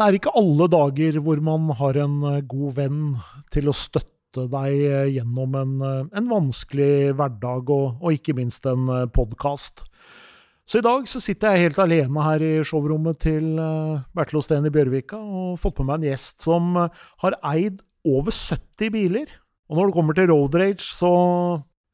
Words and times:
Det 0.00 0.06
er 0.08 0.16
ikke 0.16 0.32
alle 0.32 0.64
dager 0.72 1.16
hvor 1.20 1.40
man 1.44 1.66
har 1.76 1.98
en 2.00 2.22
eh, 2.24 2.38
god 2.48 2.76
venn 2.78 3.00
til 3.52 3.66
å 3.68 3.74
støtte 3.76 4.46
deg 4.48 4.84
eh, 4.88 5.10
gjennom 5.18 5.58
en, 5.60 5.74
eh, 5.84 6.06
en 6.16 6.30
vanskelig 6.30 7.10
hverdag, 7.18 7.68
og, 7.68 7.98
og 8.00 8.16
ikke 8.16 8.32
minst 8.38 8.64
en 8.70 8.88
podkast. 9.12 9.84
Så 10.64 10.80
i 10.80 10.86
dag 10.86 11.04
så 11.10 11.20
sitter 11.20 11.52
jeg 11.52 11.66
helt 11.66 11.82
alene 11.84 12.24
her 12.24 12.46
i 12.46 12.54
showrommet 12.64 13.20
til 13.26 13.60
Bertil 14.16 14.40
Osten 14.40 14.70
i 14.70 14.72
Bjørvika 14.72 15.20
og 15.20 15.60
fått 15.60 15.82
med 15.82 15.90
meg 15.90 15.98
en 15.98 16.08
gjest 16.14 16.48
som 16.48 16.72
har 16.80 17.36
eid 17.52 17.84
over 18.08 18.32
70 18.32 18.94
biler. 18.96 19.36
Og 19.68 19.76
når 19.76 19.90
det 19.90 19.98
kommer 19.98 20.16
til 20.16 20.30
road 20.32 20.56
rage, 20.62 20.86
så, 20.86 21.12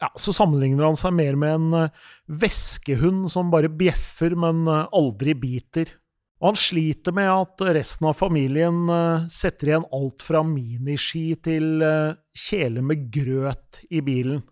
ja, 0.04 0.12
så 0.14 0.36
sammenligner 0.36 0.92
han 0.92 1.00
seg 1.00 1.18
mer 1.18 1.40
med 1.42 1.58
en 1.58 1.90
veskehund 2.30 3.32
som 3.34 3.50
bare 3.50 3.72
bjeffer, 3.72 4.38
men 4.38 4.68
aldri 4.68 5.34
biter. 5.34 5.96
Og 6.36 6.50
han 6.50 6.58
sliter 6.60 7.14
med 7.16 7.30
at 7.32 7.62
resten 7.78 8.10
av 8.10 8.18
familien 8.18 8.82
uh, 8.92 9.24
setter 9.32 9.70
igjen 9.70 9.86
alt 9.96 10.24
fra 10.24 10.42
miniski 10.44 11.30
til 11.40 11.80
uh, 11.80 12.12
kjele 12.36 12.82
med 12.84 13.06
grøt 13.12 13.80
i 13.88 14.02
bilen. 14.04 14.42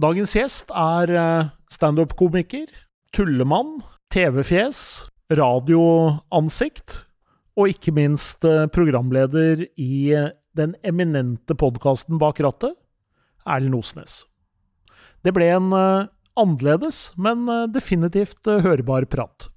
Dagens 0.00 0.32
gjest 0.36 0.72
er 0.72 1.12
uh, 1.12 1.50
standup-komiker, 1.72 2.70
tullemann, 3.12 3.82
TV-fjes, 4.12 4.80
radioansikt 5.36 7.02
og 7.56 7.72
ikke 7.72 7.92
minst 7.96 8.44
programleder 8.70 9.62
i 9.80 10.12
den 10.56 10.74
eminente 10.86 11.56
podkasten 11.56 12.20
Bak 12.20 12.38
rattet, 12.44 12.76
Erlend 13.48 13.78
Osnes. 13.78 14.20
Det 15.24 15.32
ble 15.34 15.48
en 15.56 15.72
annerledes, 15.72 17.00
men 17.16 17.48
definitivt 17.72 18.44
hørbar 18.44 19.08
prat. 19.10 19.48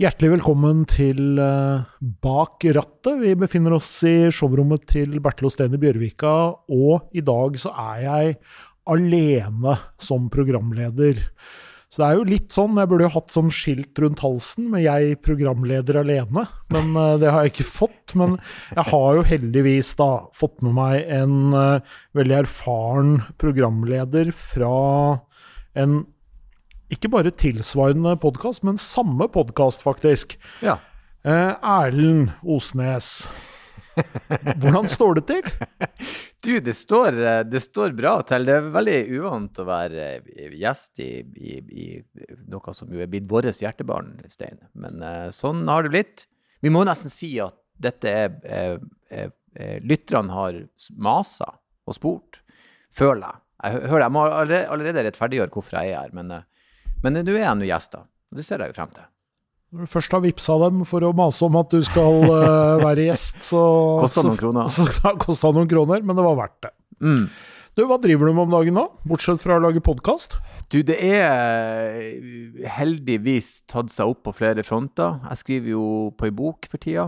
Hjertelig 0.00 0.30
velkommen 0.38 0.86
til 0.88 1.36
uh, 1.36 1.82
Bak 2.24 2.64
rattet. 2.72 3.18
Vi 3.20 3.34
befinner 3.36 3.74
oss 3.76 3.90
i 4.08 4.30
showrommet 4.32 4.86
til 4.88 5.18
Bertil 5.20 5.50
Osten 5.50 5.74
i 5.76 5.80
Bjørvika, 5.82 6.30
og 6.72 7.10
i 7.12 7.20
dag 7.20 7.58
så 7.60 7.74
er 7.82 7.98
jeg 8.06 8.30
alene 8.88 9.74
som 10.00 10.30
programleder. 10.32 11.20
Så 11.92 12.00
det 12.00 12.06
er 12.06 12.16
jo 12.16 12.24
litt 12.30 12.56
sånn, 12.56 12.80
jeg 12.80 12.88
burde 12.88 13.10
jo 13.10 13.12
hatt 13.18 13.34
sånn 13.36 13.52
skilt 13.52 14.00
rundt 14.00 14.22
halsen 14.24 14.70
med 14.72 14.86
'jeg 14.86 15.18
programleder 15.20 16.00
alene', 16.00 16.46
men 16.72 16.96
uh, 16.96 17.18
det 17.20 17.28
har 17.28 17.44
jeg 17.44 17.52
ikke 17.52 17.68
fått. 17.68 18.14
Men 18.16 18.38
jeg 18.72 18.86
har 18.94 19.18
jo 19.18 19.26
heldigvis 19.34 19.92
da 20.00 20.08
fått 20.32 20.64
med 20.64 20.78
meg 20.80 21.12
en 21.12 21.52
uh, 21.52 21.84
veldig 22.16 22.38
erfaren 22.40 23.12
programleder 23.36 24.32
fra 24.32 25.20
en 25.76 26.06
ikke 26.90 27.10
bare 27.12 27.32
tilsvarende 27.34 28.16
podkast, 28.20 28.64
men 28.66 28.78
samme 28.80 29.28
podkast, 29.30 29.84
faktisk. 29.84 30.36
Ja. 30.64 30.78
Eh, 31.22 31.54
Erlend 31.62 32.32
Osnes. 32.42 33.30
Hvordan 34.62 34.88
står 34.90 35.20
det 35.20 35.28
til? 35.30 35.50
Du, 36.40 36.54
det 36.64 36.72
står, 36.72 37.18
eh, 37.20 37.42
det 37.44 37.60
står, 37.60 37.92
bra 37.92 38.14
til. 38.24 38.46
Det 38.48 38.54
er 38.54 38.68
veldig 38.72 39.00
uvant 39.18 39.58
å 39.60 39.66
være 39.68 40.04
eh, 40.24 40.54
gjest 40.56 41.02
i, 41.04 41.10
i, 41.36 41.58
i 41.60 41.88
noe 42.48 42.72
som 42.72 42.88
jo 42.88 43.02
er 43.04 43.10
blitt 43.12 43.26
vårt 43.28 43.60
hjertebarn, 43.60 44.14
Stein. 44.32 44.56
Men 44.72 45.04
uh, 45.04 45.26
sånn 45.36 45.66
har 45.68 45.84
det 45.84 45.92
blitt. 45.92 46.24
Vi 46.64 46.72
må 46.72 46.86
nesten 46.88 47.12
si 47.12 47.34
at 47.44 47.58
dette 47.76 48.08
er, 48.22 48.32
er, 48.40 48.80
er, 49.12 49.34
er 49.52 49.84
Lytterne 49.84 50.32
har 50.32 50.62
masa 50.96 51.50
og 51.84 51.98
spurt, 51.98 52.40
føler 52.88 53.26
jeg. 53.26 53.44
Jeg, 53.60 53.84
hører, 53.92 54.06
jeg 54.06 54.16
må 54.16 54.24
allerede 54.32 55.04
rettferdiggjøre 55.10 55.52
hvorfor 55.58 55.76
jeg 55.82 55.92
er 55.92 56.06
her, 56.06 56.16
men 56.16 56.32
men 57.04 57.20
nå 57.20 57.32
er 57.36 57.44
jeg 57.44 57.60
nå 57.60 57.70
gjest, 57.70 57.94
da. 57.96 58.04
Og 58.30 58.38
det 58.38 58.46
ser 58.46 58.62
jeg 58.62 58.72
jo 58.72 58.78
frem 58.78 58.92
til. 58.94 59.06
Når 59.70 59.86
du 59.86 59.90
først 59.92 60.14
har 60.16 60.22
vippsa 60.24 60.56
dem 60.64 60.82
for 60.88 61.06
å 61.06 61.12
mase 61.14 61.46
om 61.46 61.56
at 61.60 61.70
du 61.70 61.78
skal 61.86 62.24
uh, 62.26 62.82
være 62.86 63.06
gjest, 63.06 63.38
så 63.52 63.62
Kosta 64.02 64.26
noen 64.26 64.40
kroner. 64.40 64.70
Så, 64.74 64.86
så 64.96 65.14
kosta 65.20 65.52
noen 65.54 65.70
kroner, 65.70 66.02
men 66.02 66.18
det 66.18 66.26
var 66.26 66.38
verdt 66.40 66.60
det. 66.66 66.74
Mm. 67.00 67.24
Du, 67.78 67.84
Hva 67.86 68.00
driver 68.02 68.28
du 68.28 68.34
med 68.34 68.48
om 68.48 68.54
dagen 68.56 68.74
nå, 68.76 68.82
bortsett 69.08 69.40
fra 69.40 69.56
å 69.56 69.62
lage 69.62 69.82
podkast? 69.84 70.40
Du, 70.74 70.80
det 70.86 70.98
er 71.06 72.66
heldigvis 72.74 73.60
tatt 73.70 73.94
seg 73.94 74.10
opp 74.10 74.24
på 74.26 74.34
flere 74.42 74.64
fronter. 74.66 75.20
Jeg 75.30 75.42
skriver 75.44 75.72
jo 75.76 75.84
på 76.18 76.28
ei 76.28 76.34
bok 76.34 76.66
for 76.70 76.82
tida. 76.82 77.06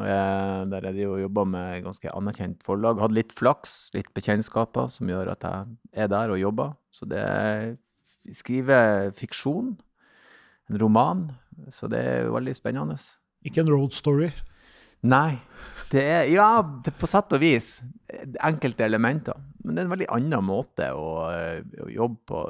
Eh, 0.00 0.60
der 0.72 0.88
jeg 0.88 1.04
jo 1.04 1.18
jobber 1.20 1.44
med 1.44 1.84
ganske 1.84 2.08
anerkjent 2.16 2.64
forlag. 2.64 3.00
Hadde 3.04 3.18
litt 3.18 3.34
flaks, 3.36 3.92
litt 3.96 4.08
bekjentskaper, 4.16 4.88
som 4.92 5.12
gjør 5.12 5.34
at 5.34 5.44
jeg 5.44 5.76
er 5.92 6.08
der 6.12 6.32
og 6.32 6.40
jobber. 6.40 6.72
Så 6.92 7.08
det 7.08 7.22
skriver 8.30 9.10
fiksjon. 9.18 9.74
En 10.70 10.78
roman. 10.78 11.26
Så 11.70 11.88
det 11.90 12.00
er 12.00 12.24
jo 12.26 12.36
veldig 12.36 12.54
spennende. 12.56 12.96
Ikke 13.46 13.64
en 13.64 13.72
road 13.72 13.94
story? 13.96 14.30
Nei. 15.02 15.40
Det 15.92 16.02
er 16.02 16.28
Ja, 16.30 16.62
det, 16.62 16.94
på 16.96 17.08
sett 17.10 17.32
og 17.34 17.42
vis. 17.42 17.82
Enkelte 18.40 18.86
elementer. 18.86 19.36
Men 19.62 19.74
det 19.74 19.82
er 19.82 19.86
en 19.86 19.92
veldig 19.92 20.08
annen 20.14 20.46
måte 20.46 20.88
å, 20.96 21.10
å 21.84 21.88
jobbe 21.90 22.18
på. 22.26 22.40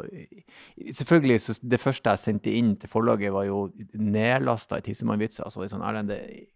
Selvfølgelig, 0.92 1.40
så 1.42 1.56
det 1.60 1.80
første 1.80 2.14
jeg 2.14 2.22
sendte 2.22 2.54
inn 2.54 2.74
til 2.80 2.92
forlaget, 2.92 3.32
var 3.34 3.48
jo 3.48 3.66
nedlasta 3.98 4.78
i 4.78 4.86
Tissemannvitser. 4.86 5.44
Altså, 5.48 5.66
sånn, 5.68 5.84
Erlend, 5.84 6.12
det, 6.12 6.46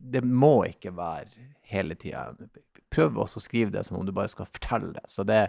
det 0.00 0.22
må 0.24 0.60
ikke 0.70 0.94
være 0.96 1.50
hele 1.72 1.98
tida. 1.98 2.30
Prøv 2.92 3.18
også 3.24 3.40
å 3.40 3.44
skrive 3.44 3.74
det 3.74 3.84
som 3.88 3.98
om 3.98 4.06
du 4.06 4.14
bare 4.16 4.30
skal 4.32 4.48
fortelle 4.48 4.94
det. 4.96 5.04
Så 5.10 5.26
det, 5.26 5.48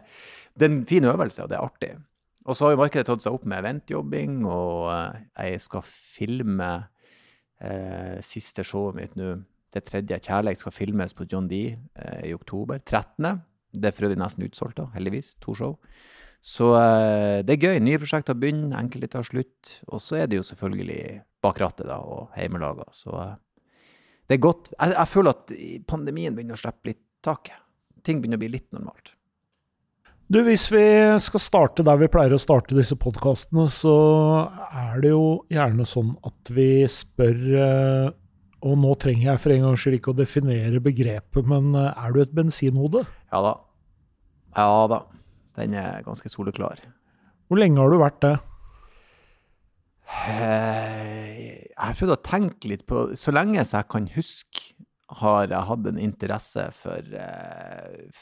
det 0.58 0.68
er 0.68 0.74
en 0.74 0.86
fin 0.90 1.08
øvelse, 1.08 1.44
og 1.46 1.52
det 1.52 1.60
er 1.60 1.68
artig. 1.68 1.94
Og 2.48 2.56
så 2.56 2.66
har 2.66 2.76
jo 2.76 2.80
markedet 2.80 3.08
tatt 3.10 3.24
seg 3.24 3.36
opp 3.36 3.44
med 3.50 3.60
eventjobbing, 3.60 4.40
og 4.48 4.88
eh, 4.94 5.24
jeg 5.52 5.64
skal 5.66 5.84
filme 5.88 6.70
eh, 7.60 8.18
siste 8.24 8.64
showet 8.68 8.96
mitt 8.96 9.18
nå. 9.20 9.36
Det 9.76 9.84
tredje, 9.84 10.16
'Kjærleik', 10.24 10.56
skal 10.62 10.72
filmes 10.72 11.14
på 11.14 11.26
John 11.28 11.50
D 11.52 11.76
eh, 11.76 12.22
i 12.30 12.34
oktober. 12.34 12.80
13. 12.80 13.42
Det 13.76 13.90
er 13.90 13.96
for 13.96 14.08
øvrig 14.08 14.20
nesten 14.22 14.46
utsolgt, 14.48 14.78
da, 14.80 14.88
heldigvis. 14.94 15.36
To 15.44 15.54
show. 15.54 15.76
Så 16.42 16.72
eh, 16.80 17.44
det 17.44 17.58
er 17.58 17.68
gøy. 17.68 17.82
Nye 17.84 18.00
prosjekter 18.00 18.38
begynner, 18.40 18.78
enkelte 18.80 19.12
tar 19.12 19.28
slutt. 19.28 19.74
Og 19.92 20.00
så 20.02 20.22
er 20.22 20.32
det 20.32 20.40
jo 20.40 20.48
selvfølgelig 20.48 21.02
bak 21.44 21.60
rattet 21.60 21.92
da, 21.92 22.00
og 22.00 22.32
hjemmelaga. 22.40 22.88
Så 22.96 23.12
eh, 23.12 23.36
det 24.32 24.40
er 24.40 24.46
godt. 24.48 24.72
Jeg, 24.72 24.96
jeg 24.96 25.12
føler 25.12 25.36
at 25.36 25.54
pandemien 25.92 26.36
begynner 26.36 26.56
å 26.56 26.64
slippe 26.64 26.94
litt 26.94 27.04
taket. 27.28 27.60
Ting 28.08 28.24
begynner 28.24 28.40
å 28.40 28.46
bli 28.46 28.54
litt 28.56 28.72
normalt. 28.72 29.17
Du, 30.28 30.42
Hvis 30.44 30.66
vi 30.68 30.84
skal 31.24 31.40
starte 31.40 31.84
der 31.88 32.00
vi 32.02 32.10
pleier 32.12 32.34
å 32.36 32.42
starte 32.42 32.76
disse 32.76 32.98
podkastene, 33.00 33.64
så 33.72 33.94
er 34.76 34.98
det 35.00 35.14
jo 35.14 35.46
gjerne 35.54 35.86
sånn 35.88 36.18
at 36.28 36.52
vi 36.52 36.84
spør 36.92 37.38
eh, 37.56 38.10
Og 38.68 38.76
nå 38.82 38.92
trenger 39.00 39.30
jeg 39.30 39.40
for 39.40 39.56
en 39.56 39.64
gangs 39.70 39.86
skyld 39.86 39.96
ikke 40.02 40.12
å 40.12 40.18
definere 40.18 40.84
begrepet, 40.84 41.48
men 41.48 41.72
eh, 41.80 42.04
er 42.04 42.12
du 42.12 42.20
et 42.20 42.36
bensinhode? 42.36 43.06
Ja 43.32 43.40
da. 43.46 43.54
Ja 44.58 44.84
da. 44.92 45.00
Den 45.62 45.78
er 45.80 46.04
ganske 46.04 46.30
soleklar. 46.30 46.84
Hvor 47.48 47.64
lenge 47.64 47.80
har 47.80 47.96
du 47.96 47.98
vært 48.02 48.20
det? 48.28 48.36
Eh, 50.28 51.40
jeg 51.72 51.80
har 51.80 51.96
prøvd 52.02 52.18
å 52.18 52.24
tenke 52.24 52.70
litt 52.72 52.84
på 52.88 53.10
Så 53.20 53.32
lenge 53.32 53.60
jeg 53.62 53.88
kan 53.92 54.12
huske, 54.12 54.74
har 55.08 55.48
jeg 55.48 55.68
hatt 55.70 55.86
en 55.88 56.00
interesse 56.02 56.64
for, 56.76 57.12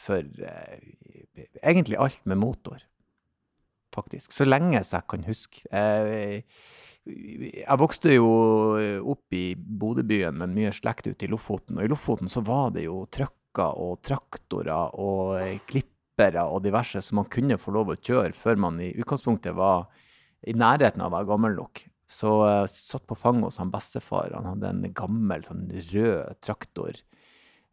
for 0.06 0.28
egentlig 1.63 1.97
alt 1.97 2.25
med 2.29 2.38
motor, 2.38 2.84
faktisk. 3.96 4.35
Så 4.35 4.46
lenge 4.46 4.78
jeg 4.78 5.06
kan 5.09 5.25
huske. 5.25 5.63
Jeg, 5.72 6.44
jeg 7.06 7.79
vokste 7.81 8.13
jo 8.13 8.29
opp 9.16 9.38
i 9.38 9.56
Bodøbyen, 9.56 10.38
men 10.41 10.53
mye 10.57 10.74
slekt 10.75 11.09
ute 11.09 11.25
i 11.25 11.31
Lofoten. 11.31 11.79
Og 11.79 11.88
i 11.88 11.91
Lofoten 11.91 12.31
så 12.31 12.45
var 12.45 12.75
det 12.78 12.85
jo 12.85 13.03
trøkker 13.09 13.81
og 13.81 14.00
traktorer 14.06 14.95
og 15.01 15.66
klippere 15.69 16.45
og 16.45 16.63
diverse 16.65 17.01
som 17.04 17.21
man 17.21 17.30
kunne 17.31 17.60
få 17.62 17.74
lov 17.75 17.94
å 17.94 18.00
kjøre 18.00 18.36
før 18.38 18.62
man 18.68 18.80
i 18.83 18.94
utgangspunktet 18.94 19.57
var 19.57 19.88
i 20.45 20.54
nærheten 20.54 21.01
av 21.01 21.10
å 21.10 21.18
være 21.18 21.30
gammel 21.33 21.57
nok. 21.57 21.86
Så 22.06 22.31
jeg 22.46 22.72
satt 22.72 23.06
på 23.10 23.18
fanget 23.18 23.50
hos 23.50 23.60
han 23.62 23.74
bestefar. 23.74 24.34
Han 24.36 24.52
hadde 24.54 24.72
en 24.72 24.96
gammel, 24.96 25.46
sånn 25.48 25.68
rød 25.92 26.42
traktor 26.46 27.02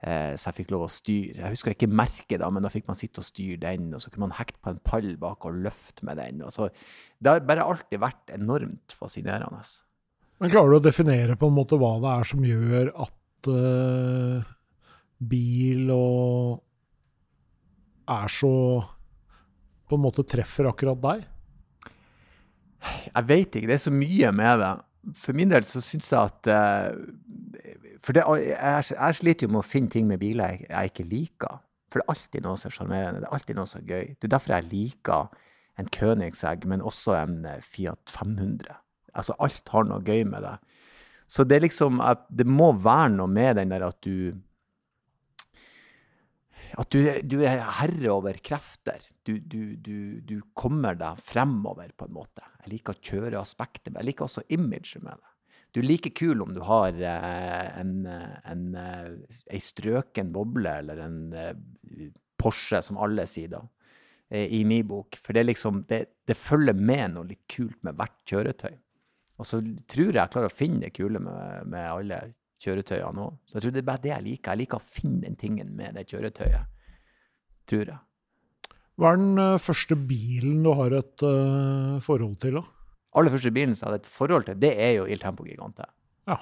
Eh, 0.02 0.32
så 0.34 0.48
jeg 0.48 0.56
fikk 0.56 0.72
lov 0.74 0.88
å 0.88 0.90
styre. 0.90 1.38
Jeg 1.38 1.54
husker 1.54 1.76
ikke 1.76 1.86
merket, 1.86 2.40
da, 2.42 2.48
men 2.50 2.64
da 2.64 2.70
fikk 2.72 2.88
man 2.90 2.98
sitte 2.98 3.22
og 3.22 3.26
styre 3.28 3.60
den. 3.62 3.92
Og 3.94 4.02
så 4.02 4.10
kunne 4.10 4.26
man 4.26 4.36
hekte 4.40 4.58
på 4.58 4.72
en 4.72 4.80
pall 4.82 5.12
bak 5.20 5.46
og 5.46 5.60
løfte 5.62 6.06
med 6.08 6.18
den. 6.18 6.42
Så, 6.50 6.68
det 7.22 7.30
har 7.30 7.46
bare 7.46 7.66
alltid 7.70 8.02
vært 8.02 8.32
enormt 8.34 8.96
fascinerende. 8.98 9.62
Men 10.42 10.50
klarer 10.50 10.74
du 10.74 10.80
å 10.80 10.82
definere 10.88 11.38
på 11.38 11.50
en 11.50 11.54
måte 11.54 11.78
hva 11.78 11.94
det 12.02 12.16
er 12.16 12.30
som 12.32 12.42
gjør 12.48 12.90
at 13.04 13.50
uh, 13.52 14.50
bil 15.22 15.92
og 15.94 16.64
er 18.10 18.32
så 18.32 18.54
på 19.86 19.94
en 19.94 20.02
måte 20.02 20.26
treffer 20.26 20.66
akkurat 20.66 20.98
deg? 21.04 21.22
Jeg 22.82 23.28
veit 23.28 23.54
ikke. 23.54 23.68
Det 23.70 23.76
er 23.76 23.84
så 23.84 23.94
mye 23.94 24.32
med 24.34 24.62
det. 24.62 24.72
For 25.18 25.36
min 25.36 25.50
del 25.50 25.66
så 25.66 25.82
syns 25.82 26.12
jeg 26.12 26.30
at 26.30 26.50
uh, 26.50 27.72
for 28.02 28.16
det, 28.16 28.24
jeg, 28.26 28.84
jeg, 28.90 29.18
sliter 29.18 29.46
jo 29.46 29.52
med 29.54 29.62
å 29.62 29.66
finne 29.66 29.90
ting 29.90 30.08
med 30.08 30.18
biler 30.22 30.56
jeg, 30.56 30.66
jeg 30.70 30.90
ikke 30.90 31.08
liker. 31.10 31.60
For 31.92 32.00
det 32.00 32.06
er 32.06 32.14
alltid 32.14 32.46
noe 32.46 32.58
som 32.58 32.70
er 32.70 32.76
sjarmerende. 32.76 33.22
Det 33.22 33.28
er 33.28 33.36
alltid 33.36 33.58
noe 33.58 33.70
som 33.70 33.82
er 33.82 33.90
gøy. 33.90 34.06
Det 34.16 34.26
er 34.26 34.34
derfor 34.34 34.54
jeg 34.56 34.68
liker 34.72 35.42
en 35.80 35.90
Königsegg, 35.92 36.66
men 36.68 36.84
også 36.84 37.14
en 37.20 37.36
eh, 37.48 37.60
Fiat 37.64 38.14
500. 38.14 38.78
Altså, 39.12 39.36
alt 39.44 39.72
har 39.74 39.86
noe 39.86 40.02
gøy 40.04 40.24
med 40.28 40.42
det. 40.46 40.56
Så 41.30 41.46
det 41.48 41.56
er 41.56 41.64
liksom 41.64 42.00
Det 42.28 42.44
må 42.48 42.72
være 42.76 43.12
noe 43.14 43.30
med 43.30 43.56
den 43.56 43.70
der 43.72 43.86
at 43.86 44.00
du 44.04 44.34
At 46.80 46.92
du, 46.94 47.02
du 47.28 47.42
er 47.44 47.60
herre 47.80 48.12
over 48.14 48.38
krefter. 48.44 49.02
Du, 49.26 49.36
du, 49.38 49.76
du, 49.76 50.36
kommer 50.56 50.96
deg 50.98 51.20
fremover, 51.22 51.92
på 51.96 52.08
en 52.08 52.16
måte. 52.16 52.44
Jeg 52.64 52.76
liker 52.76 52.98
kjøreaspektet, 52.98 53.90
men 53.90 54.00
jeg 54.00 54.12
liker 54.12 54.28
også 54.28 54.46
imaget 54.54 55.02
med 55.04 55.18
det. 55.18 55.28
Du 55.72 55.80
er 55.80 55.88
like 55.88 56.12
kul 56.12 56.42
om 56.44 56.52
du 56.52 56.60
har 56.68 56.92
eh, 56.92 57.68
en, 57.80 57.92
en, 58.04 58.64
eh, 58.76 59.36
ei 59.56 59.60
strøken 59.62 60.32
boble 60.34 60.74
eller 60.82 61.00
en 61.00 61.20
eh, 61.32 62.10
Porsche, 62.42 62.82
som 62.84 62.98
alle 63.00 63.24
sier 63.30 63.52
da, 63.52 63.60
i 64.34 64.64
min 64.66 64.82
bok. 64.88 65.14
For 65.22 65.36
det, 65.36 65.44
liksom, 65.46 65.84
det, 65.86 66.00
det 66.26 66.34
følger 66.34 66.74
med 66.74 67.12
noe 67.14 67.28
litt 67.28 67.44
kult 67.52 67.78
med 67.86 67.94
hvert 68.00 68.16
kjøretøy. 68.26 68.72
Og 69.38 69.46
så 69.46 69.60
tror 69.62 70.08
jeg 70.08 70.18
jeg 70.18 70.32
klarer 70.34 70.50
å 70.50 70.54
finne 70.54 70.82
det 70.82 70.90
kule 70.96 71.22
med, 71.22 71.68
med 71.70 71.86
alle 71.86 72.18
kjøretøyene 72.62 73.26
òg. 73.26 73.34
Så 73.46 73.58
jeg 73.58 73.64
tror 73.64 73.74
det 73.74 73.82
er 73.82 73.88
bare 73.90 74.04
det 74.04 74.12
jeg 74.12 74.26
liker. 74.28 74.52
Jeg 74.52 74.62
liker 74.62 74.80
å 74.80 74.92
finne 75.00 75.24
den 75.26 75.38
tingen 75.40 75.74
med 75.78 75.98
det 75.98 76.06
kjøretøyet. 76.10 76.70
Tror 77.70 77.92
jeg. 77.92 78.00
Hva 79.00 79.10
er 79.12 79.18
den 79.18 79.58
første 79.62 79.96
bilen 79.96 80.62
du 80.62 80.70
har 80.76 80.94
et 80.94 81.24
uh, 81.24 81.98
forhold 82.04 82.36
til, 82.42 82.60
da? 82.60 82.64
aller 83.18 83.32
første 83.32 83.52
bilen 83.52 83.76
som 83.76 83.86
jeg 83.86 83.90
hadde 83.90 84.02
et 84.02 84.14
forhold 84.14 84.48
til, 84.48 84.58
det 84.60 84.72
er 84.80 84.96
jo 84.96 85.06
Il 85.08 85.20
Tempo 85.22 85.44
Gigante. 85.46 85.86
Ja. 86.28 86.38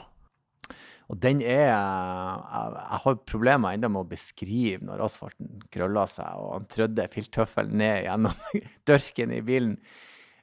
Og 1.11 1.19
den 1.19 1.41
er 1.43 1.67
Jeg 1.67 2.99
har 3.03 3.17
problemer 3.27 3.75
ennå 3.75 3.89
med 3.91 4.05
å 4.05 4.11
beskrive 4.13 4.85
når 4.87 5.03
asfalten 5.09 5.65
krøller 5.75 6.07
seg 6.07 6.39
og 6.39 6.53
han 6.55 6.69
trødde 6.71 7.09
filttøffelen 7.11 7.81
ned 7.81 8.05
gjennom 8.05 8.45
dørken 8.91 9.35
i 9.35 9.41
bilen. 9.43 9.75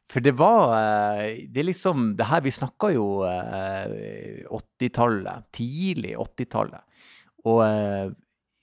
For 0.08 0.24
det 0.24 0.32
var 0.40 0.72
eh, 0.78 1.50
Det 1.52 1.60
er 1.62 1.68
liksom 1.68 2.14
Det 2.16 2.30
her 2.30 2.46
Vi 2.46 2.54
snakka 2.56 2.94
jo 2.96 3.08
80-tallet. 3.28 5.34
Eh, 5.34 5.44
tidlig 5.58 6.14
80-tallet. 6.16 6.82
Og 7.48 7.60
eh, 7.66 8.08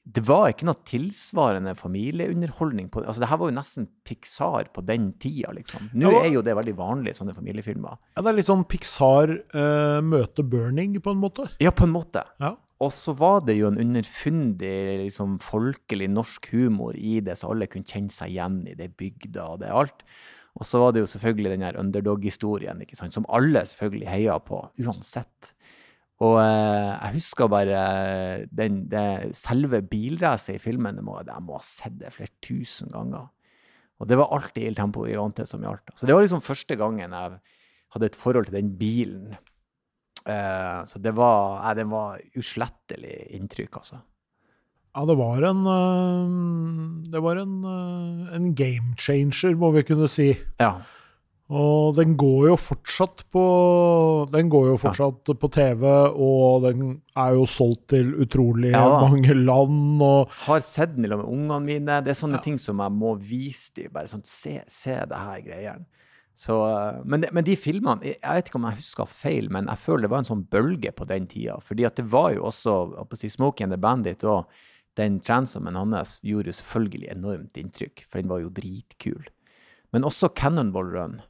det 0.05 0.21
var 0.29 0.51
ikke 0.51 0.67
noe 0.69 0.85
tilsvarende 0.85 1.73
familieunderholdning 1.79 2.91
på 2.93 3.01
det. 3.01 3.07
Altså, 3.09 3.23
det 3.23 3.29
her 3.31 3.39
var 3.41 3.49
jo 3.49 3.57
nesten 3.57 3.87
Pixar 4.05 4.67
på 4.77 4.83
den 4.85 5.07
tida, 5.17 5.49
liksom. 5.57 5.87
Nå 5.97 6.11
ja, 6.13 6.19
er 6.27 6.35
jo 6.35 6.43
det 6.45 6.53
veldig 6.59 6.75
vanlig, 6.77 7.15
sånne 7.17 7.33
familiefilmer. 7.33 7.97
Ja, 8.13 8.21
det 8.21 8.29
er 8.29 8.37
litt 8.37 8.51
sånn 8.51 8.67
Pixar 8.69 9.33
uh, 9.33 10.05
møter 10.05 10.45
Burning, 10.45 10.99
på 11.01 11.15
en 11.15 11.23
måte? 11.23 11.49
Ja, 11.65 11.73
på 11.73 11.89
en 11.89 11.95
måte. 11.95 12.21
Ja. 12.37 12.53
Og 12.85 12.93
så 12.93 13.15
var 13.17 13.47
det 13.49 13.57
jo 13.57 13.71
en 13.71 13.81
underfundig, 13.81 14.77
liksom, 15.07 15.39
folkelig 15.41 16.11
norsk 16.13 16.53
humor 16.53 16.93
i 17.01 17.23
det, 17.25 17.39
så 17.41 17.55
alle 17.55 17.71
kunne 17.73 17.89
kjenne 17.89 18.13
seg 18.13 18.35
igjen 18.35 18.61
i 18.69 18.77
det 18.77 18.93
bygda 19.01 19.49
og 19.55 19.65
det 19.65 19.73
alt. 19.73 20.05
Og 20.55 20.67
så 20.69 20.79
var 20.79 20.93
det 20.95 21.03
jo 21.03 21.11
selvfølgelig 21.11 21.51
den 21.51 21.65
her 21.67 21.79
underdog-historien, 21.81 22.83
som 23.11 23.27
alle 23.29 23.65
selvfølgelig 23.67 24.11
heia 24.11 24.37
på, 24.39 24.61
uansett. 24.85 25.55
Og 26.23 26.37
eh, 26.39 26.93
jeg 26.93 27.17
husker 27.17 27.51
bare 27.51 27.81
den, 28.55 28.85
det, 28.91 29.35
selve 29.35 29.83
bilracet 29.83 30.55
i 30.55 30.63
filmen. 30.63 31.01
Det 31.01 31.03
må, 31.05 31.19
jeg 31.27 31.43
må 31.43 31.59
ha 31.59 31.67
sett 31.67 31.97
det 31.99 32.13
flere 32.15 32.31
tusen 32.45 32.93
ganger. 32.95 33.27
Og 33.99 34.11
det 34.11 34.19
var 34.19 34.31
alltid 34.35 34.69
Il 34.69 34.79
Tempo 34.79 35.07
Iante 35.09 35.47
som 35.47 35.63
gjaldt. 35.65 35.95
Så 35.99 36.07
det 36.07 36.15
var 36.15 36.23
liksom 36.23 36.45
første 36.45 36.79
gangen 36.79 37.15
jeg 37.19 37.37
hadde 37.95 38.11
et 38.11 38.19
forhold 38.19 38.49
til 38.49 38.59
den 38.59 38.73
bilen. 38.79 39.35
Eh, 40.25 40.81
så 40.89 41.03
det 41.03 41.15
var, 41.19 41.65
eh, 41.65 41.75
det 41.79 41.87
var 41.91 42.23
uslettelig 42.39 43.17
inntrykk, 43.39 43.83
altså. 43.83 44.01
Ja, 44.95 45.03
det 45.09 45.15
var 45.19 45.43
en 45.43 45.63
uh, 45.67 47.05
Det 47.11 47.23
var 47.23 47.41
en, 47.43 47.55
uh, 47.67 48.35
en 48.35 48.53
game 48.55 48.95
changer, 48.99 49.57
må 49.59 49.73
vi 49.75 49.83
kunne 49.87 50.07
si. 50.11 50.31
Ja. 50.63 50.77
Og 51.55 51.97
den 51.99 52.15
går 52.17 52.47
jo 52.49 52.55
fortsatt 52.57 53.27
på 53.35 53.43
Den 54.33 54.49
går 54.49 54.71
jo 54.71 54.77
fortsatt 54.81 55.29
ja. 55.29 55.35
på 55.37 55.51
TV, 55.53 55.85
og 56.15 56.65
den 56.65 56.95
er 57.21 57.35
jo 57.37 57.45
solgt 57.45 57.91
til 57.93 58.15
utrolig 58.25 58.73
ja, 58.73 58.85
mange 59.03 59.35
land. 59.37 60.01
Og 60.03 60.31
Har 60.47 60.63
sett 60.65 60.95
den 60.97 61.11
med 61.11 61.27
ungene 61.27 61.61
mine. 61.67 61.99
Det 62.01 62.15
er 62.15 62.21
sånne 62.23 62.41
ja. 62.41 62.47
ting 62.47 62.57
som 62.63 62.81
jeg 62.81 62.95
må 62.95 63.17
vise 63.19 63.75
dem. 63.77 63.93
Bare 63.93 64.09
sånn, 64.09 64.25
se, 64.25 64.61
se 64.71 64.97
det 65.11 65.21
her 65.27 65.43
greiene. 65.45 65.85
Så, 66.35 66.57
men, 67.07 67.23
men, 67.31 67.45
de 67.47 67.55
filmene 67.55 68.09
Jeg 68.09 68.19
vet 68.19 68.49
ikke 68.51 68.59
om 68.59 68.65
jeg 68.67 68.81
husker 68.81 69.07
feil, 69.07 69.53
men 69.55 69.69
jeg 69.71 69.79
føler 69.85 70.09
det 70.09 70.11
var 70.11 70.25
en 70.25 70.27
sånn 70.27 70.49
bølge 70.51 70.91
på 70.91 71.07
den 71.07 71.29
tida. 71.31 71.61
fordi 71.63 71.85
at 71.87 72.01
det 72.01 72.09
var 72.11 72.33
jo 72.35 72.49
også 72.49 73.05
si, 73.15 73.31
Smokey 73.31 73.69
and 73.69 73.77
the 73.77 73.79
Bandit 73.79 74.25
og 74.27 74.49
den 74.99 75.21
transomen 75.25 75.77
hans 75.79 76.19
gjorde 76.23 76.53
jo 76.53 76.59
selvfølgelig 76.61 77.11
enormt 77.13 77.59
inntrykk, 77.59 78.07
for 78.09 78.21
den 78.21 78.31
var 78.31 78.43
jo 78.45 78.53
dritkul. 78.55 79.25
Men 79.95 80.07
også 80.07 80.33
Cannonball 80.35 80.93
Run 80.95 81.21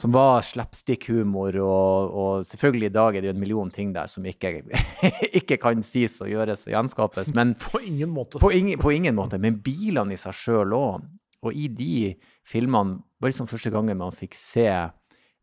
som 0.00 0.12
var 0.14 0.44
slapstick-humor, 0.46 1.56
og, 1.60 2.14
og, 2.14 2.44
selvfølgelig 2.46 2.88
i 2.88 2.94
dag 2.94 3.16
er 3.16 3.24
det 3.24 3.30
jo 3.30 3.34
en 3.34 3.42
million 3.42 3.72
ting 3.74 3.90
der 3.94 4.06
som 4.08 4.24
ikke, 4.26 4.60
ikke 5.40 5.58
kan 5.60 5.82
sies 5.84 6.20
og 6.22 6.30
gjøres 6.30 6.64
og 6.68 6.74
gjenskapes. 6.74 7.32
Men, 7.38 7.56
på 7.60 7.82
ingen 7.84 8.12
måte. 8.14 8.40
På 8.40 8.52
ingen, 8.54 8.78
på 8.80 8.94
ingen 8.94 9.18
måte. 9.18 9.40
Men 9.42 9.58
bilene 9.64 10.14
i 10.14 10.20
seg 10.20 10.36
sjøl 10.36 10.76
òg. 10.76 11.08
Og 11.40 11.56
i 11.56 11.70
de 11.72 12.14
filmene 12.48 13.00
var 13.20 13.32
liksom 13.32 13.48
første 13.48 13.72
gangen 13.72 13.96
man 14.00 14.12
fikk 14.12 14.36
se 14.36 14.68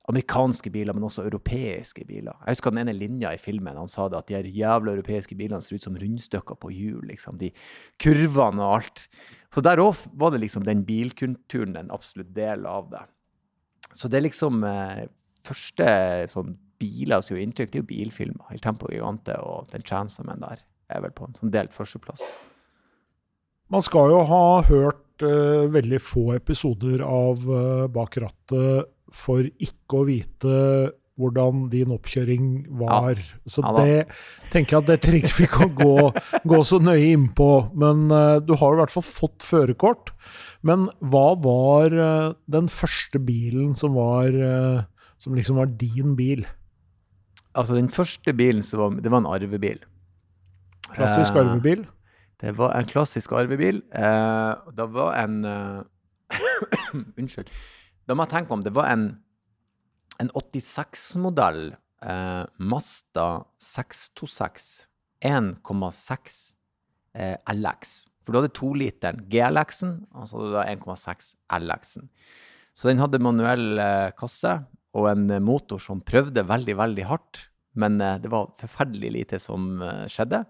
amerikanske 0.07 0.71
biler, 0.71 0.95
men 0.95 1.03
også 1.03 1.25
europeiske 1.27 2.05
biler. 2.07 2.35
Jeg 2.45 2.55
husker 2.55 2.71
den 2.71 2.85
ene 2.85 2.95
linja 2.95 3.33
i 3.35 3.41
filmen. 3.41 3.75
Han 3.75 3.91
sa 3.91 4.07
det 4.07 4.21
at 4.21 4.29
de 4.29 4.37
her 4.37 4.47
jævla 4.47 4.93
europeiske 4.95 5.35
bilene 5.35 5.59
ser 5.63 5.75
ut 5.75 5.83
som 5.83 5.97
rundstykker 5.99 6.55
på 6.61 6.71
hjul. 6.71 7.03
liksom, 7.09 7.37
De 7.41 7.51
kurvene 7.99 8.63
og 8.63 8.77
alt. 8.77 9.07
Så 9.51 9.63
der 9.63 9.81
òg 9.83 9.99
var 10.15 10.31
det 10.31 10.41
liksom 10.45 10.63
den 10.63 10.85
bilkulturen 10.87 11.75
en 11.75 11.91
absolutt 11.91 12.33
del 12.35 12.65
av 12.65 12.89
det. 12.91 13.03
Så 13.93 14.07
det 14.07 14.19
er 14.19 14.27
liksom 14.27 14.63
eh, 14.67 15.07
første 15.43 15.87
sånn 16.31 16.55
biler 16.79 17.23
som 17.23 17.35
gjør 17.35 17.43
inntrykk, 17.43 17.71
det 17.71 17.79
er 17.79 17.83
jo 17.83 17.91
bilfilmer. 17.91 18.49
El 18.53 18.63
Tempo 18.63 18.89
Gigante 18.91 19.35
og 19.43 19.71
Den 19.73 19.85
Chansamen 19.87 20.43
der 20.43 20.61
er 20.93 21.03
vel 21.03 21.15
på 21.15 21.27
en 21.27 21.35
sånn 21.35 21.51
delt 21.51 21.73
førsteplass. 21.75 22.21
Man 23.73 23.83
skal 23.83 24.13
jo 24.13 24.21
ha 24.29 24.43
hørt 24.69 25.25
uh, 25.25 25.65
veldig 25.73 25.99
få 25.99 26.29
episoder 26.37 27.01
av 27.03 27.41
uh, 27.49 27.87
Bak 27.91 28.15
rattet 28.23 28.93
for 29.13 29.43
ikke 29.43 30.01
å 30.01 30.07
vite 30.07 30.55
hvordan 31.17 31.65
din 31.71 31.93
oppkjøring 31.95 32.49
var. 32.79 33.17
Ja. 33.17 33.39
Så 33.49 33.63
ja, 33.65 33.71
det 33.81 34.51
tenker 34.53 34.77
jeg 34.77 34.83
at 34.83 34.91
det 34.91 34.97
trenger 35.05 35.33
vi 35.33 35.47
ikke 35.47 35.65
å 35.65 35.73
gå, 35.79 35.95
gå 36.53 36.59
så 36.67 36.79
nøye 36.81 37.09
innpå. 37.15 37.49
Men 37.77 38.05
uh, 38.13 38.37
du 38.43 38.53
har 38.59 38.75
i 38.75 38.81
hvert 38.83 38.93
fall 38.93 39.05
fått 39.05 39.45
førerkort. 39.45 40.13
Men 40.67 40.87
hva 41.01 41.31
var 41.41 41.95
uh, 41.97 42.35
den 42.51 42.69
første 42.69 43.21
bilen 43.23 43.73
som 43.77 43.97
var 43.97 44.29
uh, 44.37 44.85
som 45.21 45.33
liksom 45.37 45.57
var 45.57 45.73
din 45.81 46.13
bil? 46.17 46.45
Altså, 47.57 47.73
den 47.73 47.89
første 47.89 48.33
bilen 48.37 48.61
var, 48.77 48.99
det 49.01 49.09
var 49.09 49.23
en 49.23 49.31
arvebil. 49.33 49.81
Klassisk 50.93 51.35
arvebil? 51.39 51.87
Det 52.37 52.53
var 52.53 52.75
en 52.77 52.85
klassisk 52.85 53.33
arvebil. 53.33 53.81
det 53.89 54.85
var 54.93 55.17
en 55.17 55.39
Unnskyld. 57.17 57.49
Da 58.07 58.15
må 58.15 58.23
jeg 58.25 58.37
tenke 58.37 58.55
om 58.55 58.63
det 58.63 58.75
var 58.75 58.91
en 58.91 59.09
en 60.17 60.31
86-modell 60.33 61.75
eh, 62.01 62.43
Mazda 62.57 63.27
626 63.61 64.87
1,6 65.25 66.37
eh, 67.17 67.37
LX. 67.53 67.93
For 68.21 68.33
du 68.33 68.39
hadde 68.39 68.53
toliteren 68.57 69.23
GLX-en, 69.31 69.93
og 70.13 70.27
så 70.29 70.39
hadde 70.39 70.51
du 70.53 70.85
1,6 70.85 71.31
LX-en. 71.57 72.09
Så 72.77 72.89
den 72.91 73.01
hadde 73.01 73.21
manuell 73.23 73.81
eh, 73.81 74.09
kasse 74.17 74.59
og 74.97 75.09
en 75.11 75.29
motor 75.43 75.81
som 75.81 76.03
prøvde 76.05 76.45
veldig, 76.45 76.75
veldig 76.77 77.07
hardt. 77.09 77.47
Men 77.77 78.01
eh, 78.01 78.19
det 78.21 78.33
var 78.33 78.53
forferdelig 78.61 79.13
lite 79.15 79.41
som 79.41 79.81
eh, 79.81 80.05
skjedde. 80.11 80.43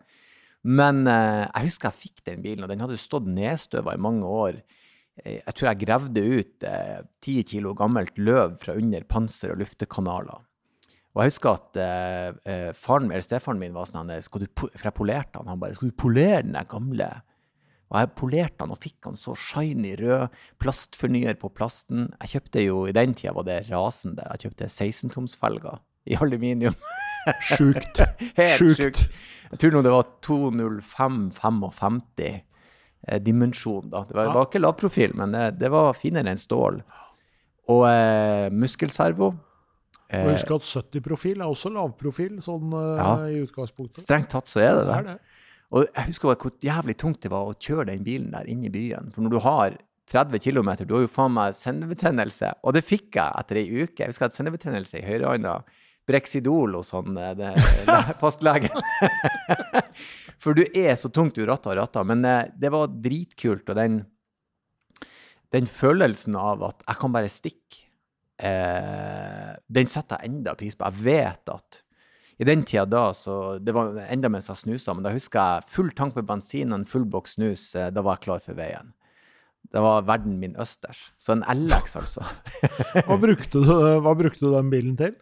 Men 0.67 1.05
eh, 1.07 1.45
jeg 1.45 1.69
husker 1.69 1.91
jeg 1.91 2.01
fikk 2.01 2.25
den 2.27 2.43
bilen, 2.43 2.65
og 2.65 2.71
den 2.71 2.83
hadde 2.83 2.99
stått 2.99 3.27
nedstøva 3.31 3.95
i 3.95 4.03
mange 4.03 4.27
år. 4.27 4.59
Eh, 5.23 5.39
jeg 5.39 5.55
tror 5.55 5.69
jeg 5.71 5.81
gravde 5.85 6.25
ut 6.25 6.67
eh, 6.67 6.99
ti 7.23 7.39
eh, 7.41 7.47
kilo 7.47 7.73
gammelt 7.77 8.19
løv 8.19 8.57
fra 8.61 8.75
under 8.77 9.07
panser 9.09 9.53
og 9.53 9.61
luftekanaler. 9.63 10.43
Og 11.17 11.23
jeg 11.23 11.33
husker 11.33 11.55
at 11.57 11.79
eh, 11.81 12.27
eh 12.45 12.69
faren, 12.77 13.09
eller 13.09 13.25
stefaren 13.25 13.61
min 13.61 13.73
var 13.73 13.89
sånn 13.89 14.11
skal 14.21 14.43
du, 14.43 14.47
For 14.53 14.85
jeg 14.85 14.97
polerte 14.97 15.39
han. 15.39 15.49
Han 15.49 15.59
bare 15.59 15.73
'Skal 15.73 15.89
du 15.89 15.97
polere 15.97 16.43
den 16.43 16.59
gamle?' 16.69 17.21
Og 17.87 18.01
jeg 18.01 18.15
polerte 18.19 18.59
han 18.59 18.71
og 18.71 18.81
fikk 18.83 19.07
han 19.07 19.15
så 19.15 19.31
shiny 19.31 19.95
rød 19.95 20.27
plastfornyer 20.59 21.37
på 21.39 21.47
plasten. 21.55 22.09
Jeg 22.19 22.33
kjøpte 22.33 22.63
jo, 22.65 22.81
I 22.85 22.91
den 22.91 23.13
tida 23.15 23.31
var 23.33 23.47
det 23.47 23.71
rasende. 23.71 24.27
Jeg 24.35 24.51
kjøpte 24.51 24.67
16-tomsfelger 24.67 25.79
i 26.11 26.17
aluminium. 26.19 26.75
Sjukt. 27.47 28.01
Helt 28.39 28.59
sjukt. 28.59 28.81
sjukt. 28.81 29.07
Jeg 29.51 29.61
tror 29.61 29.71
nå 29.77 29.83
det 29.85 29.93
var 29.93 30.09
205-55 30.27 32.01
eh, 32.27 32.41
dimensjon. 33.23 33.89
Da. 33.91 34.03
Det 34.07 34.15
var, 34.17 34.29
ja. 34.29 34.35
var 34.35 34.47
ikke 34.49 34.61
lavprofil, 34.61 35.15
men 35.17 35.35
det, 35.35 35.45
det, 35.61 35.71
var 35.73 35.93
finere 35.97 36.33
enn 36.33 36.41
stål. 36.41 36.81
Og 37.73 37.83
eh, 37.89 38.47
muskelservo. 38.53 39.33
Eh, 40.07 40.23
og 40.23 40.33
husk 40.33 40.53
at 40.55 40.67
70-profil 40.67 41.41
er 41.41 41.49
også 41.49 41.71
lavprofil, 41.75 42.37
sånn 42.43 42.71
eh, 42.75 43.01
ja. 43.01 43.09
i 43.31 43.41
utgangspunktet. 43.43 44.03
Strengt 44.05 44.31
tatt 44.31 44.51
så 44.51 44.63
er 44.63 44.77
det 44.77 44.85
det. 44.87 44.99
er 44.99 45.09
det. 45.11 45.17
Og 45.75 45.83
jeg 45.83 46.11
husker 46.13 46.31
hvor 46.31 46.53
jævlig 46.63 46.95
tungt 46.99 47.19
det 47.25 47.31
var 47.33 47.49
å 47.49 47.57
kjøre 47.59 47.89
den 47.89 48.05
bilen 48.05 48.31
der 48.31 48.47
inn 48.47 48.63
i 48.63 48.71
byen. 48.71 49.11
For 49.11 49.25
når 49.25 49.33
du 49.33 49.41
har 49.43 49.75
30 50.07 50.39
km, 50.39 50.69
du 50.87 50.93
har 50.95 51.03
jo 51.03 51.11
faen 51.11 51.35
meg 51.35 51.57
sendebetennelse. 51.57 52.53
Og 52.63 52.77
det 52.77 52.85
fikk 52.87 53.17
jeg 53.19 53.41
etter 53.41 53.59
ei 53.59 53.67
uke. 53.83 53.99
Jeg 53.99 54.13
husker 54.13 54.29
at 54.29 54.37
sendebetennelse 54.37 55.01
i 55.01 55.03
høyrehånda. 55.03 55.57
Brexidol 56.07 56.77
sånn, 56.87 57.17
det, 57.17 57.33
det, 57.39 57.53
fastlegen. 58.21 58.71
For 60.43 60.55
du 60.57 60.63
er 60.67 60.95
så 60.99 61.09
tungt 61.13 61.35
du 61.35 61.43
ratter 61.47 61.73
og 61.73 61.81
ratter. 61.81 62.05
Men 62.07 62.23
eh, 62.27 62.45
det 62.55 62.71
var 62.73 62.93
dritkult. 62.93 63.67
Og 63.67 63.77
den, 63.77 63.99
den 65.55 65.67
følelsen 65.67 66.37
av 66.39 66.63
at 66.69 66.85
jeg 66.85 67.01
kan 67.01 67.15
bare 67.15 67.33
stikke, 67.33 67.83
eh, 68.39 69.51
den 69.67 69.91
setter 69.91 70.21
jeg 70.21 70.31
enda 70.31 70.55
pris 70.59 70.77
på. 70.77 70.87
Jeg 70.87 71.07
vet 71.09 71.53
at 71.55 71.81
i 72.37 72.45
den 72.45 72.61
tida 72.69 72.85
da, 72.85 73.13
så 73.17 73.57
Det 73.57 73.73
var 73.73 73.97
enda 74.05 74.29
mens 74.29 74.47
jeg 74.51 74.61
snusa, 74.61 74.93
men 74.93 75.05
da 75.07 75.13
husker 75.15 75.41
jeg 75.41 75.71
full 75.73 75.89
tank 75.97 76.15
med 76.15 76.27
bensin 76.29 76.69
og 76.69 76.83
en 76.83 76.89
full 76.89 77.07
boks 77.09 77.35
snus. 77.39 77.71
Eh, 77.75 77.89
da 77.91 78.05
var 78.05 78.19
jeg 78.19 78.27
klar 78.29 78.43
for 78.45 78.57
veien. 78.59 78.93
Det 79.67 79.81
var 79.83 80.05
verden 80.07 80.37
min 80.39 80.55
østers. 80.61 81.09
Så 81.19 81.33
en 81.33 81.43
LX, 81.43 81.97
altså. 81.99 82.23
hva, 83.07 83.17
brukte 83.19 83.59
du, 83.59 83.73
hva, 84.05 84.13
brukte 84.15 84.45
du, 84.45 84.53
den 84.53 84.69
bilen 84.71 84.95
til? 84.99 85.17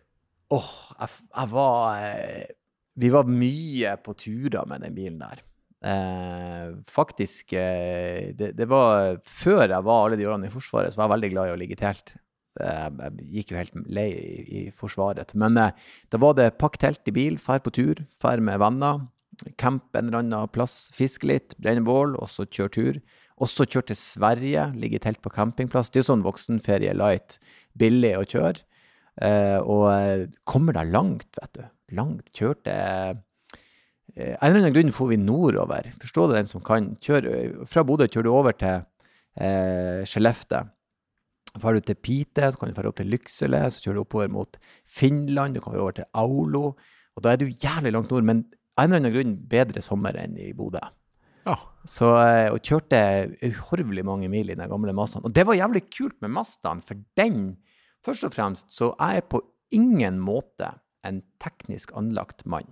Åh, 0.54 0.62
oh, 0.62 0.94
jeg, 1.00 1.26
jeg, 1.32 1.52
var 1.52 2.06
eh, 2.06 2.54
Vi 3.02 3.10
var 3.14 3.30
mye 3.30 3.96
på 4.06 4.14
turer 4.20 4.68
med 4.70 4.86
den 4.86 4.94
bilen 4.98 5.18
der. 5.22 5.42
Eh, 5.86 6.76
faktisk 6.90 7.54
eh, 7.54 8.32
det, 8.34 8.54
det, 8.58 8.66
var 8.66 9.20
Før 9.30 9.68
jeg 9.68 9.86
var 9.86 10.06
alle 10.06 10.18
de 10.18 10.26
årene 10.26 10.50
i 10.50 10.54
Forsvaret, 10.54 10.94
så 10.94 11.02
var 11.02 11.10
jeg 11.10 11.16
veldig 11.16 11.32
glad 11.34 11.50
i 11.50 11.56
å 11.56 11.58
ligge 11.62 11.78
i 11.78 11.82
telt. 11.82 12.16
Jeg 12.56 13.12
gikk 13.36 13.52
jo 13.52 13.58
helt 13.60 13.76
lei 13.92 14.08
i, 14.14 14.38
i 14.46 14.62
Forsvaret. 14.74 15.34
Men 15.38 15.60
eh, 15.60 15.76
da 16.14 16.22
var 16.22 16.38
det 16.38 16.54
pakk 16.62 16.80
telt 16.82 17.12
i 17.12 17.16
bil, 17.16 17.38
fær 17.42 17.62
på 17.66 17.74
tur, 17.76 18.06
fær 18.22 18.44
med 18.44 18.62
venner. 18.64 19.04
Camp 19.60 19.98
en 19.98 20.08
eller 20.08 20.22
annen 20.22 20.54
plass, 20.54 20.86
fiske 20.96 21.28
litt, 21.28 21.58
brenne 21.60 21.84
bål, 21.86 22.16
og 22.22 22.30
så 22.32 22.48
kjøre 22.48 22.76
tur. 22.78 23.02
Også 23.44 23.66
kjøre 23.68 23.90
til 23.90 24.00
Sverige, 24.00 24.70
ligge 24.80 25.02
i 25.02 25.04
telt 25.04 25.20
på 25.22 25.34
campingplass. 25.34 25.92
Det 25.92 26.00
er 26.00 26.06
jo 26.06 26.12
sånn 26.14 26.24
voksenferie 26.24 26.94
light. 26.96 27.36
Billig 27.76 28.14
å 28.16 28.24
kjøre. 28.24 28.64
Eh, 29.22 29.60
og 29.62 29.86
eh, 29.94 30.26
kommer 30.48 30.76
deg 30.76 30.92
langt, 30.92 31.30
vet 31.40 31.54
du. 31.56 31.64
Langt. 31.96 32.32
Kjørte 32.36 32.74
eh, 32.74 33.14
Av 34.16 34.48
en 34.48 34.50
eller 34.50 34.62
annen 34.64 34.76
grunn 34.76 34.96
får 34.96 35.12
vi 35.12 35.22
nordover. 35.22 35.92
Forstå 36.02 36.28
det, 36.30 36.42
den 36.42 36.52
som 36.52 36.64
kan. 36.66 36.94
Kjør, 37.04 37.30
fra 37.70 37.84
Bodø 37.88 38.08
kjører 38.08 38.28
du 38.28 38.34
over 38.34 38.58
til 38.60 38.82
eh, 39.40 40.02
Skellefteå. 40.08 40.72
Drar 41.56 41.78
du 41.78 41.86
til 41.88 41.96
Pite, 41.96 42.50
så 42.52 42.60
kan 42.60 42.68
du 42.68 42.76
dra 42.76 42.90
opp 42.90 42.98
til 43.00 43.08
Lyksele, 43.08 43.62
så 43.72 43.80
kjører 43.80 43.96
du 43.96 44.02
oppover 44.02 44.32
mot 44.32 44.58
Finland, 44.84 45.56
du 45.56 45.62
kan 45.64 45.72
dra 45.72 45.86
over 45.86 45.96
til 45.96 46.10
Aulo. 46.12 46.74
Og 47.16 47.24
da 47.24 47.32
er 47.32 47.40
du 47.40 47.48
jævlig 47.48 47.94
langt 47.96 48.12
nord, 48.12 48.28
men 48.28 48.42
av 48.76 48.84
en 48.84 48.92
eller 48.92 49.00
annen 49.00 49.16
grunn 49.16 49.36
bedre 49.48 49.84
sommer 49.84 50.18
enn 50.20 50.36
i 50.36 50.50
Bodø. 50.58 50.82
Ja. 51.46 51.56
Så, 51.88 52.10
og 52.52 52.60
kjørte 52.66 53.00
uhorvelig 53.46 54.04
mange 54.04 54.28
mil 54.32 54.50
i 54.50 54.58
den 54.58 54.68
gamle 54.68 54.96
Mazdaen. 54.98 55.24
Og 55.28 55.32
det 55.36 55.46
var 55.48 55.56
jævlig 55.56 55.86
kult 55.94 56.18
med 56.26 56.34
Mazdaen, 56.36 56.82
for 56.84 57.00
den 57.16 57.54
Først 58.06 58.26
og 58.28 58.36
fremst 58.36 58.74
så 58.74 58.92
er 59.02 59.20
jeg 59.20 59.30
på 59.34 59.42
ingen 59.74 60.20
måte 60.22 60.76
en 61.06 61.24
teknisk 61.42 61.94
anlagt 61.98 62.46
mann. 62.46 62.68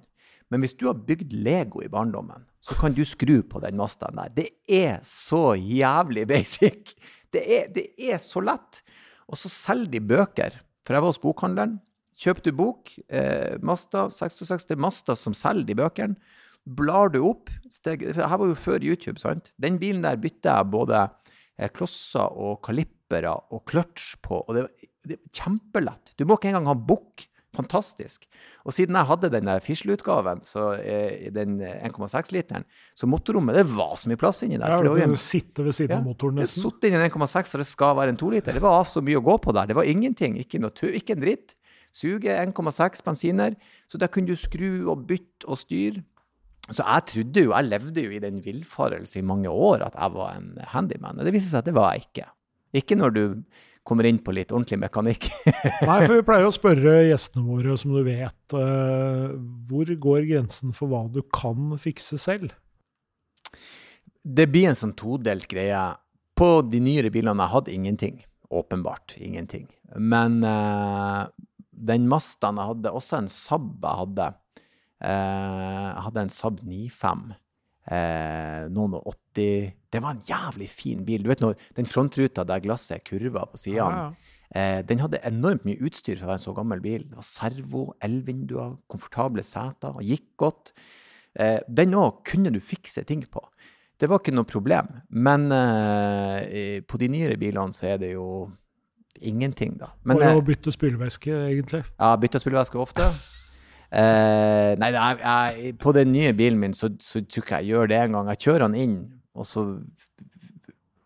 Men 0.54 0.62
hvis 0.62 0.76
du 0.78 0.86
har 0.86 1.00
bygd 1.08 1.34
Lego 1.34 1.82
i 1.82 1.90
barndommen, 1.90 2.46
så 2.62 2.76
kan 2.78 2.94
du 2.94 3.02
skru 3.08 3.40
på 3.50 3.62
den 3.64 3.80
Mazdaen 3.80 4.20
der. 4.20 4.36
Det 4.36 4.50
er 4.70 5.00
så 5.08 5.56
jævlig 5.58 6.28
basic. 6.30 6.94
Det 7.34 7.42
er, 7.42 7.72
det 7.74 7.88
er 7.98 8.22
så 8.22 8.44
lett. 8.46 8.84
Og 9.26 9.40
så 9.40 9.50
selger 9.50 9.96
de 9.96 10.04
bøker. 10.14 10.60
For 10.86 10.94
jeg 10.94 11.02
var 11.02 11.10
hos 11.10 11.22
bokhandleren. 11.24 11.80
Kjøper 12.20 12.46
du 12.46 12.52
bok, 12.54 12.92
eh, 13.10 13.58
Masta 13.66 14.06
66, 14.14 14.68
det 14.70 14.76
er 14.76 14.84
Masta 14.86 15.16
som 15.18 15.34
selger 15.34 15.66
de 15.72 15.78
bøkene. 15.80 16.38
Blar 16.64 17.10
du 17.12 17.24
opp 17.26 17.50
steg, 17.68 18.06
Her 18.14 18.38
var 18.38 18.46
jo 18.48 18.56
før 18.56 18.86
YouTube, 18.86 19.18
sant? 19.20 19.50
Den 19.58 19.80
bilen 19.82 20.06
der 20.06 20.22
bytta 20.22 20.60
jeg 20.60 20.70
både 20.72 21.02
eh, 21.58 21.72
klosser 21.74 22.30
og 22.30 22.62
kalippere 23.04 23.36
og 23.52 23.64
clutch 23.70 24.16
på. 24.22 24.44
Og 24.48 24.56
det, 24.56 24.68
det 25.06 25.20
er 25.20 25.30
kjempelett. 25.34 26.16
Du 26.18 26.26
må 26.26 26.38
ikke 26.38 26.52
engang 26.54 26.68
ha 26.68 26.76
bukk 26.76 27.30
fantastisk. 27.54 28.26
Og 28.66 28.74
siden 28.74 28.96
jeg 28.96 29.06
hadde 29.06 29.30
den 29.30 29.46
Fischl-utgaven, 29.62 30.40
eh, 30.82 31.30
den 31.32 31.60
1,6-literen, 31.62 32.64
så 32.96 33.06
motorrommet 33.06 33.56
Det 33.56 33.68
var 33.70 33.96
så 33.96 34.10
mye 34.10 34.18
plass 34.18 34.42
inni 34.42 34.58
der. 34.58 34.72
Ja, 34.72 34.78
for 34.78 34.84
det 34.84 34.92
var 34.92 34.98
jo 34.98 35.12
en, 35.12 35.16
sitte 35.16 35.64
ved 35.64 35.76
siden 35.78 35.94
ja, 35.94 36.00
av 36.00 36.08
motoren 36.08 36.40
nesten. 36.42 36.64
Sitte 36.64 36.90
inni 36.90 36.98
en 36.98 37.12
1,6 37.12 37.54
og 37.54 37.62
det 37.62 37.68
skal 37.70 37.96
være 37.96 38.10
en 38.10 38.18
2-liter. 38.18 38.58
Det 38.58 38.64
var 38.64 38.88
så 38.90 39.06
mye 39.06 39.22
å 39.22 39.26
gå 39.28 39.38
på 39.38 39.54
der. 39.54 39.70
Det 39.70 39.78
var 39.78 39.86
ingenting. 39.86 40.40
Ikke, 40.42 40.58
noe, 40.64 40.74
ikke 40.74 41.14
en 41.14 41.22
dritt. 41.22 41.54
Suge 41.94 42.34
1,6 42.42 43.06
bensiner. 43.06 43.54
Så 43.86 44.02
der 44.02 44.10
kunne 44.10 44.34
du 44.34 44.36
skru 44.36 44.90
og 44.90 45.06
bytte 45.06 45.46
og 45.46 45.62
styre. 45.62 46.02
Så 46.72 46.82
jeg 46.82 47.06
trodde 47.12 47.42
jo, 47.44 47.52
jeg 47.54 47.68
levde 47.70 48.02
jo 48.02 48.14
i 48.16 48.24
den 48.24 48.40
villfarelse 48.42 49.20
i 49.20 49.26
mange 49.28 49.52
år 49.52 49.84
at 49.92 49.98
jeg 50.00 50.16
var 50.16 50.40
en 50.40 50.56
handyman. 50.74 51.20
Og 51.20 51.28
Det 51.28 51.36
viste 51.36 51.52
seg 51.52 51.62
at 51.62 51.70
det 51.70 51.76
var 51.78 51.94
jeg 51.94 52.08
ikke. 52.08 52.32
Ikke 52.74 52.98
når 52.98 53.14
du 53.14 53.24
kommer 53.84 54.08
inn 54.08 54.20
på 54.24 54.34
litt 54.36 54.52
ordentlig 54.54 54.80
mekanikk. 54.82 55.28
Nei, 55.88 55.98
for 56.06 56.16
vi 56.16 56.26
pleier 56.26 56.48
å 56.48 56.56
spørre 56.56 56.96
gjestene 57.10 57.46
våre, 57.46 57.76
som 57.80 57.94
du 57.96 58.02
vet, 58.08 58.56
uh, 58.56 59.34
hvor 59.70 59.92
går 60.08 60.28
grensen 60.30 60.76
for 60.76 60.92
hva 60.92 61.04
du 61.12 61.22
kan 61.36 61.76
fikse 61.82 62.20
selv? 62.22 62.54
Det 64.24 64.48
blir 64.52 64.70
en 64.70 64.80
sånn 64.80 64.96
todelt 64.98 65.50
greie. 65.52 65.82
På 66.34 66.64
de 66.66 66.80
nyere 66.82 67.12
bilene 67.14 67.44
jeg 67.44 67.54
hadde 67.58 67.76
ingenting. 67.76 68.22
Åpenbart 68.54 69.18
ingenting. 69.20 69.68
Men 70.00 70.40
uh, 70.48 71.28
den 71.74 72.08
Mazdaen 72.10 72.62
jeg 72.62 72.72
hadde, 72.72 72.96
også 72.96 73.20
en 73.20 73.30
Saab 73.32 73.84
jeg 73.84 74.00
hadde, 74.00 74.32
uh, 75.04 75.90
jeg 75.92 76.06
hadde 76.08 76.24
en 76.24 76.34
Saab 76.34 76.64
95 76.64 77.34
eh, 77.92 78.64
noen 78.74 78.98
og 79.00 79.10
80 79.12 79.74
Det 79.94 80.02
var 80.02 80.16
en 80.16 80.24
jævlig 80.28 80.70
fin 80.72 81.04
bil. 81.06 81.24
Du 81.24 81.32
vet 81.32 81.44
når 81.44 81.58
den 81.78 81.90
frontruta 81.90 82.46
der 82.48 82.64
glasset 82.64 82.98
er 82.98 83.06
kurva 83.06 83.46
på 83.50 83.60
sidene, 83.62 84.06
ja, 84.06 84.10
ja. 84.10 84.40
eh, 84.56 84.82
den 84.88 85.04
hadde 85.04 85.22
enormt 85.28 85.68
mye 85.68 85.82
utstyr 85.84 86.18
for 86.18 86.28
å 86.28 86.34
være 86.34 86.42
en 86.42 86.48
så 86.48 86.56
gammel 86.58 86.84
bil. 86.84 87.06
Det 87.10 87.20
var 87.20 87.28
servo, 87.28 87.86
elvinduer, 88.04 88.78
komfortable 88.92 89.46
seter, 89.46 89.96
og 89.98 90.08
gikk 90.08 90.30
godt. 90.42 90.74
Eh, 91.36 91.60
den 91.68 91.96
òg 91.98 92.24
kunne 92.30 92.54
du 92.54 92.62
fikse 92.64 93.06
ting 93.10 93.26
på. 93.30 93.44
Det 94.00 94.10
var 94.10 94.20
ikke 94.20 94.34
noe 94.36 94.50
problem. 94.50 94.90
Men 95.10 95.48
eh, 95.54 96.82
på 96.84 97.00
de 97.00 97.10
nyere 97.14 97.38
bilene 97.40 97.76
så 97.76 97.94
er 97.94 98.02
det 98.02 98.16
jo 98.16 98.28
ingenting, 99.24 99.78
da. 99.80 99.94
Men, 100.04 100.18
og 100.18 100.40
å 100.40 100.42
eh, 100.42 100.48
bytte 100.50 100.74
spylevæske, 100.74 101.32
egentlig? 101.52 101.84
Ja, 102.00 102.16
bytte 102.20 102.42
spylevæske 102.42 102.82
ofte. 102.82 103.12
Eh, 103.94 104.74
nei, 104.82 104.90
jeg, 104.90 105.18
jeg, 105.22 105.74
på 105.82 105.92
den 105.94 106.10
nye 106.16 106.32
bilen 106.34 106.58
min 106.62 106.72
så, 106.74 106.90
så 107.04 107.22
tror 107.22 107.46
ikke 107.46 107.60
jeg 107.62 107.74
gjør 107.76 107.92
det 107.92 108.00
engang. 108.02 108.32
Jeg 108.34 108.42
kjører 108.48 108.66
den 108.66 108.78
inn, 108.82 108.96
og 109.38 109.46
så 109.46 109.66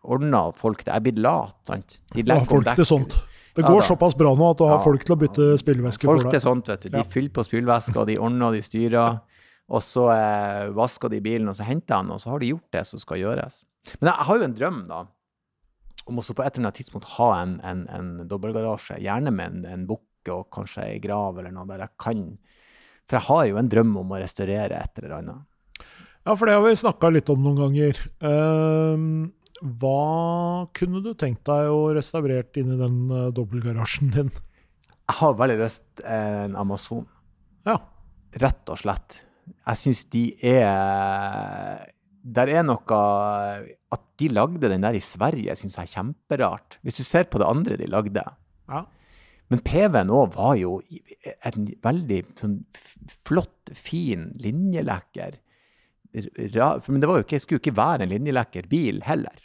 ordner 0.08 0.54
folk 0.56 0.84
det. 0.86 0.94
Jeg 0.94 1.04
blir 1.04 1.20
lat, 1.26 1.58
sant. 1.68 1.98
De 2.14 2.24
legger 2.24 2.48
folk 2.48 2.70
til 2.78 2.88
sånt. 2.88 3.18
Det 3.58 3.64
går 3.66 3.80
ja, 3.80 3.86
såpass 3.88 4.14
bra 4.14 4.30
nå 4.38 4.52
at 4.52 4.60
du 4.60 4.64
har 4.68 4.76
ja, 4.76 4.84
folk 4.84 5.02
til 5.04 5.16
å 5.16 5.18
bytte 5.18 5.50
spylevæske 5.58 6.06
for 6.06 6.14
deg. 6.14 6.28
Folk 6.28 6.36
til 6.36 6.44
sånt, 6.44 6.68
vet 6.70 6.86
du. 6.86 6.90
De 6.94 7.02
ja. 7.02 7.08
fyller 7.10 7.32
på 7.34 7.44
spylevæska, 7.44 8.04
de 8.08 8.16
ordner, 8.22 8.54
de 8.54 8.62
styrer. 8.64 9.18
Og 9.68 9.84
så 9.84 10.06
eh, 10.14 10.68
vasker 10.76 11.12
de 11.12 11.20
bilen, 11.24 11.50
og 11.50 11.58
så 11.58 11.66
henter 11.66 11.96
jeg 11.96 12.06
den, 12.06 12.12
og 12.14 12.22
så 12.22 12.32
har 12.32 12.40
de 12.40 12.52
gjort 12.54 12.76
det 12.78 12.84
som 12.88 13.02
skal 13.02 13.20
gjøres. 13.20 13.62
Men 13.98 14.12
jeg 14.12 14.28
har 14.28 14.38
jo 14.38 14.46
en 14.46 14.54
drøm, 14.56 14.78
da, 14.88 15.02
om 16.08 16.22
også 16.22 16.36
på 16.38 16.44
et 16.44 16.54
eller 16.54 16.68
annet 16.68 16.78
tidspunkt 16.80 17.10
ha 17.18 17.28
en, 17.42 17.58
en, 17.66 17.82
en 17.92 18.12
dobbeltgarasje. 18.30 19.00
Gjerne 19.04 19.34
med 19.34 19.58
en, 19.58 19.66
en 19.74 19.84
bukke 19.90 20.32
og 20.32 20.48
kanskje 20.54 20.86
ei 20.86 21.02
grav 21.02 21.36
eller 21.40 21.52
noe 21.52 21.68
der 21.68 21.84
jeg 21.84 21.96
kan 22.00 22.24
for 23.08 23.18
jeg 23.18 23.26
har 23.30 23.46
jo 23.48 23.60
en 23.60 23.70
drøm 23.72 23.94
om 24.02 24.12
å 24.12 24.20
restaurere 24.20 24.78
et 24.78 25.00
eller 25.00 25.16
annet. 25.18 25.44
Ja, 26.28 26.34
for 26.36 26.44
det 26.44 26.58
har 26.58 26.64
vi 26.66 26.76
snakka 26.76 27.08
litt 27.14 27.30
om 27.32 27.40
noen 27.40 27.56
ganger. 27.56 28.00
Uh, 28.20 29.30
hva 29.80 30.68
kunne 30.76 31.00
du 31.02 31.14
tenkt 31.18 31.46
deg 31.48 31.70
å 31.72 31.88
restaurert 31.96 32.58
inni 32.60 32.76
den 32.78 33.06
uh, 33.08 33.30
dobbeltgarasjen 33.34 34.12
din? 34.14 34.28
Jeg 35.08 35.16
har 35.22 35.38
veldig 35.38 35.56
lyst 35.62 36.02
en 36.04 36.58
Amazon. 36.60 37.06
Ja. 37.64 37.78
Rett 38.44 38.68
og 38.68 38.82
slett. 38.82 39.22
Jeg 39.56 39.80
syns 39.80 40.02
de 40.12 40.22
er 40.44 41.86
Der 42.20 42.50
er 42.52 42.64
noe 42.66 42.98
At 43.88 44.02
de 44.20 44.28
lagde 44.28 44.68
den 44.68 44.84
der 44.84 44.98
i 44.98 45.00
Sverige, 45.00 45.56
syns 45.56 45.78
jeg 45.78 45.88
er 45.88 45.94
kjemperart. 45.94 46.76
Hvis 46.84 47.00
du 47.00 47.06
ser 47.08 47.24
på 47.32 47.40
det 47.40 47.48
andre 47.48 47.78
de 47.80 47.88
lagde. 47.88 48.24
Ja. 48.68 48.84
Men 49.48 49.62
PV-en 49.64 50.12
òg 50.12 50.34
var 50.36 50.56
jo 50.60 50.78
en 51.48 51.68
veldig 51.84 52.22
sånn 52.36 52.58
flott, 53.26 53.72
fin 53.72 54.30
linjelekker. 54.40 55.38
Men 56.12 57.00
det 57.00 57.12
ikke, 57.22 57.40
skulle 57.40 57.62
ikke 57.62 57.76
være 57.78 58.04
en 58.04 58.12
linjelekker 58.12 58.68
bil 58.68 59.00
heller. 59.08 59.44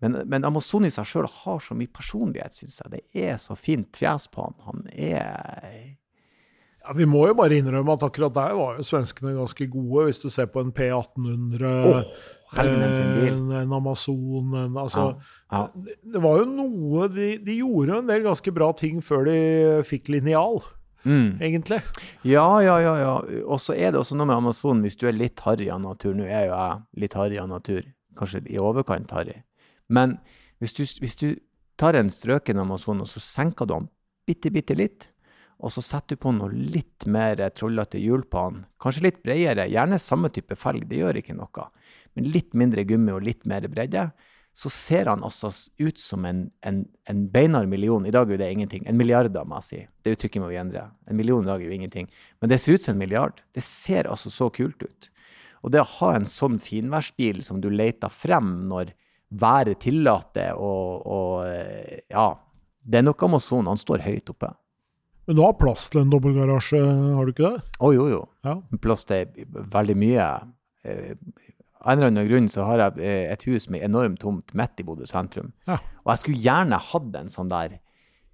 Men, 0.00 0.16
men 0.32 0.46
Amazon 0.48 0.86
i 0.88 0.92
seg 0.92 1.06
sjøl 1.06 1.28
har 1.28 1.58
så 1.62 1.76
mye 1.76 1.92
personlighet, 1.92 2.56
syns 2.56 2.80
jeg. 2.80 2.92
Det 2.94 3.24
er 3.28 3.36
så 3.40 3.56
fint 3.58 3.98
fjes 4.00 4.26
på 4.32 4.46
han. 4.46 4.56
Han 4.66 4.86
er 4.94 5.96
ja, 6.90 6.96
Vi 6.98 7.06
må 7.06 7.22
jo 7.28 7.36
bare 7.38 7.60
innrømme 7.60 7.94
at 7.94 8.04
akkurat 8.06 8.34
der 8.34 8.58
var 8.58 8.76
jo 8.78 8.84
svenskene 8.86 9.36
ganske 9.36 9.66
gode, 9.70 10.08
hvis 10.08 10.18
du 10.18 10.28
ser 10.32 10.50
på 10.50 10.64
en 10.64 10.72
P1800. 10.74 11.70
Oh. 11.86 12.02
En, 12.58 12.82
en, 13.54 13.72
Amazon 13.72 14.54
en, 14.58 14.74
altså, 14.74 15.04
ja, 15.14 15.20
ja. 15.54 15.92
Det, 16.02 16.18
var 16.18 16.40
jo 16.40 16.48
noe 16.50 17.06
de, 17.12 17.36
de, 17.46 17.60
gjorde 17.60 18.00
en 18.00 18.08
del 18.08 18.24
ganske 18.24 18.50
bra 18.50 18.72
ting 18.74 18.98
før 19.06 19.28
de 19.28 19.36
fikk 19.86 20.10
linjal. 20.10 20.58
Mm. 21.04 21.38
egentlig. 21.40 21.78
Ja, 22.28 22.60
ja, 22.60 22.74
ja. 22.82 22.96
ja. 23.00 23.12
Og 23.46 23.62
så 23.62 23.72
er 23.72 23.94
det 23.94 24.00
også 24.02 24.18
noe 24.18 24.26
med 24.28 24.36
Amazon, 24.36 24.82
hvis 24.84 24.98
du 25.00 25.06
er 25.08 25.16
litt 25.16 25.40
harry 25.46 25.70
av 25.72 25.78
natur. 25.80 26.12
Nå 26.18 26.26
er 26.26 26.50
jo 26.50 26.56
jeg 26.56 27.04
litt 27.04 27.16
harry 27.16 27.38
av 27.40 27.48
natur, 27.48 27.86
kanskje 28.18 28.42
i 28.50 28.58
overkant 28.60 29.14
harry. 29.14 29.38
Men 29.88 30.18
hvis 30.60 30.76
du, 30.76 30.82
hvis 31.00 31.16
du 31.22 31.28
tar 31.80 31.96
en 31.96 32.10
strøken 32.12 32.60
Amazon, 32.60 33.00
og 33.00 33.08
så 33.08 33.22
senker 33.22 33.64
du 33.64 33.78
den 33.78 33.88
bitte, 34.28 34.52
bitte 34.52 34.76
litt, 34.76 35.08
og 35.60 35.72
så 35.74 35.82
setter 35.84 36.16
du 36.16 36.22
på 36.22 36.32
noe 36.34 36.50
litt 36.50 37.06
mer 37.10 37.42
trollete 37.54 38.00
hjul 38.00 38.24
på 38.30 38.46
den, 38.48 38.64
kanskje 38.80 39.04
litt 39.06 39.22
bredere, 39.24 39.68
gjerne 39.70 40.00
samme 40.00 40.32
type 40.32 40.56
felg, 40.58 40.86
det 40.88 41.02
gjør 41.02 41.20
ikke 41.20 41.36
noe, 41.36 41.68
men 42.16 42.28
litt 42.34 42.56
mindre 42.56 42.84
gummi 42.88 43.14
og 43.14 43.24
litt 43.26 43.46
mer 43.48 43.68
bredde, 43.70 44.08
så 44.56 44.70
ser 44.72 45.06
han 45.06 45.22
altså 45.24 45.52
ut 45.78 45.98
som 46.00 46.24
en, 46.26 46.42
en, 46.66 46.82
en 47.08 47.20
beinar 47.32 47.68
million. 47.70 48.04
I 48.06 48.12
dag 48.12 48.28
er 48.28 48.34
jo 48.34 48.40
det 48.40 48.48
ingenting. 48.50 48.82
En 48.88 48.98
milliard, 48.98 49.30
da, 49.32 49.44
må 49.46 49.60
jeg 49.60 49.68
si. 49.68 49.78
Det 50.02 50.16
uttrykket 50.16 50.42
må 50.42 50.48
vi 50.50 50.58
endre. 50.58 50.88
En 51.06 51.16
million 51.16 51.44
i 51.44 51.48
dag 51.48 51.62
er 51.62 51.70
jo 51.70 51.76
ingenting. 51.76 52.10
Men 52.42 52.50
det 52.50 52.58
ser 52.60 52.76
ut 52.76 52.84
som 52.84 52.96
en 52.96 53.00
milliard. 53.00 53.38
Det 53.54 53.62
ser 53.64 54.10
altså 54.10 54.32
så 54.34 54.50
kult 54.52 54.82
ut. 54.82 55.08
Og 55.62 55.72
det 55.72 55.84
å 55.84 55.90
ha 56.00 56.10
en 56.16 56.26
sånn 56.28 56.58
finværsbil 56.62 57.44
som 57.46 57.60
du 57.62 57.70
leter 57.70 58.12
frem 58.12 58.56
når 58.68 58.94
været 59.30 59.78
tillater, 59.84 60.58
og, 60.58 61.06
og 61.06 62.10
ja 62.10 62.30
Det 62.80 62.98
er 62.98 63.04
noe 63.04 63.26
Amazon. 63.26 63.68
Han 63.70 63.78
står 63.78 64.02
høyt 64.02 64.32
oppe. 64.32 64.50
Men 65.30 65.36
du 65.38 65.42
har 65.44 65.52
plass 65.60 65.84
til 65.94 66.00
en 66.02 66.10
dobbeltgarasje, 66.10 66.78
har 67.14 67.28
du 67.28 67.30
ikke 67.30 67.44
det? 67.54 67.62
Å, 67.78 67.90
jo, 67.94 68.08
jo. 68.10 68.20
Ja. 68.42 68.56
Plass 68.82 69.04
til 69.06 69.28
veldig 69.70 69.94
mye. 70.00 70.26
Eh, 70.82 71.12
Av 71.80 71.92
en 71.94 72.00
eller 72.02 72.10
annen 72.10 72.26
grunn 72.28 72.48
så 72.52 72.64
har 72.66 72.82
jeg 72.82 72.98
eh, 73.06 73.30
et 73.32 73.44
hus 73.48 73.68
med 73.72 73.80
enormt 73.86 74.18
tomt 74.20 74.50
midt 74.58 74.82
i 74.82 74.84
Bodø 74.84 75.06
sentrum. 75.08 75.52
Ja. 75.70 75.78
Og 76.02 76.10
jeg 76.12 76.20
skulle 76.24 76.42
gjerne 76.44 76.80
hatt 76.90 77.14
en 77.22 77.30
sånn 77.32 77.48
der 77.52 77.78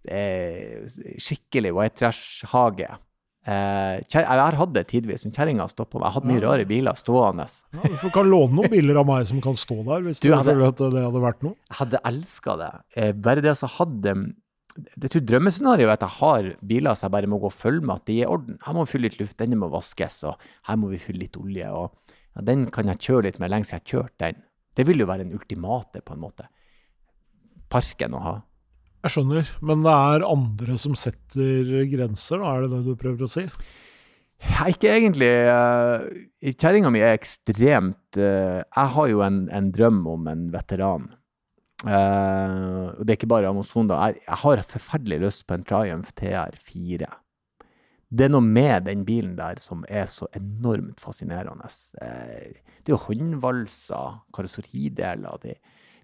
eh, 0.09 0.81
skikkelig 1.21 1.71
white 1.77 2.01
trash-hage. 2.01 2.89
Eh, 3.47 4.01
jeg 4.11 4.25
har 4.27 4.57
hatt 4.59 4.73
det 4.75 4.87
tidvis, 4.91 5.23
men 5.27 5.35
kjerringa 5.37 5.63
har 5.67 5.71
stoppa 5.71 6.01
meg. 6.01 6.09
Jeg 6.09 6.11
har 6.11 6.17
hatt 6.21 6.31
mye 6.33 6.41
Ja. 6.41 6.47
rare 6.49 6.65
biler 6.67 6.99
stående. 6.99 7.47
Ja, 7.77 7.83
du 7.93 7.97
får- 8.03 8.13
kan 8.17 8.27
låne 8.33 8.55
noen 8.57 8.71
biler 8.73 8.99
av 8.99 9.07
meg 9.07 9.27
som 9.27 9.41
kan 9.41 9.55
stå 9.55 9.85
der, 9.85 10.01
hvis 10.09 10.21
Du 10.21 10.31
du, 10.31 10.35
hadde- 10.35 10.51
føler 10.51 10.67
at 10.73 10.77
det 10.83 11.05
hadde 11.05 11.23
vært 11.29 11.43
noe. 11.47 11.55
Jeg 11.71 11.77
hadde 11.85 12.01
elska 12.05 12.57
det. 12.59 12.73
Eh, 12.97 13.13
bare 13.13 13.41
det 13.43 13.53
å 13.55 13.69
ha 13.69 13.85
dem 13.85 14.35
Jeg 14.77 15.13
tror 15.13 15.25
drømmescenarioet 15.29 15.89
er 15.89 15.95
at 15.95 16.05
jeg 16.05 16.17
har 16.19 16.49
biler 16.73 16.97
så 16.97 17.07
jeg 17.07 17.15
bare 17.15 17.31
må 17.31 17.39
gå 17.43 17.49
og 17.51 17.57
følge 17.57 17.87
med 17.87 17.97
at 17.97 18.09
de 18.09 18.19
er 18.19 18.27
i 18.27 18.33
orden. 18.35 18.59
Her 18.65 18.77
må 18.77 18.85
vi 18.85 18.93
fylle 18.93 19.09
litt 19.09 19.21
luft, 19.21 19.39
denne 19.41 19.59
må 19.61 19.71
vaskes, 19.73 20.19
og 20.29 20.43
her 20.69 20.81
må 20.81 20.91
vi 20.93 21.01
fylle 21.03 21.25
litt 21.25 21.39
olje. 21.41 21.71
og 21.71 22.17
ja, 22.37 22.45
Den 22.51 22.67
kan 22.75 22.91
jeg 22.93 23.03
kjøre 23.09 23.29
litt 23.29 23.41
med 23.43 23.53
lenge 23.53 23.69
siden 23.69 23.81
jeg 23.81 23.85
har 23.85 23.93
kjørt 23.95 24.19
den. 24.25 24.45
Det 24.77 24.85
vil 24.89 25.01
jo 25.01 25.09
være 25.09 25.25
en 25.25 25.33
ultimate, 25.37 26.03
på 26.05 26.17
en 26.17 26.23
måte. 26.23 26.51
Parken 27.73 28.15
å 28.15 28.23
ha. 28.23 28.37
Jeg 29.07 29.15
skjønner, 29.15 29.51
men 29.65 29.83
det 29.87 29.93
er 29.95 30.27
andre 30.27 30.77
som 30.83 30.97
setter 30.99 31.85
grenser, 31.93 32.43
da, 32.43 32.55
er 32.57 32.67
det 32.67 32.73
det 32.75 32.85
du 32.87 32.99
prøver 32.99 33.27
å 33.27 33.31
si? 33.31 33.47
Ja, 34.43 34.67
ikke 34.69 34.91
egentlig. 34.93 35.31
Uh, 35.49 36.53
Kjerringa 36.61 36.91
mi 36.93 37.01
er 37.01 37.15
ekstremt 37.17 38.19
eh, 38.21 38.61
Jeg 38.61 38.91
har 38.93 39.07
jo 39.09 39.23
en, 39.25 39.47
en 39.49 39.71
drøm 39.73 40.03
om 40.13 40.27
en 40.29 40.43
veteran. 40.53 41.09
Og 41.85 43.03
det 43.05 43.13
er 43.13 43.19
ikke 43.19 43.29
bare 43.29 43.51
Amazon, 43.51 43.89
da. 43.91 43.99
Jeg, 44.09 44.23
jeg 44.25 44.41
har 44.43 44.63
forferdelig 44.71 45.19
lyst 45.27 45.47
på 45.47 45.59
en 45.59 45.67
Triumph 45.69 46.15
TR4. 46.17 47.09
Det 48.07 48.27
er 48.27 48.31
noe 48.31 48.45
med 48.45 48.87
den 48.87 49.03
bilen 49.07 49.35
der 49.39 49.59
som 49.61 49.83
er 49.91 50.07
så 50.11 50.29
enormt 50.39 51.01
fascinerende. 51.03 51.69
Eh, 52.01 52.55
det 52.81 52.93
er 52.93 52.95
jo 52.95 53.03
håndvalser, 53.03 54.21
karosserideler. 54.37 55.41
Det, 55.43 55.57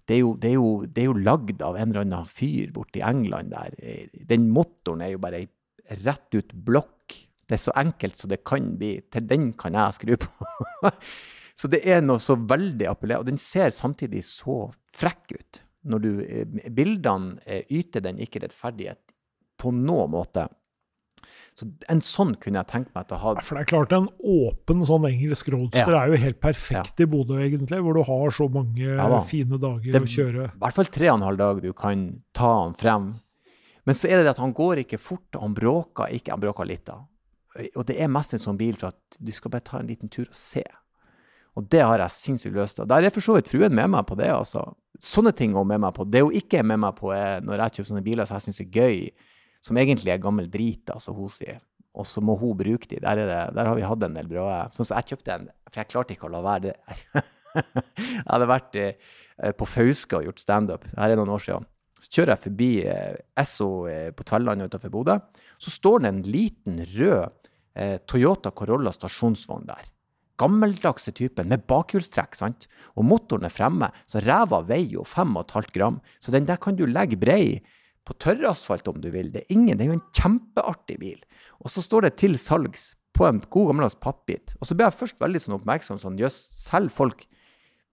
det, 0.09 0.17
er 0.17 0.19
jo, 0.19 0.33
det, 0.35 0.53
det 0.93 1.05
er 1.05 1.09
jo 1.09 1.23
lagd 1.23 1.63
av 1.63 1.79
en 1.79 1.93
eller 1.93 2.03
annen 2.03 2.27
fyr 2.27 2.73
borte 2.75 2.99
i 2.99 3.05
England 3.07 3.55
der. 3.55 3.77
Eh, 3.79 4.25
Den 4.29 4.49
motoren 4.53 5.05
er 5.05 5.15
jo 5.15 5.23
bare 5.23 5.45
ei 5.45 5.49
rett 6.03 6.35
ut 6.35 6.51
blokk. 6.65 7.15
Det 7.47 7.57
er 7.57 7.63
så 7.65 7.73
enkelt 7.79 8.19
som 8.19 8.31
det 8.31 8.43
kan 8.47 8.73
bli. 8.79 8.97
Til 9.11 9.25
den 9.29 9.51
kan 9.59 9.75
jeg 9.79 9.95
skru 9.97 10.17
på. 10.19 10.51
så 11.55 11.69
det 11.69 11.83
er 11.85 12.01
noe 12.01 12.17
så 12.23 12.35
veldig 12.35 12.87
appellerende. 12.89 13.19
Og 13.19 13.25
den 13.33 13.37
ser 13.41 13.69
samtidig 13.75 14.23
så 14.25 14.71
frekk 14.93 15.35
ut. 15.37 15.61
Når 15.85 16.01
du, 16.01 16.09
eh, 16.23 16.69
bildene 16.71 17.39
eh, 17.45 17.63
yter 17.69 18.01
den 18.01 18.17
ikke 18.23 18.41
rettferdighet 18.41 18.99
på 19.59 19.71
noen 19.75 20.11
måte. 20.11 20.47
Så 21.55 21.67
en 21.91 22.01
sånn 22.03 22.33
kunne 22.41 22.59
jeg 22.63 22.67
tenkt 22.71 22.95
meg 22.95 23.05
til 23.07 23.15
å 23.17 23.19
ha. 23.21 23.33
For 23.45 23.55
det 23.55 23.63
er 23.63 23.69
klart, 23.69 23.93
en 23.95 24.09
åpen 24.25 24.81
sånn 24.87 25.05
engelsk 25.07 25.51
roadster 25.53 25.91
Ja. 25.93 26.01
er 26.03 26.11
jo 26.11 26.17
helt 26.23 26.39
perfekt 26.41 26.99
i 26.99 27.05
Bodø, 27.05 27.37
egentlig, 27.39 27.79
hvor 27.83 27.93
du 27.93 28.01
har 28.03 28.31
så 28.33 28.49
mange 28.51 28.79
Ja 28.81 29.19
fine 29.21 29.59
dager 29.59 29.91
Det- 29.91 30.01
å 30.01 30.09
kjøre. 30.09 30.47
I 30.55 30.57
hvert 30.59 30.73
fall 30.73 30.85
tre 30.85 31.09
og 31.09 31.15
en 31.21 31.27
halv 31.27 31.37
dag 31.37 31.61
du 31.61 31.71
kan 31.73 32.23
ta 32.33 32.63
han 32.63 32.73
frem. 32.73 33.19
Men 33.85 33.95
så 33.95 34.09
er 34.09 34.17
det 34.17 34.23
det 34.25 34.29
at 34.31 34.37
han 34.37 34.53
går 34.53 34.77
ikke 34.83 34.99
fort, 34.99 35.29
og 35.35 35.41
han 35.41 35.53
bråker 35.53 36.09
ikke. 36.11 36.31
Han 36.31 36.41
bråker 36.41 36.65
litt, 36.65 36.85
da. 36.85 37.05
Og 37.75 37.85
det 37.85 37.99
er 38.01 38.07
mest 38.07 38.33
en 38.33 38.39
sånn 38.39 38.57
bil 38.57 38.73
for 38.73 38.87
at 38.87 39.17
du 39.21 39.31
skal 39.31 39.51
bare 39.51 39.61
ta 39.63 39.77
en 39.79 39.87
liten 39.87 40.09
tur 40.09 40.25
og 40.25 40.33
se. 40.33 40.63
Og 41.53 41.67
det 41.69 41.83
har 41.85 42.01
jeg 42.01 42.15
sinnssykt 42.15 42.55
lyst 42.57 42.79
til. 42.79 42.87
Der 42.89 43.05
er 43.05 43.13
for 43.13 43.25
så 43.25 43.35
vidt 43.37 43.51
fruen 43.51 43.75
med 43.77 43.91
meg 43.93 44.07
på 44.09 44.17
det, 44.17 44.31
altså. 44.33 44.65
Sånne 45.01 45.33
ting 45.37 45.53
er 45.57 45.67
med 45.69 45.83
meg 45.83 45.93
på. 45.93 46.05
Det 46.09 46.23
hun 46.23 46.33
ikke 46.37 46.61
er 46.61 46.65
med 46.65 46.81
meg 46.81 46.95
på, 46.97 47.11
er 47.13 47.43
når 47.45 47.65
jeg 47.65 47.75
kjøper 47.77 47.89
sånne 47.91 48.05
biler 48.05 48.29
som 48.29 48.39
jeg 48.39 48.47
syns 48.47 48.61
er 48.63 48.71
gøy, 48.73 48.97
som 49.63 49.79
egentlig 49.79 50.13
er 50.13 50.23
gammel 50.23 50.49
drit, 50.51 50.89
altså 50.93 51.13
hun 51.15 51.29
sier. 51.31 51.61
Og 51.93 52.07
så 52.09 52.23
må 52.25 52.35
hun 52.41 52.57
bruke 52.57 52.89
de. 52.89 52.97
Der, 53.03 53.21
er 53.21 53.29
det, 53.29 53.41
der 53.55 53.69
har 53.69 53.77
vi 53.77 53.85
hatt 53.85 54.05
en 54.07 54.17
del 54.17 54.29
bra 54.31 54.63
Sånn 54.73 54.87
som 54.87 54.97
jeg 54.97 55.13
kjøpte 55.13 55.35
en, 55.35 55.45
for 55.69 55.81
jeg 55.81 55.91
klarte 55.91 56.15
ikke 56.15 56.25
å 56.25 56.33
la 56.33 56.41
være 56.41 56.71
det. 56.71 56.73
jeg 57.53 58.25
hadde 58.31 58.49
vært 58.49 58.79
eh, 58.81 59.13
på 59.59 59.69
Fauske 59.69 60.17
og 60.17 60.27
gjort 60.27 60.41
standup. 60.41 60.89
Her 60.97 61.13
er 61.13 61.21
noen 61.21 61.35
år 61.35 61.45
siden. 61.45 61.69
Så 62.03 62.09
kjører 62.17 62.33
jeg 62.33 62.43
forbi 62.47 62.71
eh, 62.89 63.15
Esso 63.39 63.69
eh, 63.87 64.09
på 64.15 64.25
Tvelland 64.27 64.65
utenfor 64.65 64.91
Bodø. 64.91 65.19
Så 65.61 65.77
står 65.77 66.03
det 66.03 66.09
en 66.11 66.23
liten 66.25 66.81
rød 66.97 67.49
eh, 67.79 67.99
Toyota 68.09 68.51
Corolla 68.51 68.91
stasjonsvogn 68.95 69.69
der. 69.69 69.85
Gammeldagse 70.41 71.13
typen 71.13 71.51
med 71.51 71.65
bakhjulstrekk, 71.69 72.35
sant. 72.37 72.67
Og 72.97 73.05
motoren 73.05 73.45
er 73.45 73.53
fremme, 73.53 73.91
så 74.09 74.21
ræva 74.23 74.63
veier 74.67 74.97
jo 74.97 75.05
5,5 75.07 75.69
gram. 75.75 76.01
Så 76.19 76.33
den 76.33 76.47
der 76.49 76.57
kan 76.61 76.77
du 76.79 76.85
legge 76.89 77.19
brei 77.21 77.61
på 78.03 78.15
tørrasfalt 78.19 78.87
om 78.91 78.99
du 79.03 79.09
vil. 79.13 79.31
Det 79.31 79.43
er 79.43 79.53
ingen, 79.53 79.77
det 79.77 79.85
er 79.85 79.93
jo 79.93 79.99
en 79.99 80.09
kjempeartig 80.17 80.97
bil. 80.99 81.21
Og 81.61 81.71
så 81.71 81.83
står 81.85 82.07
det 82.07 82.17
til 82.23 82.35
salgs 82.41 82.91
på 83.13 83.27
en 83.27 83.43
god 83.53 83.69
gammeldags 83.69 83.99
pappbit. 84.01 84.55
Og 84.59 84.67
så 84.67 84.75
ble 84.75 84.87
jeg 84.87 84.97
først 84.99 85.21
veldig 85.21 85.43
sånn 85.43 85.57
oppmerksom 85.59 86.01
sånn, 86.01 86.19
jøss, 86.19 86.39
selger 86.59 86.95
folk 86.95 87.25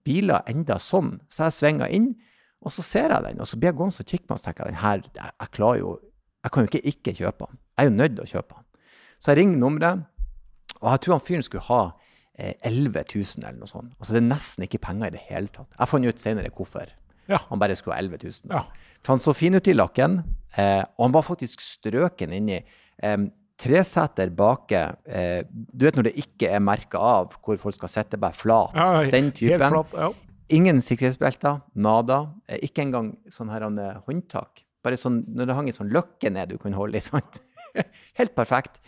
biler 0.07 0.41
enda 0.49 0.79
sånn? 0.81 1.19
Så 1.29 1.45
jeg 1.47 1.57
svinga 1.59 1.89
inn, 1.93 2.13
og 2.61 2.73
så 2.73 2.85
ser 2.85 3.13
jeg 3.13 3.25
den, 3.27 3.41
og 3.41 3.49
så 3.49 3.57
blir 3.57 3.71
jeg 3.71 3.77
gående 3.79 4.03
og 4.03 4.09
kikke 4.11 4.25
på 4.25 4.33
den, 4.33 4.37
og 4.37 4.41
så 4.41 4.47
tenker 4.49 4.65
jeg 4.65 4.73
den 4.73 4.81
her, 4.81 5.03
jeg, 5.05 5.35
jeg 5.37 5.53
klarer 5.57 5.83
jo 5.83 5.99
Jeg 6.41 6.51
kan 6.51 6.63
jo 6.63 6.69
ikke 6.71 6.87
ikke 6.89 7.11
kjøpe 7.13 7.45
den. 7.45 7.57
Jeg 7.77 7.85
er 7.85 7.85
jo 7.85 7.93
nødt 7.93 8.13
til 8.15 8.21
å 8.23 8.29
kjøpe 8.31 8.55
den. 8.55 8.63
Så 9.21 9.29
jeg 9.29 9.37
ringer 9.37 9.59
nummeret, 9.61 9.99
og 10.79 10.87
jeg 10.89 11.01
tror 11.03 11.13
han 11.13 11.25
fyren 11.27 11.43
skulle 11.45 11.67
ha 11.67 11.81
11 12.41 13.03
000 13.13 13.45
eller 13.45 13.59
noe 13.59 13.69
sånt. 13.69 13.91
Altså 13.99 14.15
det 14.15 14.21
er 14.21 14.29
nesten 14.29 14.65
ikke 14.67 14.81
penger 14.83 15.11
i 15.11 15.15
det 15.15 15.25
hele 15.27 15.51
tatt. 15.53 15.69
Jeg 15.77 15.91
fant 15.91 16.07
ut 16.07 16.23
senere 16.23 16.53
hvorfor. 16.55 16.93
Ja. 17.31 17.39
Han 17.49 17.61
bare 17.61 17.75
skulle 17.79 17.97
ha 17.97 18.03
11 18.03 18.23
000. 18.23 18.53
Ja. 18.53 18.63
For 19.01 19.15
han 19.15 19.23
så 19.23 19.33
fin 19.37 19.55
ut 19.57 19.69
i 19.69 19.75
lakken, 19.75 20.21
eh, 20.59 20.81
og 20.97 21.05
han 21.07 21.15
var 21.15 21.25
faktisk 21.27 21.63
strøken 21.63 22.33
inni. 22.37 22.59
Eh, 23.01 23.17
treseter 23.61 24.31
bake 24.33 24.79
eh, 25.05 25.43
Du 25.49 25.85
vet 25.85 25.97
når 25.97 26.07
det 26.09 26.15
ikke 26.23 26.49
er 26.49 26.63
merka 26.63 26.97
av 26.97 27.35
hvor 27.45 27.59
folk 27.61 27.77
skal 27.77 27.93
sitte 27.93 28.19
bare 28.21 28.37
flat. 28.37 28.75
Ja, 28.77 29.05
den 29.13 29.31
typen. 29.37 29.67
Flatt, 29.77 29.95
ja. 29.97 30.11
Ingen 30.51 30.81
sikkerhetsbelter, 30.83 31.61
nada. 31.79 32.23
Eh, 32.49 32.59
ikke 32.67 32.83
engang 32.85 33.13
sånn 33.31 33.53
her 33.53 33.67
eh, 33.69 34.01
håndtak. 34.07 34.65
Bare 34.83 34.97
sånn, 34.97 35.21
når 35.29 35.47
det 35.47 35.57
hang 35.57 35.69
en 35.69 35.77
sånn 35.77 35.93
løkke 35.93 36.31
ned 36.33 36.51
du 36.51 36.57
kunne 36.61 36.79
holde 36.79 36.99
i. 36.99 37.23
Helt 38.19 38.33
perfekt. 38.35 38.81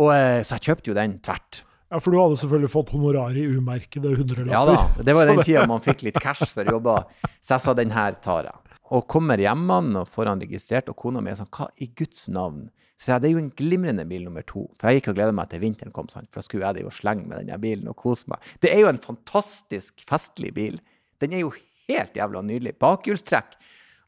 Og, 0.00 0.10
eh, 0.14 0.40
så 0.42 0.56
jeg 0.56 0.70
kjøpte 0.70 0.90
jo 0.90 0.96
den 0.96 1.18
tvert. 1.24 1.62
Ja, 1.90 1.98
for 1.98 2.14
du 2.14 2.18
hadde 2.20 2.36
selvfølgelig 2.38 2.70
fått 2.70 2.90
honorar 2.94 3.34
i 3.34 3.44
umerkede 3.50 4.12
hundrelapper. 4.14 4.52
Ja 4.52 4.64
da, 4.68 5.02
det 5.02 5.14
var 5.16 5.26
den 5.26 5.40
tida 5.42 5.64
man 5.66 5.80
fikk 5.82 6.04
litt 6.06 6.20
cash 6.22 6.46
for 6.54 6.68
jobba. 6.70 7.00
Så 7.42 7.56
jeg 7.56 7.64
sa 7.64 7.74
den 7.74 7.90
her 7.90 8.14
tar 8.22 8.46
jeg. 8.46 8.76
Og 8.94 9.04
kommer 9.10 9.38
hjem 9.38 9.64
og 9.70 10.06
får 10.10 10.26
han 10.32 10.40
registrert, 10.42 10.88
og 10.90 10.96
kona 10.98 11.20
mi 11.22 11.30
er 11.30 11.38
sånn, 11.38 11.50
hva 11.54 11.66
i 11.82 11.86
Guds 11.98 12.28
navn? 12.30 12.68
Så 13.00 13.12
jeg, 13.14 13.22
det 13.22 13.28
er 13.30 13.32
jo 13.34 13.40
en 13.42 13.50
glimrende 13.56 14.04
bil 14.06 14.24
nummer 14.26 14.42
to. 14.46 14.66
For 14.78 14.90
jeg 14.90 15.00
gikk 15.00 15.10
og 15.12 15.18
gleda 15.18 15.32
meg 15.34 15.48
til 15.50 15.62
vinteren 15.62 15.92
kom, 15.94 16.08
sant? 16.12 16.28
for 16.30 16.42
da 16.42 16.46
skulle 16.46 16.66
jeg 16.66 16.78
det 16.78 16.82
jo 16.84 16.90
slenge 16.94 17.26
med 17.26 17.38
denne 17.40 17.58
bilen 17.62 17.88
og 17.90 17.96
kose 18.02 18.28
meg. 18.30 18.42
Det 18.62 18.70
er 18.74 18.82
jo 18.84 18.90
en 18.90 18.98
fantastisk 19.02 20.02
festlig 20.10 20.52
bil. 20.58 20.78
Den 21.22 21.32
er 21.38 21.42
jo 21.46 21.52
helt 21.88 22.18
jævla 22.18 22.42
nydelig. 22.44 22.74
Bakhjulstrekk. 22.82 23.56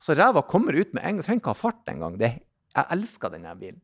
Så 0.03 0.15
ræva 0.19 0.43
kommer 0.51 0.75
ut 0.77 0.93
med 0.95 1.03
en 1.07 1.17
gang. 1.19 1.25
Trenger 1.27 1.41
ikke 1.43 1.55
ha 1.55 1.61
fart 1.63 1.89
engang. 1.95 2.19
Det- 2.19 2.35
Jeg 2.75 2.87
elsker 2.91 3.31
denne 3.31 3.55
bilen. 3.59 3.81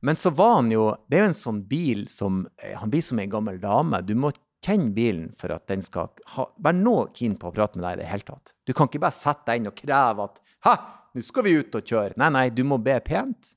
Men 0.00 0.18
så 0.18 0.30
var 0.36 0.58
han 0.58 0.68
jo 0.70 0.90
Det 1.08 1.18
er 1.18 1.24
jo 1.24 1.30
en 1.30 1.38
sånn 1.38 1.62
bil 1.68 2.04
som 2.12 2.42
eh, 2.60 2.74
Han 2.76 2.92
blir 2.92 3.04
som 3.04 3.20
ei 3.22 3.30
gammel 3.32 3.60
dame. 3.62 4.02
Du 4.04 4.14
må 4.18 4.32
kjenne 4.64 4.90
bilen 4.96 5.30
for 5.38 5.54
at 5.54 5.66
den 5.70 5.84
skal 5.84 6.10
ha, 6.34 6.48
være 6.58 6.78
noe 6.80 7.08
keen 7.14 7.36
på 7.38 7.48
å 7.48 7.54
prate 7.54 7.78
med 7.78 7.86
deg 7.86 7.98
i 7.98 8.02
det 8.02 8.10
hele 8.10 8.26
tatt. 8.26 8.54
Du 8.66 8.74
kan 8.74 8.90
ikke 8.90 9.04
bare 9.04 9.14
sette 9.14 9.46
deg 9.48 9.60
inn 9.60 9.70
og 9.70 9.76
kreve 9.78 10.26
at 10.26 10.40
Hæ, 10.66 10.72
nå 11.14 11.22
skal 11.22 11.46
vi 11.46 11.58
ut 11.60 11.76
og 11.78 11.86
kjøre. 11.86 12.16
Nei, 12.18 12.30
nei, 12.34 12.48
du 12.50 12.64
må 12.66 12.80
be 12.82 12.96
pent. 13.04 13.52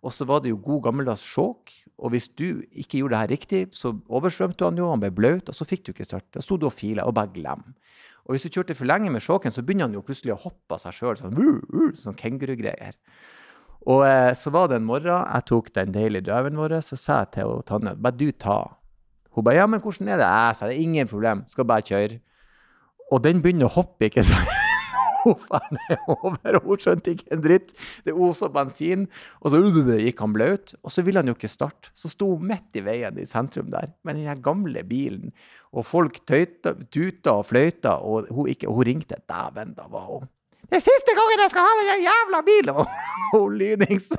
Og 0.00 0.14
så 0.14 0.24
var 0.24 0.40
det 0.40 0.52
jo 0.52 0.60
god 0.62 0.86
gammeldags 0.86 1.26
sjåk. 1.26 1.74
Og 1.98 2.14
hvis 2.14 2.30
du 2.38 2.62
ikke 2.70 3.00
gjorde 3.00 3.16
det 3.16 3.20
her 3.20 3.32
riktig, 3.34 3.60
så 3.74 3.92
oversvømte 4.06 4.64
han 4.64 4.78
jo, 4.78 4.86
han 4.92 5.02
ble 5.02 5.10
blaut, 5.14 5.50
og 5.50 5.56
så 5.56 5.66
fikk 5.66 5.84
du 5.84 5.92
ikke 5.92 6.06
start. 6.06 6.28
Da 6.34 6.42
sto 6.44 6.56
du 6.56 6.68
og 6.68 6.76
fila, 6.78 7.04
og 7.04 7.16
bare 7.18 7.32
glem. 7.34 7.64
Og 8.28 8.34
hvis 8.34 8.44
du 8.44 8.52
kjørte 8.52 8.76
for 8.78 8.88
lenge 8.88 9.10
med 9.10 9.24
sjåken, 9.24 9.54
så 9.54 9.64
begynner 9.64 9.88
han 9.88 9.96
jo 9.96 10.04
plutselig 10.04 10.34
å 10.34 10.42
hoppe 10.42 10.76
av 10.76 10.82
seg 10.82 10.94
sjøl, 10.94 11.16
sånn, 11.18 11.38
uh, 11.38 11.60
uh, 11.74 11.92
sånn 11.96 12.16
kengurugreier. 12.18 12.98
Og 13.86 14.02
eh, 14.08 14.32
så 14.34 14.50
var 14.50 14.68
det 14.68 14.80
en 14.80 14.88
morgen, 14.88 15.22
jeg 15.22 15.46
tok 15.48 15.70
den 15.76 15.94
deilige 15.94 16.26
driveren 16.26 16.58
vår, 16.58 16.78
så 16.84 16.98
sa 16.98 17.22
jeg 17.22 17.38
til 17.38 17.60
Tanne 17.68 17.94
bare 17.96 18.18
du 18.18 18.30
ta. 18.32 18.60
Hun 19.36 19.46
bare 19.46 19.60
ja, 19.60 19.66
men 19.70 19.80
hvordan 19.80 20.10
er 20.10 20.18
det? 20.18 20.28
Jeg 20.28 20.56
sa 20.58 20.68
det 20.68 20.76
er 20.76 20.86
ingen 20.86 21.10
problem, 21.10 21.44
skal 21.46 21.68
bare 21.68 21.86
kjøre. 21.86 22.18
Og 23.12 23.22
den 23.24 23.42
begynner 23.44 23.68
å 23.68 23.76
hoppe, 23.78 24.08
ikke 24.08 24.24
sant. 24.26 24.50
Nedover, 25.28 26.58
og 26.58 26.66
hun 26.66 26.80
skjønte 26.82 27.12
ikke 27.14 27.32
en 27.34 27.42
dritt. 27.44 27.72
Det 28.06 28.14
osa 28.14 28.48
bensin, 28.52 29.06
og 29.42 29.52
så 29.52 29.60
gikk 30.00 30.22
han 30.24 30.34
blaut. 30.34 30.74
Og 30.82 30.92
så 30.94 31.04
ville 31.04 31.22
han 31.22 31.30
jo 31.30 31.36
ikke 31.36 31.50
starte. 31.50 31.92
Så 31.98 32.10
sto 32.12 32.30
hun 32.34 32.48
midt 32.50 32.78
i 32.78 32.84
veien 32.84 33.18
i 33.20 33.26
sentrum 33.28 33.70
der 33.72 33.92
med 34.06 34.20
den 34.20 34.42
gamle 34.44 34.84
bilen. 34.88 35.32
Og 35.72 35.86
folk 35.86 36.20
tøyta, 36.28 36.74
tuta 36.92 37.38
og 37.40 37.48
fløyta, 37.50 37.98
og 38.00 38.30
hun, 38.32 38.48
ikke, 38.52 38.70
hun 38.72 38.88
ringte. 38.88 39.20
Dæven, 39.28 39.74
da 39.76 39.88
var 39.92 40.08
hun 40.08 40.28
det 40.68 40.78
er 40.78 40.84
siste 40.84 41.14
gangen 41.16 41.42
jeg 41.42 41.52
skal 41.52 41.66
ha 41.66 41.74
den 41.80 42.04
jævla 42.04 42.40
bilen! 42.44 42.94
Og 43.38 43.50
lynings. 43.56 44.10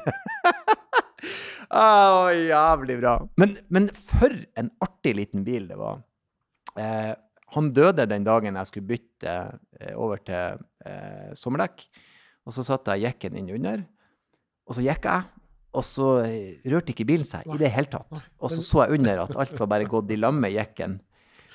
oh, 1.81 2.29
jævlig 2.33 2.99
bra. 3.01 3.15
Men, 3.41 3.57
men, 3.69 3.89
for 3.93 4.33
en 4.57 4.71
artig 4.85 5.15
liten 5.17 5.45
bil 5.45 5.67
det 5.69 5.77
var. 5.79 6.01
Eh, 6.77 7.13
han 7.55 7.71
døde 7.73 8.05
den 8.09 8.25
dagen 8.25 8.57
jeg 8.59 8.69
skulle 8.69 8.89
bytte 8.91 9.35
eh, 9.79 9.93
over 9.93 10.21
til 10.25 10.61
eh, 10.85 11.33
sommerdekk. 11.37 11.85
Og 12.49 12.55
så 12.55 12.65
satte 12.65 12.97
jeg 12.97 13.11
jekken 13.11 13.37
inn 13.37 13.51
under, 13.59 13.83
og 14.65 14.77
så 14.77 14.85
gikk 14.85 15.05
jeg. 15.05 15.27
Og 15.77 15.85
så 15.85 16.07
eh, 16.23 16.57
rørte 16.69 16.95
ikke 16.95 17.05
bilen 17.09 17.27
seg 17.27 17.45
i 17.45 17.59
det 17.61 17.69
hele 17.75 17.91
tatt. 17.91 18.23
Og 18.41 18.53
så 18.53 18.65
så 18.65 18.85
jeg 18.85 18.97
under 18.97 19.25
at 19.25 19.37
alt 19.37 19.53
var 19.61 19.69
bare 19.75 19.89
gått 19.89 20.13
i 20.13 20.17
lag 20.17 20.33
med 20.33 20.55
jekken 20.55 20.97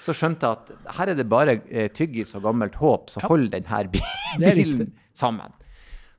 så 0.04 0.12
skjønte 0.16 0.48
jeg 0.48 0.58
at 0.58 0.96
her 0.98 1.10
er 1.10 1.18
det 1.18 1.26
bare 1.30 1.58
eh, 1.72 1.90
tyggis 1.92 2.34
og 2.36 2.44
gammelt 2.44 2.76
håp 2.76 3.12
ja. 3.14 3.24
holder 3.28 3.54
denne 3.56 3.84
bilen 4.54 4.90
sammen. 5.16 5.54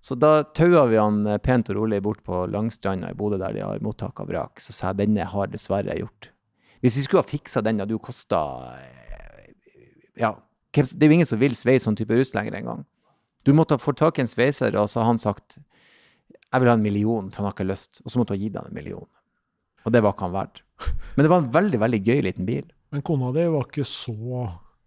Så 0.06 0.17
da 0.17 0.43
taua 0.58 0.86
vi 0.89 0.98
han 1.02 1.24
eh, 1.30 1.41
pent 1.41 1.69
og 1.74 1.80
rolig 1.80 2.02
bort 2.06 2.24
på 2.26 2.45
Langstranda 2.54 3.12
i 3.12 3.17
Bodø, 3.17 3.39
der 3.41 3.54
de 3.58 3.63
har 3.65 3.84
mottak 3.86 4.19
av 4.21 4.30
vrak. 4.30 4.62
Så 4.62 4.74
sa 4.74 4.91
jeg 4.91 5.04
denne 5.04 5.26
har 5.30 5.52
dessverre 5.54 5.98
gjort. 5.98 6.32
Hvis 6.82 7.00
vi 7.00 7.06
skulle 7.06 7.24
ha 7.24 7.30
fiksa 7.30 7.63
den, 7.65 7.82
hadde 7.82 7.95
jo 7.95 8.02
kosta 8.02 8.41
eh, 8.78 9.54
Ja, 10.21 10.36
det 10.76 11.00
er 11.00 11.10
jo 11.10 11.17
ingen 11.17 11.30
som 11.30 11.41
vil 11.41 11.56
sveise 11.58 11.88
sånn 11.88 11.98
type 11.98 12.17
rust 12.17 12.36
lenger 12.38 12.58
engang. 12.60 12.84
Du 13.45 13.54
måtte 13.54 13.78
ha 13.78 13.82
fått 13.82 14.02
tak 14.02 14.17
i 14.17 14.26
en 14.26 14.30
sveiser, 14.30 14.76
og 14.78 14.89
så 14.91 15.02
har 15.02 15.12
han 15.13 15.21
sagt 15.21 15.60
jeg 16.56 16.62
vil 16.62 16.69
ha 16.69 16.76
en 16.78 16.86
million, 16.86 17.30
for 17.32 17.41
han 17.41 17.50
har 17.50 17.56
ikke 17.56 17.67
lyst. 17.67 18.00
Og 18.06 18.12
så 18.12 18.19
måtte 18.21 18.36
ha 18.36 18.39
gitt 18.39 18.56
han 18.56 18.69
en 18.69 18.78
million. 18.78 19.08
Og 19.86 19.93
det 19.93 20.02
var 20.02 20.15
ikke 20.15 20.30
han 20.30 20.36
verdt. 20.36 20.62
Men 21.15 21.26
det 21.26 21.32
var 21.32 21.41
en 21.41 21.52
veldig, 21.52 21.80
veldig 21.82 22.00
gøy 22.06 22.21
liten 22.26 22.48
bil. 22.48 22.65
Men 22.95 23.03
kona 23.03 23.34
di 23.36 23.43
var 23.51 23.65
ikke 23.67 23.84
så 23.84 24.45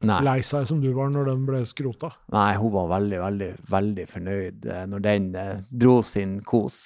Nei. 0.08 0.22
lei 0.24 0.38
seg 0.46 0.64
som 0.70 0.78
du 0.80 0.86
var 0.96 1.10
når 1.12 1.26
den 1.28 1.42
ble 1.44 1.58
skrota? 1.68 2.08
Nei, 2.32 2.54
hun 2.56 2.72
var 2.72 2.86
veldig, 2.94 3.18
veldig, 3.20 3.48
veldig 3.68 4.06
fornøyd 4.08 4.64
eh, 4.72 4.86
når 4.88 5.02
den 5.04 5.26
eh, 5.36 5.58
dro 5.68 5.98
sin 6.06 6.38
kos. 6.40 6.78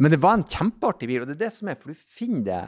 Men 0.00 0.14
det 0.14 0.22
var 0.24 0.38
en 0.38 0.46
kjempeartig 0.48 1.10
bil, 1.10 1.20
og 1.20 1.28
det 1.28 1.36
er 1.36 1.42
det 1.42 1.50
som 1.58 1.68
er, 1.68 1.76
for 1.76 1.92
du 1.92 2.06
finner 2.16 2.46
det, 2.48 2.62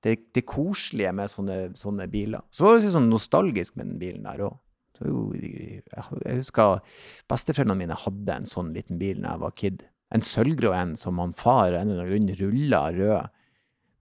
det, 0.00 0.16
det 0.38 0.44
koselige 0.48 1.12
med 1.20 1.34
sånne, 1.34 1.58
sånne, 1.76 2.08
biler. 2.08 2.46
Så 2.48 2.64
var 2.64 2.78
det 2.80 2.94
sånn 2.96 3.12
nostalgisk 3.12 3.76
med 3.76 3.90
den 3.90 4.00
bilen 4.00 4.24
der 4.30 4.46
òg. 4.48 4.56
Jeg 5.04 6.40
husker 6.40 6.80
besteforeldrene 7.28 7.82
mine 7.84 8.00
hadde 8.00 8.40
en 8.40 8.48
sånn 8.48 8.72
liten 8.72 8.96
bil 8.96 9.20
da 9.20 9.36
jeg 9.36 9.44
var 9.44 9.56
kid. 9.60 9.88
En 10.08 10.24
sølvgrå 10.24 10.72
en 10.72 10.96
som 10.96 11.20
han 11.20 11.36
far 11.36 11.76
en 11.76 11.92
eller 11.92 12.08
annen 12.08 12.32
grunn 12.32 12.36
rulla 12.40 12.86
rød, 12.96 13.40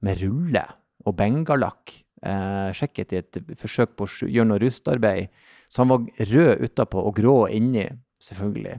med 0.08 0.24
rulle 0.24 0.70
og 1.04 1.20
bengalakk 1.20 2.00
eh, 2.24 2.70
sjekket 2.76 3.14
i 3.14 3.22
et 3.22 3.40
forsøk 3.60 3.96
på 3.98 4.08
å 4.08 4.28
gjøre 4.28 4.50
noe 4.50 4.62
rustarbeid. 4.64 5.32
Så 5.68 5.84
han 5.84 5.92
var 5.92 6.28
rød 6.32 6.64
utapå 6.64 7.02
og 7.04 7.18
grå 7.18 7.38
inni, 7.52 7.88
selvfølgelig. 8.24 8.78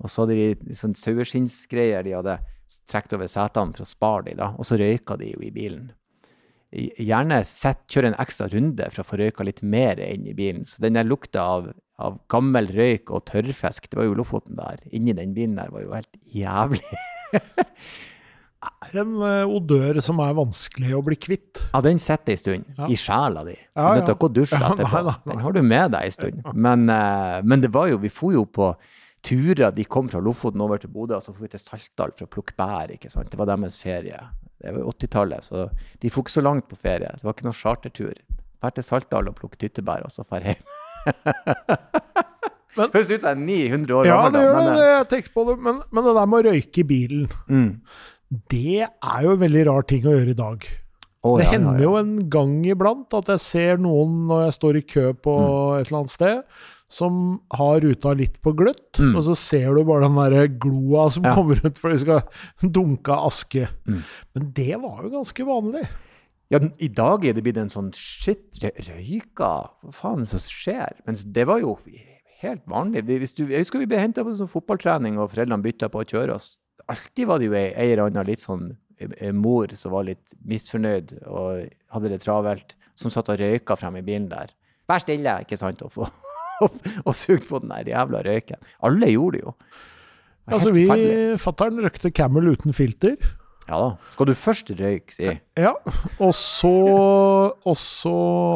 Og 0.00 0.10
så 0.10 0.24
hadde 0.24 0.36
de 0.36 0.76
sånn 0.76 0.96
saueskinnsgreier 0.96 2.04
de 2.04 2.16
hadde 2.16 2.36
trukket 2.90 3.16
over 3.16 3.30
setene 3.30 3.74
for 3.76 3.84
å 3.84 3.88
spare 3.88 4.28
de 4.28 4.36
da, 4.38 4.52
og 4.56 4.66
så 4.66 4.78
røyka 4.80 5.16
de 5.20 5.32
jo 5.32 5.42
i 5.44 5.52
bilen. 5.54 5.90
Gjerne 6.70 7.40
sett, 7.48 7.82
kjøre 7.90 8.12
en 8.12 8.20
ekstra 8.22 8.46
runde 8.52 8.86
for 8.92 9.02
å 9.02 9.08
få 9.08 9.18
røyka 9.18 9.46
litt 9.46 9.62
mer 9.66 9.98
inn 10.04 10.28
i 10.30 10.36
bilen. 10.38 10.62
Så 10.68 10.78
den 10.84 10.94
der 10.94 11.08
lukta 11.08 11.42
av, 11.56 11.72
av 11.98 12.20
gammel 12.30 12.70
røyk 12.70 13.10
og 13.10 13.24
tørrfisk, 13.32 13.90
det 13.90 13.98
var 13.98 14.06
jo 14.06 14.14
Lofoten 14.20 14.60
der. 14.60 14.84
Inni 14.94 15.16
den 15.18 15.34
bilen 15.34 15.58
der 15.58 15.72
var 15.74 15.82
jo 15.82 15.96
helt 15.96 16.20
jævlig. 16.30 17.02
er 18.60 18.96
en 19.00 19.12
uh, 19.22 19.48
odør 19.48 20.00
som 20.04 20.20
er 20.20 20.34
vanskelig 20.36 20.92
å 20.96 21.02
bli 21.04 21.16
kvitt. 21.16 21.62
Ja, 21.70 21.80
den 21.84 22.00
sitter 22.02 22.34
ei 22.34 22.40
stund 22.40 22.66
ja. 22.76 22.88
i 22.92 22.98
sjela 23.00 23.44
di. 23.46 23.54
Du 23.56 23.80
ja, 23.80 23.94
ja. 23.96 24.02
til 24.04 24.16
å 24.16 24.30
dusje 24.36 24.58
etterpå. 24.58 24.90
Nei, 24.96 25.04
nei. 25.08 25.14
Den 25.30 25.44
har 25.44 25.56
du 25.56 25.60
med 25.64 25.94
deg 25.94 26.08
ei 26.08 26.14
stund. 26.14 26.42
Men, 26.52 26.84
uh, 26.92 27.38
men, 27.44 27.64
det 27.64 27.72
var 27.72 27.88
jo, 27.92 28.00
vi 28.02 28.12
for 28.12 28.36
jo 28.36 28.44
på 28.44 28.74
turer. 29.24 29.70
De 29.76 29.86
kom 29.88 30.10
fra 30.12 30.20
Lofoten 30.24 30.60
over 30.64 30.82
til 30.82 30.92
Bodø, 30.92 31.16
og 31.16 31.24
så 31.24 31.32
for 31.32 31.46
vi 31.46 31.52
til 31.54 31.62
Saltdal 31.62 32.12
for 32.18 32.28
å 32.28 32.34
plukke 32.36 32.56
bær. 32.58 32.92
ikke 32.92 33.12
sant? 33.12 33.32
Det 33.32 33.40
var 33.40 33.48
deres 33.52 33.80
ferie. 33.80 34.20
Det 34.60 34.76
var 34.76 34.92
80-tallet, 34.92 35.48
så 35.48 35.70
de 36.02 36.12
for 36.12 36.26
ikke 36.26 36.36
så 36.36 36.44
langt 36.44 36.68
på 36.68 36.76
ferie. 36.76 37.08
Det 37.16 37.24
var 37.24 37.36
ikke 37.36 37.48
noen 37.48 37.56
chartertur. 37.56 38.20
Dra 38.60 38.72
til 38.76 38.84
Saltdal 38.84 39.32
og 39.32 39.38
plukker 39.40 39.64
tyttebær, 39.64 40.04
og 40.04 40.12
så 40.12 40.26
dra 40.28 40.42
hjem. 40.44 40.68
Høres 42.80 43.10
ut 43.10 43.22
som 43.22 43.26
jeg 43.26 43.32
er 43.32 43.40
900 43.40 43.96
år 43.96 44.06
ja, 44.06 44.16
gammel. 44.16 44.26
Ja, 44.26 44.30
det 44.36 44.42
gjør 44.44 44.58
det. 44.60 44.84
Eh, 44.84 44.92
jeg 44.92 45.08
tenkte 45.10 45.32
på 45.34 45.44
det. 45.48 45.56
Men, 45.66 45.80
men, 45.90 46.06
det 46.06 46.14
der 46.16 46.28
med 46.30 46.38
å 46.38 46.52
røyke 46.52 46.82
i 46.82 46.86
bilen 46.86 47.24
mm. 47.48 47.70
Det 48.30 48.84
er 48.86 49.24
jo 49.24 49.34
en 49.34 49.42
veldig 49.42 49.66
rar 49.66 49.86
ting 49.90 50.06
å 50.06 50.14
gjøre 50.14 50.34
i 50.34 50.38
dag. 50.38 50.66
Oh, 51.20 51.36
det 51.36 51.48
ja, 51.48 51.54
hender 51.56 51.76
ja, 51.76 51.80
ja. 51.82 51.84
jo 51.84 51.96
en 51.98 52.12
gang 52.32 52.52
iblant 52.64 53.16
at 53.18 53.28
jeg 53.34 53.42
ser 53.44 53.80
noen 53.82 54.22
når 54.30 54.46
jeg 54.46 54.56
står 54.56 54.78
i 54.78 54.84
kø 54.88 55.08
på 55.20 55.34
mm. 55.36 55.80
et 55.80 55.90
eller 55.90 55.98
annet 55.98 56.12
sted, 56.14 56.60
som 56.90 57.16
har 57.54 57.82
ruta 57.84 58.14
litt 58.18 58.38
på 58.42 58.54
gløtt, 58.56 58.98
mm. 58.98 59.12
og 59.18 59.26
så 59.28 59.36
ser 59.38 59.74
du 59.76 59.82
bare 59.86 60.08
den 60.08 60.16
der 60.18 60.54
gloa 60.62 61.08
som 61.12 61.26
kommer 61.26 61.60
ut 61.60 61.78
for 61.78 61.92
de 61.92 62.00
skal 62.02 62.22
dunke 62.78 63.18
aske. 63.28 63.66
Mm. 63.84 64.00
Men 64.36 64.48
det 64.56 64.78
var 64.80 65.02
jo 65.04 65.12
ganske 65.18 65.46
vanlig. 65.46 65.84
Ja, 66.50 66.58
I 66.58 66.88
dag 66.90 67.26
er 67.28 67.36
det 67.36 67.44
blitt 67.46 67.60
en 67.62 67.70
sånn 67.70 67.92
shit, 67.94 68.56
røyka, 68.58 69.52
hva 69.84 69.92
faen 69.94 70.26
som 70.26 70.40
skjer? 70.42 70.98
Mens 71.06 71.22
det 71.22 71.44
var 71.46 71.60
jo 71.62 71.76
helt 72.40 72.64
vanlig. 72.70 73.04
Hvis 73.06 73.36
du, 73.36 73.44
jeg 73.44 73.62
husker 73.62 73.84
vi 73.84 73.90
ble 73.92 74.00
henta 74.00 74.24
på 74.26 74.34
sånn 74.34 74.50
fotballtrening, 74.50 75.20
og 75.20 75.30
foreldrene 75.34 75.62
bytta 75.68 75.92
på 75.92 76.02
å 76.02 76.08
kjøre 76.08 76.40
oss 76.40 76.56
alltid 76.92 77.28
var 77.30 77.40
det 77.40 77.50
jo 77.50 77.56
ei, 77.56 77.72
eller 77.86 78.06
anna 78.06 78.24
litt 78.26 78.42
sånn 78.42 78.72
mor 79.32 79.72
som 79.78 79.94
var 79.94 80.04
litt 80.10 80.34
misfornøyd 80.44 81.14
og 81.24 81.70
hadde 81.94 82.10
det 82.12 82.20
travelt, 82.24 82.74
som 82.98 83.12
satt 83.12 83.30
og 83.32 83.40
røyka 83.40 83.76
frem 83.80 83.96
i 84.00 84.04
bilen 84.04 84.28
der. 84.30 84.52
Vær 84.90 85.02
stille, 85.02 85.38
ikke 85.44 85.58
sant, 85.60 85.80
og, 85.86 85.92
få, 85.94 86.08
og 87.06 87.14
sug 87.16 87.46
på 87.48 87.62
den 87.62 87.72
der 87.72 87.92
jævla 87.94 88.24
røyken. 88.26 88.60
Alle 88.86 89.12
gjorde 89.12 89.38
det 89.38 89.44
jo. 89.46 89.54
Det 90.50 90.56
altså, 90.56 90.72
vi, 90.74 90.86
Fattern 91.40 91.80
røykte 91.84 92.10
Camel 92.16 92.50
uten 92.52 92.76
filter. 92.76 93.16
Ja 93.70 93.78
da. 93.78 93.90
Skal 94.10 94.26
du 94.26 94.34
først 94.34 94.72
røyke, 94.74 95.14
si? 95.14 95.28
Ja. 95.60 95.76
Og 96.18 96.32
så, 96.34 96.72
og 97.54 97.76
så 97.78 98.14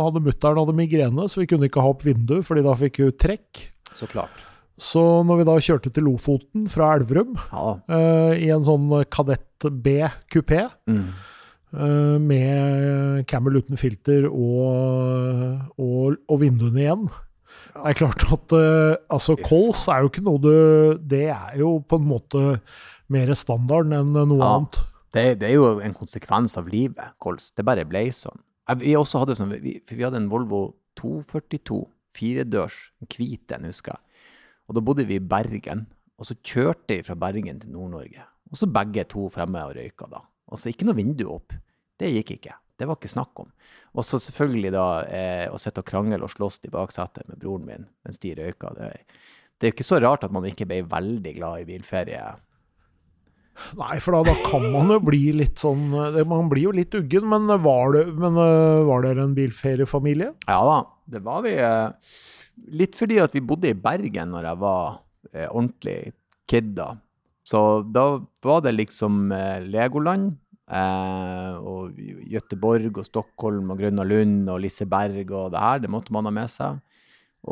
hadde 0.08 0.24
mutter'n 0.24 0.74
migrene, 0.74 1.28
så 1.30 1.44
vi 1.44 1.48
kunne 1.50 1.70
ikke 1.70 1.84
ha 1.84 1.92
opp 1.94 2.02
vinduet, 2.06 2.42
fordi 2.48 2.64
da 2.66 2.74
fikk 2.80 3.00
hun 3.04 3.14
trekk. 3.14 3.68
Så 3.94 4.10
klart. 4.10 4.42
Så 4.80 5.02
når 5.26 5.40
vi 5.40 5.46
da 5.46 5.54
kjørte 5.62 5.92
til 5.94 6.08
Lofoten 6.08 6.66
fra 6.70 6.94
Elverum 6.96 7.36
ja. 7.38 7.66
uh, 7.78 8.32
i 8.34 8.48
en 8.50 8.64
sånn 8.66 8.88
Kadett 9.12 9.66
B 9.70 10.00
kupé 10.32 10.64
mm. 10.90 11.04
uh, 11.78 12.16
med 12.18 13.22
Camel 13.30 13.60
uten 13.62 13.78
filter 13.78 14.26
og, 14.26 15.60
og, 15.78 16.18
og 16.26 16.42
vinduene 16.42 16.82
igjen 16.82 17.04
Det 17.06 17.84
er 17.92 18.00
klart 18.00 18.26
at 18.34 18.56
uh, 18.58 18.96
altså 19.14 19.38
Kols 19.46 19.86
er 19.92 20.02
jo 20.02 20.10
ikke 20.10 20.26
noe 20.26 20.42
du 20.42 20.50
Det 20.98 21.28
er 21.30 21.54
jo 21.62 21.76
på 21.86 22.02
en 22.02 22.10
måte 22.10 22.44
mer 23.14 23.30
standarden 23.38 23.94
enn 23.94 24.12
noe 24.16 24.40
ja. 24.40 24.50
annet. 24.56 24.80
Det, 25.14 25.24
det, 25.38 25.50
er 25.50 25.58
jo 25.60 25.80
en 25.84 25.94
konsekvens 25.94 26.56
av 26.58 26.70
livet, 26.72 27.12
kols. 27.22 27.50
Det 27.54 27.62
bare 27.66 27.84
ble 27.86 28.08
sånn. 28.16 28.40
Vi, 28.80 28.94
også 28.96 29.20
hadde 29.22 29.36
sånn, 29.38 29.52
vi, 29.60 29.76
vi 29.86 30.02
hadde 30.02 30.18
en 30.22 30.30
Volvo 30.32 30.62
242 30.98 31.82
firedørs, 32.16 32.78
hvit 33.12 33.52
en, 33.54 33.68
husker 33.68 33.94
jeg. 33.94 34.13
Og 34.68 34.76
da 34.76 34.82
bodde 34.84 35.06
vi 35.08 35.18
i 35.18 35.24
Bergen. 35.24 35.86
Og 36.18 36.28
så 36.28 36.36
kjørte 36.38 36.96
jeg 36.96 37.06
fra 37.06 37.16
Bergen 37.18 37.60
til 37.60 37.72
Nord-Norge. 37.74 38.24
Og 38.50 38.58
så 38.58 38.68
begge 38.70 39.06
to 39.10 39.28
fremme 39.34 39.62
og 39.66 39.74
røyka, 39.76 40.08
da. 40.10 40.22
Og 40.50 40.60
så 40.60 40.70
ikke 40.70 40.86
noe 40.86 40.98
vindu 40.98 41.26
opp. 41.32 41.56
Det 41.98 42.12
gikk 42.12 42.36
ikke. 42.36 42.54
Det 42.78 42.88
var 42.90 42.98
ikke 42.98 43.12
snakk 43.12 43.44
om. 43.44 43.50
Og 43.94 44.06
så 44.06 44.18
selvfølgelig 44.22 44.72
da 44.74 44.86
eh, 45.06 45.46
å 45.52 45.58
sitte 45.62 45.82
og 45.82 45.88
krangle 45.88 46.18
og 46.22 46.32
slåss 46.32 46.60
i 46.66 46.72
baksetet 46.74 47.28
med 47.30 47.38
broren 47.42 47.68
min 47.68 47.86
mens 48.06 48.18
de 48.22 48.34
røyka. 48.38 48.72
Det, 48.74 48.90
det 49.58 49.66
er 49.66 49.70
jo 49.70 49.76
ikke 49.76 49.86
så 49.86 50.00
rart 50.02 50.26
at 50.26 50.34
man 50.34 50.46
ikke 50.48 50.66
ble 50.70 50.80
veldig 50.90 51.36
glad 51.36 51.62
i 51.62 51.68
bilferie. 51.68 52.24
Nei, 53.78 54.00
for 54.02 54.16
da, 54.16 54.24
da 54.26 54.34
kan 54.48 54.64
man 54.74 54.90
jo 54.90 54.98
bli 55.06 55.28
litt 55.38 55.60
sånn 55.62 55.84
Man 56.26 56.48
blir 56.50 56.64
jo 56.64 56.72
litt 56.74 56.94
uggen, 56.98 57.28
men 57.30 57.46
var, 57.62 57.94
det, 57.94 58.08
men 58.18 58.38
eh, 58.42 58.82
var 58.88 59.06
dere 59.06 59.28
en 59.28 59.36
bilferiefamilie? 59.36 60.32
Ja 60.50 60.58
da, 60.66 60.78
det 61.14 61.22
var 61.26 61.44
vi. 61.46 61.54
Eh, 61.62 62.16
Litt 62.74 62.96
fordi 62.98 63.18
at 63.22 63.34
vi 63.34 63.42
bodde 63.44 63.72
i 63.72 63.78
Bergen 63.78 64.32
når 64.34 64.48
jeg 64.50 64.60
var 64.62 64.84
eh, 65.32 65.48
ordentlig 65.48 65.98
kid, 66.50 66.74
da. 66.78 66.94
Så 67.44 67.84
da 67.92 68.06
var 68.44 68.64
det 68.64 68.76
liksom 68.76 69.28
eh, 69.34 69.60
Legoland. 69.68 70.32
Eh, 70.64 71.56
og 71.60 71.98
Gøteborg 72.32 72.96
og 72.96 73.04
Stockholm 73.04 73.74
og 73.74 73.82
Grønna 73.82 74.04
Lund 74.06 74.48
og 74.48 74.62
Liseberg 74.64 75.28
og 75.28 75.52
det 75.52 75.60
her. 75.60 75.82
Det 75.84 75.92
måtte 75.92 76.14
man 76.14 76.28
ha 76.28 76.32
med 76.34 76.52
seg. 76.52 76.80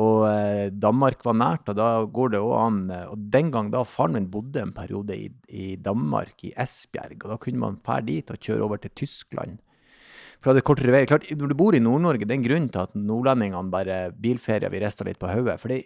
Og 0.01 0.23
eh, 0.25 0.71
Danmark 0.73 1.21
var 1.27 1.37
nært, 1.37 1.69
og 1.69 1.77
da 1.77 1.89
går 2.09 2.33
det 2.33 2.41
òg 2.41 2.55
an 2.57 2.79
eh, 2.89 3.11
Og 3.13 3.27
den 3.35 3.51
gang 3.53 3.69
da 3.75 3.83
faren 3.85 4.17
min 4.17 4.31
bodde 4.33 4.63
en 4.63 4.73
periode 4.73 5.19
i, 5.19 5.29
i 5.53 5.75
Danmark, 5.77 6.33
i 6.49 6.55
Esbjerg, 6.57 7.19
og 7.21 7.35
da 7.35 7.37
kunne 7.43 7.61
man 7.61 7.77
fære 7.85 8.07
dit 8.09 8.33
og 8.33 8.41
kjøre 8.41 8.65
over 8.65 8.81
til 8.81 8.95
Tyskland. 9.03 9.61
For 10.43 10.53
det 10.53 10.63
er 10.63 10.67
kortere 10.67 10.95
vei. 10.95 11.03
Klart, 11.07 11.29
Når 11.31 11.53
du 11.53 11.59
bor 11.59 11.75
i 11.75 11.83
Nord-Norge, 11.83 12.27
det 12.27 12.35
er 12.35 12.41
en 12.41 12.47
grunn 12.47 12.69
til 12.73 12.83
at 12.83 12.95
nordlendingene 12.99 13.71
bare 13.71 13.99
bilferier 14.19 14.73
vi 14.73 14.81
rister 14.83 15.07
litt 15.07 15.21
på 15.23 15.31
hodet. 15.31 15.59
For 15.63 15.71
det, 15.71 15.85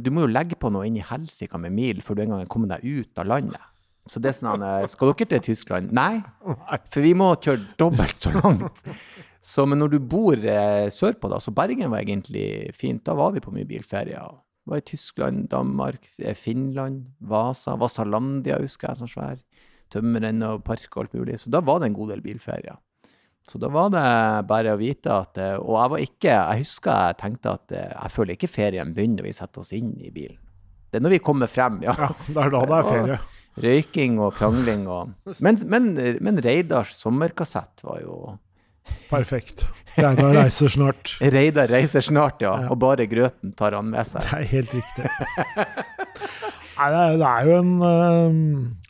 du 0.00 0.10
må 0.14 0.24
jo 0.24 0.32
legge 0.32 0.56
på 0.56 0.70
noe 0.72 0.88
inn 0.88 0.96
i 0.96 1.04
helsika 1.04 1.60
med 1.60 1.76
mil 1.76 2.00
før 2.04 2.16
du 2.16 2.24
en 2.24 2.32
gang 2.34 2.46
er 2.46 2.50
kommet 2.50 2.72
deg 2.72 2.86
ut 2.88 3.20
av 3.20 3.28
landet. 3.28 3.60
Så 4.08 4.22
det 4.24 4.30
er 4.32 4.38
sånn 4.38 4.64
eh, 4.64 4.86
Skal 4.88 5.12
dere 5.12 5.28
til 5.34 5.44
Tyskland? 5.50 5.92
Nei, 5.92 6.22
for 6.88 7.04
vi 7.04 7.12
må 7.18 7.34
kjøre 7.36 7.74
dobbelt 7.80 8.24
så 8.24 8.32
langt. 8.38 8.80
Så, 9.44 9.64
men 9.68 9.78
når 9.82 9.92
du 9.94 9.98
bor 10.02 10.34
eh, 10.34 10.88
sørpå, 10.92 11.28
da, 11.30 11.38
så 11.40 11.52
Bergen 11.54 11.92
var 11.92 12.02
egentlig 12.02 12.72
fint. 12.76 13.04
Da 13.06 13.14
var 13.18 13.36
vi 13.36 13.44
på 13.44 13.52
mye 13.54 13.68
bilferier. 13.68 14.32
Var 14.68 14.80
i 14.80 14.84
Tyskland, 14.88 15.46
Danmark, 15.52 16.08
eh, 16.18 16.36
Finland, 16.36 17.04
Vasa. 17.20 17.76
Vasalandia 17.80 18.58
husker 18.60 18.90
jeg, 18.90 19.02
sånn 19.02 19.12
svær. 19.12 19.38
Tømmeren 19.92 20.42
og 20.44 20.64
park 20.66 20.88
og 20.90 21.04
alt 21.04 21.16
mulig. 21.16 21.38
Så 21.40 21.52
da 21.52 21.62
var 21.64 21.80
det 21.80 21.92
en 21.92 21.96
god 22.00 22.16
del 22.16 22.24
bilferier. 22.24 22.80
Så 23.48 23.58
da 23.62 23.70
var 23.72 23.88
det 23.94 24.04
bare 24.48 24.74
å 24.74 24.80
vite 24.80 25.12
at 25.14 25.38
eh, 25.40 25.54
Og 25.56 25.78
jeg 25.78 25.92
var 25.94 26.02
ikke 26.04 26.32
Jeg 26.34 26.62
husker 26.64 26.98
jeg 27.08 27.18
tenkte 27.22 27.54
at 27.56 27.72
eh, 27.72 27.88
jeg 27.94 28.12
føler 28.14 28.36
ikke 28.36 28.50
ferien 28.52 28.92
begynner 28.96 29.22
når 29.22 29.28
vi 29.30 29.36
setter 29.38 29.64
oss 29.64 29.72
inn 29.76 29.94
i 30.04 30.12
bilen. 30.12 30.36
Det 30.88 31.00
er 31.00 31.04
når 31.04 31.16
vi 31.16 31.20
kommer 31.24 31.50
frem, 31.52 31.82
ja. 31.84 31.94
Ja, 31.96 32.08
det 32.28 32.42
er 32.44 32.52
da 32.54 32.60
det 32.68 32.76
er 32.78 32.88
ferie. 32.88 33.18
Røyking 33.64 34.20
og 34.22 34.36
krangling 34.38 34.84
og 34.86 35.14
Men, 35.42 35.58
men, 35.66 35.88
men 36.22 36.42
Reidars 36.44 36.92
sommerkassett 36.96 37.82
var 37.84 38.04
jo 38.04 38.36
Perfekt. 39.08 39.66
Reidar 39.98 40.32
reiser 40.32 40.70
snart. 40.72 41.16
Reidar 41.34 41.68
reiser 41.68 42.04
snart, 42.04 42.40
ja. 42.44 42.54
Ja. 42.62 42.70
Og 42.72 42.78
bare 42.80 43.04
grøten 43.08 43.52
tar 43.56 43.76
han 43.76 43.90
med 43.92 44.06
seg. 44.08 44.24
Det 44.24 44.38
er 44.38 44.48
helt 44.52 44.74
riktig. 44.76 45.10
Nei, 46.78 46.88
det 46.94 47.02
er, 47.02 47.16
det 47.20 47.28
er 47.28 47.48
jo 47.48 47.56
en 47.58 47.72
eh, 47.88 48.38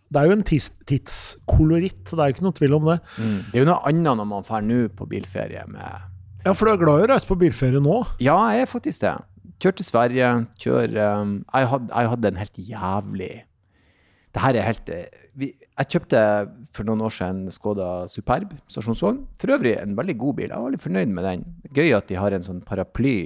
Det 0.09 0.21
er 0.21 0.31
jo 0.31 0.37
en 0.39 0.45
tids, 0.47 0.71
tidskoloritt, 0.89 2.05
det 2.09 2.17
er 2.17 2.31
jo 2.31 2.37
ikke 2.37 2.47
noe 2.47 2.57
tvil 2.57 2.77
om 2.79 2.87
det. 2.89 2.99
Mm. 3.19 3.35
Det 3.51 3.59
er 3.59 3.65
jo 3.65 3.69
noe 3.69 3.91
annet 3.91 4.21
når 4.21 4.29
man 4.31 4.47
drar 4.49 4.65
nå 4.65 4.79
på 4.97 5.09
bilferie 5.11 5.65
med 5.69 6.07
Ja, 6.47 6.55
for 6.55 6.65
du 6.65 6.73
er 6.73 6.81
glad 6.81 7.03
i 7.03 7.09
å 7.09 7.11
reise 7.11 7.29
på 7.29 7.37
bilferie 7.41 7.83
nå? 7.85 7.99
Ja, 8.25 8.39
jeg 8.55 8.65
er 8.65 8.71
faktisk 8.71 9.05
det. 9.05 9.17
Kjør 9.59 9.75
til 9.75 9.89
Sverige, 9.89 10.31
kjør 10.63 10.93
um, 11.19 11.33
Jeg 11.51 12.11
hadde 12.13 12.31
en 12.31 12.39
helt 12.39 12.59
jævlig 12.63 13.33
Det 14.31 14.43
her 14.45 14.59
er 14.61 14.67
helt 14.69 14.93
eh, 14.95 15.25
vi, 15.35 15.49
Jeg 15.51 15.91
kjøpte 15.95 16.21
for 16.77 16.87
noen 16.87 17.03
år 17.09 17.15
siden 17.17 17.43
en 17.43 17.55
Skoda 17.55 17.89
Superb 18.11 18.55
stasjonsvogn. 18.71 19.25
For 19.41 19.51
øvrig 19.57 19.75
en 19.81 19.97
veldig 19.99 20.15
god 20.21 20.39
bil. 20.39 20.49
Jeg 20.49 20.55
var 20.55 20.71
veldig 20.71 20.83
fornøyd 20.85 21.13
med 21.17 21.27
den. 21.27 21.45
Gøy 21.75 21.93
at 21.97 22.09
de 22.09 22.19
har 22.21 22.37
en 22.37 22.47
sånn 22.47 22.63
paraply 22.67 23.19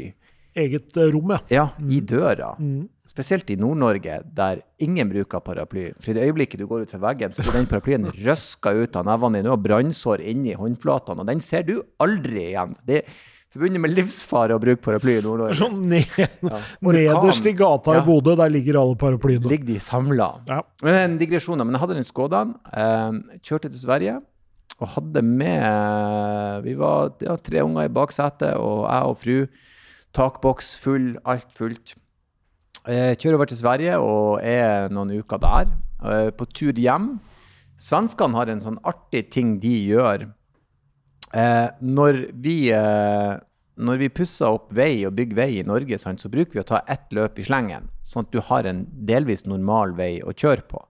Eget 0.53 0.99
eh, 1.01 1.09
rom, 1.09 1.31
ja. 1.33 1.39
ja, 1.49 1.67
i 1.89 2.03
døra. 2.05 2.51
Mm. 2.61 2.85
Spesielt 3.11 3.49
i 3.51 3.57
Nord-Norge, 3.59 4.21
der 4.33 4.61
ingen 4.79 5.09
bruker 5.11 5.41
paraply. 5.43 5.89
For 6.01 6.13
i 6.13 6.15
det 6.15 6.23
øyeblikket 6.29 6.61
du 6.63 6.69
går 6.71 6.85
ut 6.85 6.93
fra 6.93 7.01
veggen, 7.03 7.33
så 7.35 7.43
blir 7.43 7.57
den 7.57 7.67
paraplyen 7.67 8.07
røska 8.15 8.71
ut 8.79 8.95
av 8.97 9.09
nevene 9.09 9.41
dine 9.41 9.51
og 9.51 9.61
brannsår 9.65 10.23
inni 10.31 10.55
håndflatene, 10.55 11.25
og 11.25 11.27
den 11.29 11.43
ser 11.43 11.67
du 11.67 11.81
aldri 12.01 12.45
igjen. 12.53 12.77
Det 12.87 13.01
er 13.01 13.09
forbundet 13.53 13.83
med 13.83 13.93
livsfare 13.97 14.55
å 14.55 14.61
bruke 14.63 14.81
paraply 14.87 15.17
i 15.19 15.25
Nord-Norge. 15.25 15.57
Sånn 15.59 15.81
ned, 15.91 16.15
Ja. 16.17 16.61
nederst 16.95 17.49
i 17.51 17.53
gata 17.59 17.97
Ja. 17.99 18.05
i 18.05 18.07
Bodø, 18.07 18.37
der 18.39 18.55
ligger 18.55 18.79
alle 18.81 18.95
paraplyene. 19.01 19.51
Ligger 19.51 19.73
de 19.75 19.81
samla. 19.83 20.29
Ja. 20.49 20.61
Men 20.87 21.01
en. 21.03 21.19
Men 21.19 21.75
jeg 21.75 21.81
hadde 21.83 21.99
den 21.99 22.07
Skodaen. 22.07 22.55
Eh, 22.73 23.19
kjørte 23.43 23.67
til 23.69 23.83
Sverige 23.83 24.21
og 24.79 24.89
hadde 24.95 25.23
med 25.23 26.63
Vi 26.65 26.75
var 26.79 27.13
ja, 27.21 27.37
tre 27.37 27.61
unger 27.67 27.91
i 27.91 27.93
baksetet, 27.93 28.55
og 28.57 28.87
jeg 28.87 29.11
og 29.11 29.19
fru. 29.19 29.37
Takboks 30.13 30.75
full, 30.77 31.17
alt 31.27 31.51
fullt. 31.53 31.95
Eh, 32.83 33.15
kjører 33.15 33.39
over 33.39 33.47
til 33.47 33.61
Sverige 33.61 33.99
og 34.03 34.41
er 34.43 34.91
noen 34.91 35.13
uker 35.23 35.39
der. 35.43 35.69
Eh, 36.03 36.31
på 36.35 36.47
tur 36.51 36.75
hjem. 36.75 37.15
Svenskene 37.79 38.35
har 38.35 38.51
en 38.51 38.63
sånn 38.63 38.81
artig 38.83 39.29
ting 39.31 39.57
de 39.63 39.75
gjør. 39.93 40.27
Eh, 41.33 41.69
når 41.81 42.27
vi 42.35 42.59
når 43.83 43.99
vi 43.99 44.09
pusser 44.13 44.53
opp 44.53 44.69
vei 44.77 45.07
og 45.09 45.15
bygger 45.17 45.39
vei 45.39 45.51
i 45.59 45.65
Norge, 45.65 45.97
så 45.97 46.29
bruker 46.29 46.59
vi 46.59 46.61
å 46.61 46.67
ta 46.69 46.83
ett 46.93 47.09
løp 47.11 47.39
i 47.41 47.47
slengen, 47.47 47.89
sånn 48.05 48.27
at 48.27 48.31
du 48.31 48.39
har 48.45 48.69
en 48.69 48.85
delvis 48.93 49.47
normal 49.49 49.95
vei 49.97 50.21
å 50.21 50.35
kjøre 50.35 50.67
på. 50.69 50.83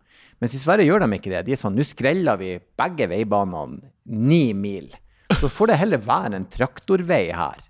Mens 0.43 0.57
i 0.59 0.61
Sverige 0.61 0.89
gjør 0.89 1.05
de 1.05 1.15
ikke 1.15 1.31
det. 1.31 1.45
De 1.47 1.55
er 1.55 1.61
sånn, 1.61 1.77
nå 1.79 1.87
skreller 1.87 2.41
vi 2.41 2.57
begge 2.59 3.07
veibanene 3.13 3.93
ni 4.11 4.51
mil. 4.53 4.91
Så 5.39 5.49
får 5.49 5.71
det 5.71 5.79
heller 5.79 6.03
være 6.03 6.41
en 6.41 6.49
traktorvei 6.51 7.29
her. 7.31 7.63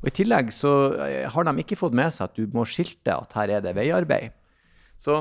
Og 0.00 0.08
I 0.08 0.14
tillegg 0.16 0.50
så 0.54 0.72
eh, 1.04 1.28
har 1.28 1.46
de 1.46 1.62
ikke 1.62 1.78
fått 1.78 1.96
med 1.96 2.12
seg 2.14 2.30
at 2.30 2.38
du 2.38 2.48
må 2.56 2.64
skilte 2.68 3.14
at 3.14 3.36
her 3.36 3.56
er 3.58 3.64
det 3.64 3.76
veiarbeid. 3.76 4.32
Så 5.00 5.20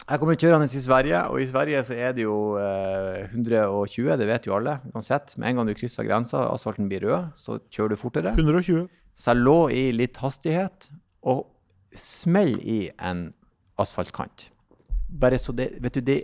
jeg 0.00 0.18
kommer 0.18 0.38
kjørende 0.38 0.66
i 0.66 0.82
Sverige, 0.82 1.18
og 1.30 1.42
i 1.42 1.46
Sverige 1.46 1.82
så 1.86 1.94
er 1.94 2.14
det 2.16 2.24
jo 2.24 2.56
eh, 2.58 3.26
120, 3.30 4.14
det 4.18 4.26
vet 4.30 4.46
jo 4.48 4.56
alle 4.56 4.78
uansett. 4.94 5.36
Med 5.38 5.50
en 5.50 5.60
gang 5.60 5.70
du 5.70 5.76
krysser 5.78 6.06
grensa, 6.06 6.46
asfalten 6.50 6.88
blir 6.90 7.04
rød, 7.06 7.34
så 7.38 7.58
kjører 7.70 7.94
du 7.94 8.00
fortere. 8.00 8.34
120. 8.38 8.86
Så 9.14 9.34
jeg 9.34 9.42
lå 9.42 9.58
i 9.74 9.84
litt 9.94 10.18
hastighet 10.22 10.88
og 11.30 11.44
smell 11.98 12.56
i 12.62 12.80
en 12.96 13.28
asfaltkant. 13.80 14.48
Bare 15.20 15.38
så 15.42 15.52
det 15.56 15.72
Vet 15.82 15.98
du, 15.98 16.04
det 16.06 16.18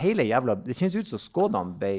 hele 0.00 0.24
jævla 0.26 0.56
Det 0.58 0.74
kjennes 0.74 0.96
ut 0.98 1.10
som 1.12 1.20
skådene 1.22 1.76
ble 1.78 1.92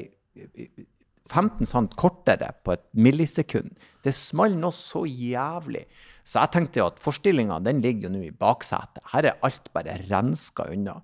15 1.30 1.68
cent 1.68 1.94
kortere 1.96 2.50
på 2.64 2.74
et 2.74 2.82
millisekund. 2.92 3.72
Det 4.04 4.12
smalt 4.16 4.58
noe 4.60 4.74
så 4.76 5.04
jævlig. 5.08 5.86
Så 6.24 6.40
jeg 6.40 6.52
tenkte 6.52 6.80
jo 6.80 6.88
at 6.90 7.00
forstillinga 7.02 7.60
den 7.64 7.80
ligger 7.84 8.08
jo 8.08 8.14
nå 8.16 8.26
i 8.26 8.34
baksetet. 8.34 9.02
Her 9.12 9.30
er 9.30 9.40
alt 9.44 9.70
bare 9.76 9.96
renska 10.08 10.68
unna. 10.72 10.98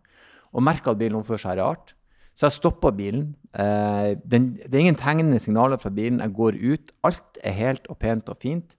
Og 0.53 0.65
merka 0.67 0.93
at 0.93 1.01
bilen 1.01 1.21
oppfører 1.21 1.45
seg 1.45 1.61
rart. 1.61 1.95
Så 2.37 2.49
jeg 2.49 2.57
stoppa 2.57 2.93
bilen. 2.97 3.35
Eh, 3.53 4.17
den, 4.25 4.55
det 4.61 4.73
er 4.73 4.85
ingen 4.85 5.01
tegnende 5.01 5.41
signaler 5.43 5.81
fra 5.81 5.93
bilen. 5.93 6.23
Jeg 6.25 6.37
går 6.37 6.57
ut. 6.61 6.95
Alt 7.05 7.41
er 7.45 7.57
helt 7.57 7.91
og 7.93 8.01
pent 8.01 8.33
og 8.33 8.41
fint. 8.41 8.77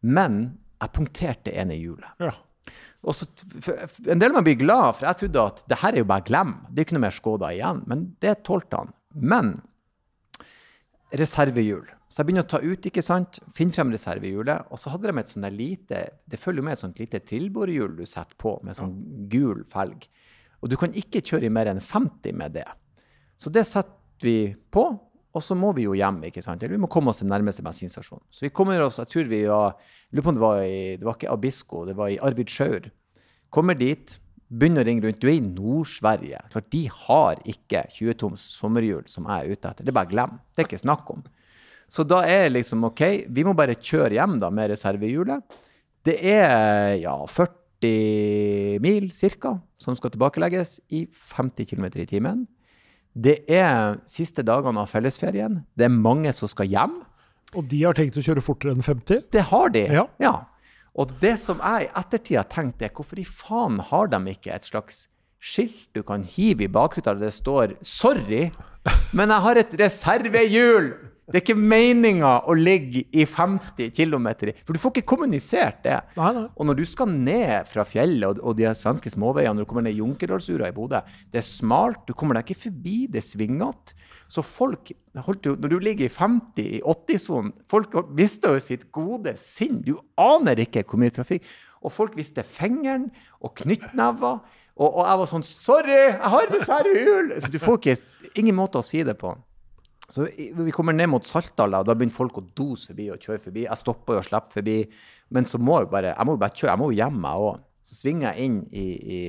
Men 0.00 0.58
jeg 0.80 0.96
punkterte 0.96 1.52
ene 1.52 1.76
hjulet. 1.78 2.08
Ja. 2.22 2.32
Og 3.02 3.16
så, 3.18 3.26
en 4.06 4.20
del 4.20 4.30
av 4.30 4.38
meg 4.38 4.46
blir 4.46 4.60
glad, 4.60 4.94
for 4.94 5.08
jeg 5.08 5.18
trodde 5.24 5.44
at 5.50 5.62
det 5.70 5.80
her 5.82 5.96
er 5.96 6.04
jo 6.04 6.08
bare 6.12 6.26
glem. 6.26 6.54
Det 6.70 6.82
er 6.82 6.86
ikke 6.86 6.96
noe 6.96 7.04
mer 7.04 7.16
Skoda 7.16 7.50
igjen. 7.54 7.82
Men 7.90 8.06
det 8.22 8.36
tålte 8.46 8.80
han. 8.80 8.92
Men 9.12 9.52
reservehjul. 11.18 11.84
Så 12.12 12.20
jeg 12.20 12.28
begynner 12.28 12.44
å 12.44 12.50
ta 12.52 12.60
ut, 12.60 12.88
ikke 12.88 13.04
sant. 13.04 13.38
Finne 13.56 13.72
frem 13.72 13.92
reservehjulet. 13.94 14.68
Og 14.72 14.80
så 14.80 14.92
hadde 14.92 15.08
de 15.08 15.22
et 15.22 15.30
sånt 15.30 15.46
der 15.46 15.54
lite 15.56 16.02
Det 16.28 16.40
følger 16.40 16.64
med 16.64 16.76
et 16.76 16.82
sånt 16.82 17.00
lite 17.00 17.22
trillbårhjul 17.24 17.96
du 17.96 18.04
setter 18.08 18.36
på, 18.40 18.58
med 18.64 18.76
sånn 18.76 18.92
gul 19.32 19.64
felg. 19.72 20.04
Og 20.62 20.70
du 20.70 20.76
kan 20.78 20.92
ikke 20.94 21.24
kjøre 21.24 21.48
i 21.48 21.52
mer 21.52 21.70
enn 21.72 21.80
50 21.82 22.36
med 22.38 22.54
det. 22.58 22.68
Så 23.40 23.50
det 23.50 23.64
setter 23.66 24.22
vi 24.22 24.52
på, 24.70 24.84
og 25.32 25.42
så 25.42 25.56
må 25.58 25.72
vi 25.74 25.86
jo 25.86 25.96
hjem, 25.96 26.20
ikke 26.28 26.44
sant. 26.44 26.62
Eller 26.62 26.76
vi 26.76 26.82
må 26.84 26.90
komme 26.92 27.10
oss 27.10 27.22
til 27.22 27.30
nærmeste 27.32 27.64
bensinstasjon. 27.64 28.20
Så 28.30 28.44
vi 28.44 28.52
kommer 28.54 28.84
oss, 28.84 29.00
jeg 29.00 29.10
tror 29.10 29.30
vi 29.32 29.42
var 29.48 29.78
lurer 30.12 30.26
på 30.26 30.32
om 30.32 30.36
det 30.36 30.44
var 30.44 30.60
i 30.62 30.82
Det 31.00 31.08
var 31.08 31.16
ikke 31.16 31.32
Abisko, 31.32 31.84
det 31.88 31.96
var 31.98 32.12
i 32.12 32.20
Arvid 32.22 32.52
Sjaur. 32.52 32.90
Kommer 33.52 33.74
dit, 33.76 34.18
begynner 34.52 34.84
å 34.84 34.88
ringe 34.88 35.04
rundt. 35.06 35.20
Du 35.22 35.28
er 35.30 35.36
i 35.38 35.44
Nord-Sverige. 35.44 36.40
Klart, 36.52 36.68
De 36.72 36.82
har 36.92 37.40
ikke 37.48 37.86
20-toms 37.96 38.42
sommerhjul 38.58 39.06
som 39.10 39.28
jeg 39.30 39.46
er 39.46 39.56
ute 39.56 39.70
etter. 39.72 39.86
Det 39.86 39.92
er 39.92 39.98
bare 40.00 40.10
glem. 40.12 40.38
Det 40.52 40.62
er 40.64 40.68
ikke 40.68 40.82
snakk 40.84 41.10
om. 41.14 41.22
Så 41.92 42.04
da 42.08 42.22
er 42.24 42.46
det 42.46 42.54
liksom 42.58 42.84
OK, 42.88 43.02
vi 43.28 43.44
må 43.44 43.52
bare 43.56 43.76
kjøre 43.76 44.16
hjem 44.16 44.38
da 44.40 44.48
med 44.54 44.70
reservehjulet. 44.72 45.58
Det 46.04 46.16
er 46.24 46.96
ja 47.02 47.14
40 47.28 48.80
mil 48.82 49.08
ca. 49.10 49.56
som 49.76 49.96
skal 49.98 50.12
tilbakelegges 50.14 50.80
i 50.94 51.06
50 51.10 51.66
km 51.72 51.88
i 52.00 52.06
timen. 52.08 52.44
Det 53.12 53.42
er 53.50 53.98
siste 54.08 54.44
dagene 54.46 54.80
av 54.80 54.88
fellesferien. 54.88 55.64
Det 55.76 55.84
er 55.84 55.92
mange 55.92 56.32
som 56.32 56.48
skal 56.48 56.70
hjem. 56.70 56.94
Og 57.52 57.66
de 57.68 57.82
har 57.84 57.92
tenkt 57.98 58.16
å 58.16 58.24
kjøre 58.24 58.40
fortere 58.44 58.72
enn 58.72 58.84
50? 58.86 59.26
Det 59.34 59.42
har 59.50 59.68
de. 59.74 59.84
ja. 59.92 60.06
Ja. 60.22 60.34
Og 60.92 61.12
det 61.22 61.38
som 61.40 61.60
jeg 61.62 61.86
i 61.86 61.92
ettertid 61.98 62.36
har 62.36 62.50
tenkt, 62.52 62.82
er 62.84 62.92
hvorfor 62.92 63.20
i 63.20 63.24
faen 63.24 63.80
har 63.90 64.12
de 64.12 64.20
ikke 64.34 64.52
et 64.52 64.68
slags 64.68 65.06
skilt 65.42 65.88
du 65.96 66.04
kan 66.06 66.22
hive 66.22 66.68
i 66.68 66.70
bakruta 66.70 67.14
der 67.14 67.26
det 67.26 67.32
står 67.34 67.74
'Sorry, 67.82 68.52
men 69.12 69.28
jeg 69.28 69.40
har 69.40 69.56
et 69.58 69.72
reservehjul'! 69.80 71.12
Det 71.32 71.38
er 71.38 71.44
ikke 71.46 71.54
meninga 71.56 72.30
å 72.50 72.54
ligge 72.58 73.04
i 73.14 73.24
50 73.24 73.92
km 73.94 74.26
i 74.42 74.52
For 74.66 74.74
du 74.74 74.80
får 74.82 74.90
ikke 74.96 75.10
kommunisert 75.14 75.78
det. 75.84 76.00
Nei, 76.18 76.32
nei. 76.34 76.44
Og 76.56 76.66
når 76.66 76.74
du 76.74 76.84
skal 76.84 77.08
ned 77.08 77.68
fra 77.70 77.86
fjellet 77.88 78.26
og, 78.26 78.42
og 78.42 78.58
de 78.58 78.66
svenske 78.76 79.08
småveiene, 79.08 79.54
når 79.54 79.64
du 79.64 79.70
kommer 79.70 79.86
ned 79.86 79.96
Junkerdalsura 79.96 80.68
i 80.68 80.74
Bodø, 80.76 81.00
det 81.32 81.40
er 81.40 81.46
smalt, 81.46 82.02
du 82.08 82.12
kommer 82.12 82.36
deg 82.36 82.50
ikke 82.50 82.66
forbi, 82.66 83.06
det 83.06 83.22
er 83.22 83.28
svingete. 83.30 83.94
Så 84.32 84.40
folk 84.40 84.88
jo, 84.92 85.52
Når 85.60 85.68
du 85.68 85.78
ligger 85.78 86.06
i 86.06 86.12
50 86.12 86.64
i 86.78 86.80
80-sonen, 86.80 87.52
folk 87.68 87.92
mista 88.16 88.54
jo 88.54 88.62
sitt 88.64 88.86
gode 88.94 89.34
sinn. 89.36 89.82
Du 89.84 89.98
aner 90.16 90.62
ikke 90.64 90.86
hvor 90.88 91.00
mye 91.02 91.12
trafikk. 91.12 91.44
Og 91.82 91.92
folk 91.92 92.16
viste 92.16 92.44
fingeren 92.46 93.10
og 93.42 93.52
knyttnever. 93.60 94.40
Og, 94.78 94.88
og 94.88 95.02
jeg 95.04 95.20
var 95.20 95.28
sånn 95.34 95.44
Sorry, 95.44 95.96
jeg 96.14 96.30
har 96.34 96.52
reservehjul! 96.52 97.34
Så 97.44 97.50
du 97.52 97.58
får 97.60 97.80
ikke 97.80 97.96
ingen 98.40 98.56
måte 98.56 98.80
å 98.80 98.86
si 98.86 99.02
det 99.04 99.18
på. 99.20 99.34
Så 100.12 100.26
vi 100.28 100.72
kommer 100.74 100.96
ned 100.96 101.08
mot 101.08 101.24
Saltdal, 101.24 101.76
og 101.78 101.88
da 101.88 101.94
begynner 101.96 102.16
folk 102.16 102.40
å 102.40 102.44
dose 102.56 102.90
forbi 102.90 103.08
og 103.12 103.20
kjøre 103.20 103.40
forbi. 103.46 103.66
Jeg 103.66 103.80
stopper 103.80 104.20
og 104.20 104.26
slipper 104.26 104.58
forbi, 104.58 104.78
men 105.32 105.48
så 105.48 105.60
må 105.60 105.78
jeg 105.80 105.90
bare, 105.92 106.12
jeg 106.12 106.28
må 106.28 106.36
bare 106.40 106.56
kjøre, 106.56 106.72
jeg 106.72 106.80
må 106.82 106.88
jo 106.90 106.98
hjem 106.98 107.20
jeg 107.28 107.44
òg. 107.48 107.60
Så 107.82 107.98
svinger 107.98 108.26
jeg 108.28 108.48
inn 108.48 108.58
i, 108.76 108.86
i, 109.16 109.20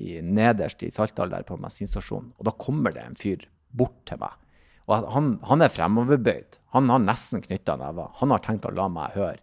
i 0.00 0.20
nederst 0.24 0.84
i 0.84 0.92
Saltdal 0.92 1.32
der 1.32 1.44
på 1.48 1.58
bensinstasjonen, 1.60 2.32
og 2.36 2.48
da 2.48 2.54
kommer 2.60 2.96
det 2.96 3.04
en 3.04 3.18
fyr 3.20 3.44
bort 3.76 3.98
til 4.08 4.20
meg. 4.22 4.36
Og 4.90 5.06
han, 5.14 5.34
han 5.46 5.62
er 5.62 5.70
fremoverbøyd. 5.70 6.58
Han 6.74 6.90
har 6.90 7.02
nesten 7.04 7.42
knytta 7.44 7.76
never. 7.78 8.10
Han 8.18 8.32
har 8.34 8.42
tenkt 8.42 8.66
å 8.66 8.72
la 8.74 8.88
meg 8.90 9.14
høre. 9.18 9.38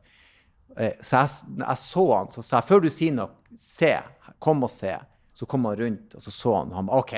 Eh, 0.77 0.97
Så 0.99 1.21
jeg, 1.21 1.53
jeg 1.63 1.79
så 1.83 2.03
han, 2.11 2.31
så 2.35 2.43
sa 2.43 2.59
jeg 2.59 2.67
før 2.67 2.83
du 2.83 2.89
sier 2.91 3.15
noe, 3.15 3.31
se, 3.57 3.93
kom 4.43 4.65
og 4.67 4.71
se. 4.73 4.91
Så 5.37 5.47
kom 5.49 5.65
han 5.69 5.77
rundt, 5.79 6.15
og 6.17 6.23
så 6.25 6.33
så 6.33 6.55
han. 6.57 6.73
Han 6.75 6.89
OK, 6.97 7.13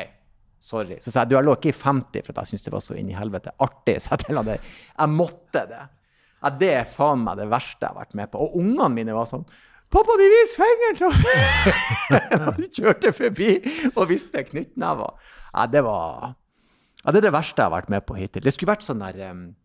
sorry. 0.61 0.99
Så 1.01 1.09
sa 1.13 1.23
jeg 1.23 1.31
du, 1.31 1.37
jeg 1.39 1.47
lå 1.47 1.55
ikke 1.57 1.71
i 1.71 1.77
50 1.79 2.27
for 2.27 2.41
jeg 2.43 2.51
syntes 2.51 2.67
det 2.67 2.75
var 2.75 2.83
så 2.85 2.99
inn 2.99 3.09
i 3.09 3.17
helvete 3.17 3.55
artig. 3.63 3.97
Så 4.03 4.19
jeg 4.19 4.35
han, 4.37 4.45
det. 4.51 4.59
Jeg 4.93 5.15
måtte 5.15 5.65
det. 5.71 5.81
Ja, 6.39 6.51
det 6.55 6.69
er 6.71 6.85
faen 6.87 7.25
meg 7.25 7.39
det 7.41 7.49
verste 7.51 7.83
jeg 7.83 7.91
har 7.91 7.97
vært 8.03 8.15
med 8.15 8.29
på. 8.31 8.43
Og 8.45 8.59
ungene 8.61 8.93
mine 8.95 9.15
var 9.17 9.27
sånn 9.27 9.47
Pappa, 9.89 10.13
de 10.21 10.25
viser 10.29 10.61
fingeren! 10.61 12.53
De 12.59 12.67
kjørte 12.69 13.09
forbi 13.17 13.55
og 13.95 14.03
viste 14.11 14.43
knyttnever. 14.45 15.15
Ja, 15.49 15.63
det 15.65 15.81
var 15.81 16.35
ja, 17.05 17.11
Det 17.11 17.17
er 17.23 17.27
det 17.29 17.33
verste 17.33 17.55
jeg 17.61 17.69
har 17.71 17.81
vært 17.81 17.89
med 17.89 18.05
på 18.05 18.15
hittil. 18.17 18.41
Det 18.43 18.53
skulle 18.53 18.73
vært 18.75 18.83
sånn 18.85 18.99
der 18.99 19.31
um, 19.31 19.55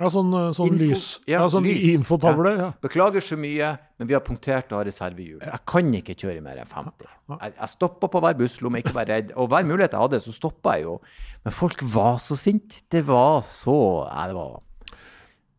Ja, 0.00 0.06
sånn, 0.08 0.30
eh, 0.32 0.50
sånn 0.56 0.70
Info- 0.72 0.84
lys. 0.88 1.02
ja, 1.28 1.42
sånn 1.52 1.66
lys. 1.68 1.84
infotavle. 1.94 2.52
Ja. 2.56 2.68
Beklager 2.80 3.20
så 3.20 3.36
mye, 3.36 3.78
men 3.98 4.08
vi 4.08 4.14
har 4.16 4.22
punktert 4.24 4.72
og 4.72 4.78
har 4.80 4.86
reservehjul. 4.88 5.42
Jeg 5.44 5.60
kan 5.68 5.92
ikke 5.92 6.14
kjøre 6.16 6.40
mer 6.42 6.56
enn 6.62 6.66
50. 6.70 7.04
Jeg, 7.42 7.52
jeg 7.60 7.68
stoppa 7.74 8.08
på 8.08 8.22
hver 8.24 8.34
busslomme, 8.38 8.80
ikke 8.80 8.94
vær 8.96 9.06
redd. 9.12 9.32
Og 9.36 9.50
hver 9.52 9.62
mulighet 9.68 9.92
jeg 9.92 10.00
hadde, 10.00 10.20
så 10.24 10.32
stoppa 10.32 10.78
jeg 10.78 10.84
jo. 10.88 11.00
Men 11.44 11.52
folk 11.52 11.82
var 11.82 12.16
så 12.16 12.34
sinte. 12.40 12.80
Det 12.90 13.04
var 13.06 13.42
så 13.42 13.76
ja, 14.08 14.26
det 14.26 14.34
var 14.40 14.60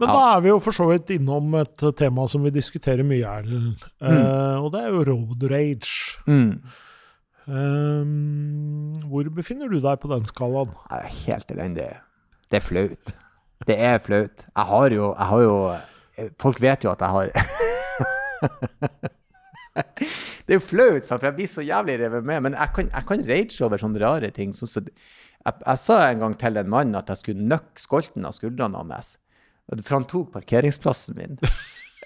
Men 0.02 0.10
Ja. 0.10 0.14
da 0.18 0.38
er 0.38 0.42
vi 0.42 0.50
jo 0.50 0.58
for 0.60 0.72
så 0.74 0.88
vidt 0.90 1.12
innom 1.14 1.54
et 1.62 1.78
tema 1.96 2.28
som 2.28 2.42
vi 2.42 2.50
diskuterer 2.50 3.06
mye, 3.06 3.22
Erlend. 3.22 3.84
Eh, 4.02 4.58
og 4.58 4.72
det 4.74 4.82
er 4.82 4.90
jo 4.90 5.04
road 5.06 5.44
rage. 5.52 6.18
mm. 6.26 6.64
Eh, 7.50 8.04
hvor 9.10 9.30
befinner 9.34 9.72
du 9.72 9.80
deg 9.82 10.02
på 10.02 10.12
den 10.12 10.28
skalaen? 10.30 10.74
Jeg 10.90 11.00
er 11.00 11.16
helt 11.26 11.56
elendig. 11.56 11.88
Det 12.52 12.60
er 12.60 12.66
flaut. 12.66 13.14
Det 13.68 13.78
er 13.78 13.98
flaut. 14.04 14.46
Jeg 14.46 14.66
har 14.74 14.94
jo, 14.94 15.16
jeg 15.16 15.28
har 15.32 15.42
jo 15.48 15.56
Folk 16.38 16.60
vet 16.62 16.84
jo 16.84 16.92
at 16.92 17.02
jeg 17.02 17.10
har 17.10 17.30
Det 20.46 20.52
er 20.52 20.58
jo 20.60 20.64
flaut, 20.66 21.06
for 21.08 21.26
jeg 21.26 21.38
blir 21.38 21.50
så 21.50 21.64
jævlig 21.64 21.96
revet 22.02 22.26
med. 22.28 22.42
Men 22.46 22.54
jeg 22.60 22.74
kan, 22.76 22.90
kan 23.08 23.24
rage 23.30 23.64
over 23.66 23.80
sånne 23.82 24.02
rare 24.04 24.30
ting. 24.36 24.52
Så, 24.54 24.68
så, 24.68 24.84
jeg, 24.84 25.54
jeg 25.66 25.80
sa 25.82 26.00
en 26.10 26.24
gang 26.26 26.36
til 26.38 26.60
en 26.60 26.70
mann 26.70 26.96
at 27.00 27.10
jeg 27.10 27.22
skulle 27.22 27.48
nøkke 27.48 27.80
skolten 27.82 28.28
av 28.28 28.36
skuldrene 28.38 28.78
hans. 28.82 29.16
For 29.72 29.96
han 29.96 30.10
tok 30.12 30.34
parkeringsplassen 30.36 31.16
min. 31.18 31.40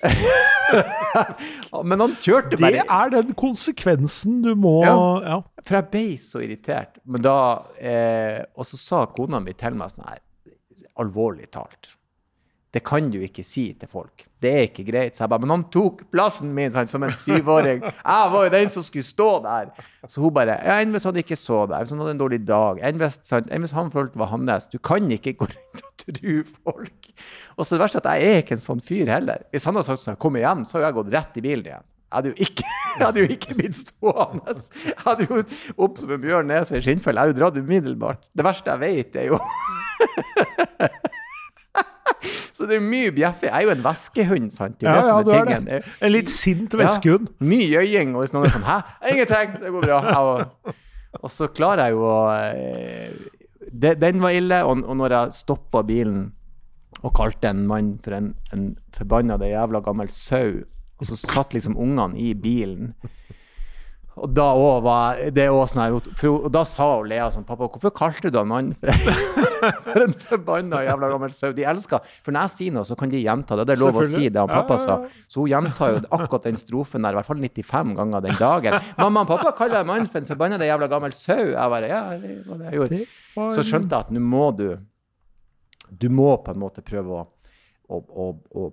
Men 1.90 2.02
han 2.02 2.16
kjørte 2.22 2.58
Det 2.60 2.82
er 2.84 3.12
den 3.14 3.34
konsekvensen 3.38 4.42
du 4.46 4.54
må 4.60 4.78
Ja. 4.86 4.96
ja. 5.26 5.38
For 5.66 5.80
jeg 5.80 5.90
ble 5.94 6.06
så 6.22 6.42
irritert. 6.46 7.00
Men 7.06 7.24
da, 7.26 7.38
eh, 7.80 8.42
og 8.56 8.68
så 8.68 8.80
sa 8.80 9.04
kona 9.12 9.40
mi 9.44 9.54
til 9.58 9.78
meg 9.78 9.94
sånn 9.94 10.08
her, 10.10 10.22
alvorlig 11.02 11.50
talt. 11.56 11.94
Det 12.76 12.82
kan 12.84 13.06
du 13.08 13.22
ikke 13.24 13.44
si 13.48 13.70
til 13.80 13.88
folk. 13.88 14.26
Det 14.44 14.50
er 14.52 14.66
ikke 14.68 14.84
greit. 14.90 15.16
Så 15.16 15.24
jeg 15.24 15.32
bare, 15.32 15.40
men 15.46 15.54
han 15.54 15.62
tok 15.72 16.02
plassen 16.12 16.50
min 16.54 16.74
sant, 16.74 16.92
som 16.92 17.06
en 17.08 17.14
syvåring. 17.16 17.80
Jeg 17.86 18.32
var 18.34 18.44
jo 18.44 18.52
den 18.52 18.68
som 18.74 18.84
skulle 18.84 19.08
stå 19.08 19.30
der. 19.46 19.70
Så 20.12 20.20
hun 20.20 20.34
bare 20.36 20.58
ja, 20.60 20.76
Enn 20.84 20.92
hvis 20.92 21.08
han 21.08 21.16
ikke 21.22 21.38
så 21.40 21.62
deg? 21.72 21.86
Hvis 21.86 21.96
han 21.96 22.04
hadde 22.04 22.18
en 22.18 22.20
dårlig 22.20 22.42
dag? 22.44 22.82
Enn 22.84 23.00
hvis, 23.00 23.76
han 23.78 23.94
følte 23.94 24.18
det 24.18 24.24
var 24.26 24.34
hans? 24.34 24.68
Du 24.74 24.76
kan 24.84 25.08
ikke 25.08 25.38
gå 25.40 25.48
rundt 25.54 26.04
og 26.04 26.20
tru 26.20 26.36
folk. 26.52 27.10
Og 27.56 27.64
så 27.64 27.78
det 27.78 27.86
verste 27.86 28.04
er 28.04 28.12
at 28.12 28.20
jeg 28.20 28.36
er 28.36 28.44
ikke 28.44 28.60
en 28.60 28.68
sånn 28.68 28.84
fyr 28.84 29.16
heller. 29.16 29.48
Hvis 29.56 29.70
han 29.70 29.80
hadde 29.80 29.94
sagt 29.94 30.04
sånn, 30.04 30.20
kom 30.20 30.36
hjem, 30.42 30.68
så 30.68 30.78
hadde 30.78 30.92
jeg 30.92 31.00
gått 31.00 31.16
rett 31.16 31.40
i 31.40 31.48
bilen 31.48 31.72
igjen. 31.72 31.90
Jeg 32.06 32.18
hadde 32.20 32.34
jo 32.34 32.50
ikke, 32.50 32.70
hadde 33.06 33.24
jo 33.24 33.34
ikke 33.40 33.60
blitt 33.62 33.80
stående. 33.80 34.60
Jeg 34.84 35.00
hadde 35.08 35.32
jo 35.32 35.44
opp 35.88 36.04
som 36.04 36.12
en 36.12 36.28
bjørn 36.28 36.52
nese 36.52 36.76
i 36.76 36.84
skinnfell. 36.84 37.16
Jeg 37.16 37.24
hadde 37.24 37.40
jo 37.40 37.42
dratt 37.46 37.64
umiddelbart. 37.64 38.34
Det 38.36 38.52
verste 38.52 38.76
jeg 38.76 38.84
vet, 38.84 39.22
er 39.24 39.32
jo 39.32 39.40
Så 42.56 42.68
det 42.70 42.78
er 42.78 42.84
mye 42.84 43.12
bjeffing. 43.16 43.52
Jeg 43.52 43.58
er 43.58 43.68
jo 43.68 43.74
en 43.76 43.84
veskehund, 43.86 44.50
sant? 44.56 44.80
Det 44.80 44.90
er 44.90 44.96
Ja, 44.96 45.02
det 45.02 45.10
ja, 45.12 45.20
du 45.24 45.52
er 45.54 45.66
det. 45.66 45.80
En 46.02 46.14
litt 46.14 46.32
sint 46.34 46.76
veskehund. 46.80 47.30
Ja, 47.32 47.48
mye 47.52 47.84
øying. 47.84 48.16
Og 48.16 48.26
hvis 48.26 48.36
noen 48.36 48.48
er 48.50 48.56
sånn 48.56 48.68
Hæ? 48.68 48.78
Ingenting, 49.12 49.58
det 49.64 49.74
går 49.76 49.88
bra. 49.90 50.00
Og, 50.22 50.76
og 51.22 51.34
så 51.34 51.50
klarer 51.54 51.90
jeg 51.90 51.98
jo 51.98 52.06
å 52.08 52.20
eh, 52.38 53.12
det, 53.72 53.98
Den 54.02 54.24
var 54.24 54.36
ille. 54.38 54.62
Og, 54.68 54.84
og 54.86 55.00
når 55.02 55.18
jeg 55.18 55.38
stoppa 55.42 55.84
bilen 55.88 56.32
og 57.06 57.12
kalte 57.18 57.52
en 57.52 57.66
mann 57.70 57.96
for 58.02 58.16
en, 58.18 58.32
en 58.56 58.70
forbanna 58.96 59.36
jævla 59.42 59.82
gammel 59.86 60.10
sau, 60.14 60.64
og 60.96 61.10
så 61.10 61.18
satt 61.20 61.54
liksom 61.54 61.76
ungene 61.78 62.18
i 62.18 62.32
bilen 62.40 62.94
og 64.16 64.32
da 64.32 64.46
òg 64.56 64.78
var 64.86 65.18
det 65.36 65.46
også 65.52 65.74
sånn 65.74 65.82
her 65.84 65.96
for, 66.16 66.46
Og 66.48 66.52
da 66.56 66.62
sa 66.64 66.86
hun 66.94 67.10
Lea 67.12 67.26
sånn 67.34 67.44
Pappa, 67.48 67.68
hvorfor 67.68 67.92
kalte 67.92 68.30
du 68.32 68.38
han 68.40 68.48
mann 68.48 68.70
for, 68.80 70.00
en 70.06 70.14
forbanna 70.16 70.80
jævla 70.86 71.10
gammel 71.12 71.34
sau? 71.36 71.52
De 71.56 71.66
elsker 71.68 72.00
For 72.24 72.32
når 72.32 72.46
jeg 72.48 72.54
sier 72.54 72.76
noe, 72.78 72.88
så 72.88 72.96
kan 73.00 73.12
de 73.12 73.20
gjenta 73.20 73.58
det. 73.60 73.66
Det 73.68 73.76
er 73.76 73.82
lov 73.82 74.00
å 74.00 74.06
si 74.08 74.30
det 74.30 74.40
han 74.40 74.52
pappa 74.52 74.78
sa. 74.80 74.96
Så 75.28 75.44
hun 75.44 75.52
gjentar 75.52 75.92
jo 75.96 76.00
akkurat 76.16 76.48
den 76.48 76.60
strofen 76.62 77.04
der 77.04 77.16
i 77.16 77.20
hvert 77.20 77.28
fall 77.28 77.42
95 77.44 77.92
ganger 78.00 78.24
den 78.24 78.40
dagen. 78.40 78.78
Mamma 79.02 79.26
og 79.26 79.32
pappa 79.34 79.52
kaller 79.58 79.84
en 79.84 79.90
mann 79.90 80.08
for 80.08 80.22
en 80.22 80.30
forbanna 80.30 80.60
jævla 80.64 80.88
gammel 80.92 81.16
sau. 81.18 81.42
Jeg 81.52 81.74
bare 81.76 81.90
Ja, 81.92 82.04
det 82.22 82.38
var 82.48 82.62
det 82.62 82.70
jeg 82.72 82.80
gjorde. 82.80 83.02
Så 83.58 83.66
skjønte 83.68 83.98
jeg 84.00 84.08
at 84.08 84.14
nå 84.16 84.24
må 84.24 84.46
du 84.56 84.70
Du 85.92 86.08
må 86.10 86.32
på 86.42 86.56
en 86.56 86.62
måte 86.64 86.82
prøve 86.86 87.20
å, 87.20 88.00
å, 88.00 88.30
å, 88.64 88.70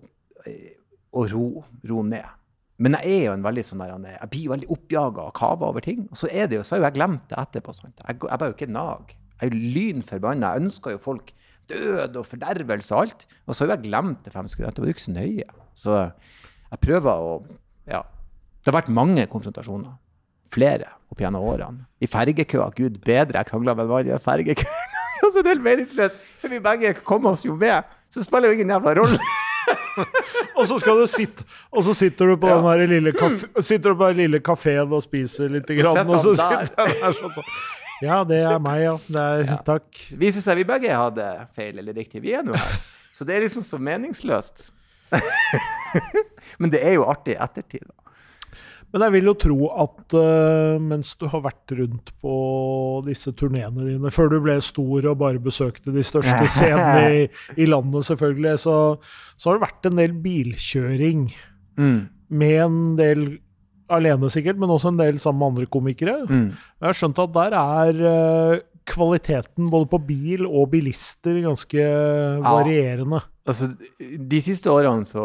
å 1.19 1.27
ro, 1.35 1.49
ro 1.91 2.07
ned. 2.07 2.31
Men 2.79 2.97
jeg 2.99 3.13
er 3.19 3.25
jo 3.27 3.33
en 3.37 3.43
veldig 3.45 3.65
sånn 3.67 3.79
der, 3.85 3.93
er- 3.95 4.19
jeg 4.21 4.31
blir 4.31 4.49
veldig 4.55 4.69
oppjaga 4.71 5.27
og 5.29 5.35
kava 5.35 5.67
over 5.69 5.81
ting. 5.85 6.09
Og 6.11 6.17
så 6.17 6.29
er 6.33 6.47
det 6.49 6.57
jo, 6.57 6.63
så 6.65 6.75
har 6.75 6.81
jo 6.81 6.85
jeg 6.89 6.95
glemt 6.97 7.29
det 7.29 7.39
etterpå. 7.39 7.75
Sant? 7.75 8.01
Jeg, 8.09 8.17
jeg 8.31 8.39
bare 8.39 8.49
jo 8.51 8.57
ikke 8.57 8.71
nag. 8.73 9.13
Jeg 9.41 9.51
er 9.51 9.53
jo 9.55 9.73
lynforbanna. 9.77 10.53
Jeg 10.55 10.63
ønsker 10.63 10.91
jo 10.97 10.99
folk 10.99 11.33
død 11.71 12.17
og 12.17 12.27
fordervelse 12.27 12.95
og 12.95 13.01
alt. 13.05 13.27
Og 13.47 13.55
så 13.55 13.65
har 13.65 13.71
jo 13.71 13.77
jeg 13.77 13.85
glemt 13.91 14.25
det 14.25 14.33
fem 14.33 14.49
sekunder 14.49 14.71
etterpå. 14.73 14.87
Det 14.87 14.91
er 14.91 14.95
jo 14.95 14.97
ikke 14.97 15.07
så 15.07 15.15
nøye. 15.19 15.69
Så 15.75 15.99
jeg 16.73 16.81
prøver 16.89 17.13
å 17.13 17.35
Ja. 17.87 18.03
Det 18.65 18.73
har 18.73 18.81
vært 18.81 18.89
mange 18.95 19.27
konfrontasjoner. 19.27 19.95
Flere 20.53 20.85
opp 21.11 21.19
gjennom 21.19 21.43
årene. 21.43 21.87
I 22.01 22.07
fergekøa. 22.07 22.71
Gud 22.77 22.99
bedre, 23.05 23.39
jeg 23.43 23.47
krangla 23.47 23.75
med 23.75 23.85
en 23.85 23.91
mann 23.91 24.07
i 24.07 24.19
fergekøa. 24.19 24.67
fergekø. 25.23 25.33
Det 25.33 25.41
er 25.47 25.49
helt 25.55 25.63
meningsløst, 25.65 26.15
for 26.43 26.49
vi 26.51 26.59
begge 26.63 26.95
kom 27.07 27.27
oss 27.31 27.45
jo 27.47 27.55
med. 27.57 27.85
Så 28.11 28.21
det 28.21 28.27
spiller 28.27 28.51
jo 28.51 28.55
ingen 28.59 28.69
jævla 28.75 28.95
rolle. 28.99 29.19
Og 30.57 30.65
så 30.67 30.79
skal 30.81 30.97
du 31.03 31.07
sitte 31.11 31.45
Og 31.73 31.85
så 31.85 31.93
sitter 31.95 32.33
du 32.33 32.37
på 32.41 32.49
Ja. 32.49 32.57
den 32.57 32.65
der 32.81 32.87
lille 32.95 33.13
kafé, 33.13 33.49
sitter 33.63 33.93
du 33.93 33.99
på 34.01 34.09
den 34.13 34.17
lille 34.23 34.41
kafeen 34.41 34.93
og 34.93 35.03
spiser 35.05 35.49
litt, 35.53 35.69
Så 35.69 35.77
grann, 35.79 36.09
og 36.09 36.19
så 36.21 36.33
der. 36.35 36.67
sitter 36.67 36.87
han 36.87 36.95
der 37.03 37.17
sånn 37.19 37.35
sånn. 37.37 37.51
Ja, 38.03 38.25
det 38.27 38.41
er 38.43 38.59
meg, 38.59 38.81
ja. 38.83 38.97
Det 39.07 39.25
er, 39.53 39.57
Takk. 39.69 40.01
viser 40.19 40.43
seg 40.43 40.57
vi 40.59 40.65
begge 40.67 40.91
hadde 40.91 41.27
feil 41.55 41.79
eller 41.79 41.95
riktig. 41.95 42.23
Vi 42.25 42.33
er 42.35 42.43
nå 42.43 42.57
her. 42.59 42.81
Så 43.15 43.25
det 43.29 43.37
er 43.37 43.45
liksom 43.45 43.63
så 43.63 43.79
meningsløst. 43.79 44.71
Men 46.59 46.71
det 46.73 46.81
er 46.83 46.97
jo 46.97 47.05
artig 47.07 47.37
i 47.37 47.39
ettertid. 47.45 47.85
da. 47.87 48.02
Men 48.93 49.07
jeg 49.07 49.15
vil 49.15 49.31
jo 49.31 49.35
tro 49.41 49.59
at 49.85 50.17
uh, 50.19 50.81
mens 50.83 51.15
du 51.17 51.25
har 51.33 51.45
vært 51.47 51.73
rundt 51.79 52.11
på 52.21 52.35
disse 53.07 53.33
turneene 53.39 53.87
dine, 53.87 54.13
før 54.13 54.35
du 54.35 54.37
ble 54.45 54.59
stor 54.65 55.09
og 55.09 55.21
bare 55.23 55.41
besøkte 55.43 55.95
de 55.95 56.05
største 56.05 56.49
scenene 56.57 57.23
i, 57.23 57.23
i 57.57 57.69
landet, 57.69 58.05
selvfølgelig, 58.11 58.59
så, 58.67 58.77
så 59.37 59.49
har 59.49 59.57
det 59.59 59.65
vært 59.65 59.89
en 59.89 60.03
del 60.03 60.19
bilkjøring. 60.27 61.25
Med 62.33 62.59
en 62.67 62.83
del 63.01 63.25
alene, 63.93 64.29
sikkert, 64.33 64.61
men 64.61 64.73
også 64.73 64.93
en 64.93 65.01
del 65.01 65.19
sammen 65.21 65.41
med 65.41 65.51
andre 65.55 65.73
komikere. 65.73 66.19
Jeg 66.29 66.87
har 66.87 66.97
skjønt 66.97 67.25
at 67.25 67.35
der 67.37 67.57
er 67.63 68.05
uh, 68.05 68.61
kvaliteten 68.89 69.69
både 69.73 69.89
på 69.93 70.01
bil 70.05 70.45
og 70.49 70.69
bilister 70.73 71.41
ganske 71.45 71.89
varierende. 72.45 73.21
Altså, 73.49 73.67
de 73.99 74.39
siste 74.45 74.71
årene 74.71 75.03
så, 75.09 75.23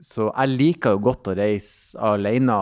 så 0.00 0.30
Jeg 0.32 0.48
liker 0.56 0.94
jo 0.96 1.02
godt 1.10 1.28
å 1.28 1.34
reise 1.36 1.98
alene, 2.00 2.54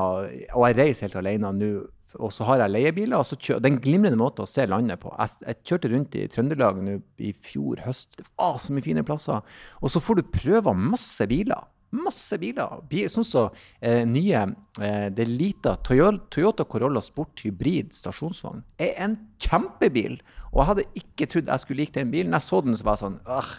og 0.57 0.65
jeg 0.67 0.79
reiser 0.81 1.07
helt 1.07 1.21
alene 1.21 1.53
nå. 1.55 1.73
Og 2.21 2.29
så 2.35 2.45
har 2.45 2.61
jeg 2.61 2.73
leiebiler. 2.75 3.17
og 3.17 3.25
så 3.25 3.37
Det 3.41 3.57
er 3.65 3.71
en 3.71 3.79
glimrende 3.81 4.19
måte 4.21 4.43
å 4.45 4.49
se 4.51 4.67
landet 4.69 5.01
på. 5.01 5.15
Jeg, 5.17 5.31
jeg 5.47 5.57
kjørte 5.65 5.91
rundt 5.95 6.17
i 6.21 6.27
Trøndelag 6.29 6.83
nå 6.85 6.97
i 7.25 7.31
fjor 7.33 7.81
høst. 7.87 8.19
Det 8.19 8.27
var 8.37 8.59
så 8.61 8.75
mye 8.77 8.85
fine 8.85 9.05
plasser. 9.07 9.41
Og 9.81 9.89
så 9.95 10.03
får 10.03 10.19
du 10.21 10.23
prøve 10.35 10.75
masse 10.77 11.25
biler. 11.31 11.63
Masse 11.97 12.37
biler. 12.43 12.83
Bi- 12.91 13.07
Sånn 13.13 13.25
som 13.25 13.49
eh, 13.81 14.03
nye 14.09 14.43
eh, 14.81 15.09
Det 15.13 15.25
Lita 15.29 15.77
Toyota, 15.85 16.21
Toyota 16.33 16.65
Corolla 16.69 17.01
Sport 17.05 17.41
Hybrid 17.47 17.95
stasjonsvogn 17.97 18.61
er 18.81 18.93
en 19.07 19.17
kjempebil. 19.41 20.19
Og 20.53 20.61
jeg 20.61 20.69
hadde 20.73 20.87
ikke 21.01 21.31
trodd 21.33 21.49
jeg 21.55 21.65
skulle 21.65 21.81
like 21.87 21.97
den 21.97 22.13
bilen. 22.13 22.37
Jeg 22.37 22.45
så 22.51 22.61
den, 22.67 22.77
så 22.77 22.85
var 22.91 22.99
jeg 22.99 23.07
sånn 23.07 23.21
«Åh». 23.25 23.55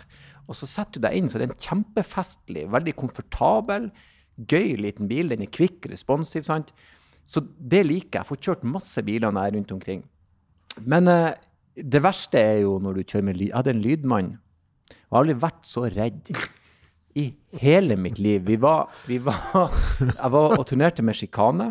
Og 0.49 0.57
så 0.59 0.67
setter 0.67 0.99
du 0.99 1.07
deg 1.07 1.17
inn, 1.17 1.29
så 1.31 1.39
det 1.39 1.47
er 1.47 1.53
en 1.53 1.63
kjempefestlig, 1.67 2.65
veldig 2.73 2.93
komfortabel, 2.99 3.87
gøy 4.49 4.75
liten 4.81 5.07
bil. 5.07 5.31
Den 5.31 5.45
er 5.45 5.53
kvikk, 5.53 5.87
responsiv, 5.91 6.43
sant. 6.47 6.73
Så 7.29 7.45
det 7.57 7.85
liker 7.87 8.19
jeg. 8.19 8.23
Jeg 8.23 8.29
får 8.31 8.41
kjørt 8.47 8.67
masse 8.67 9.03
biler 9.07 9.31
når 9.31 9.45
jeg 9.45 9.53
er 9.53 9.57
rundt 9.57 9.75
omkring. 9.77 10.05
Men 10.83 11.07
uh, 11.07 11.31
det 11.77 12.01
verste 12.03 12.41
er 12.41 12.63
jo 12.65 12.75
når 12.83 12.99
du 12.99 13.05
kjører 13.05 13.29
med 13.29 13.39
lyd. 13.39 13.49
Jeg 13.51 13.57
hadde 13.61 13.75
en 13.77 13.85
lydmann 13.85 14.33
jeg 15.13 15.17
har 15.17 15.23
aldri 15.27 15.35
vært 15.43 15.67
så 15.69 15.83
redd 15.93 16.29
i 17.21 17.27
hele 17.61 17.97
mitt 18.01 18.17
liv. 18.17 18.41
Vi 18.47 18.57
var, 18.57 18.89
vi 19.05 19.19
var 19.21 19.69
Jeg 20.01 20.31
var 20.33 20.55
og 20.57 20.65
turnerte 20.65 21.05
med 21.05 21.17
sjikane, 21.17 21.67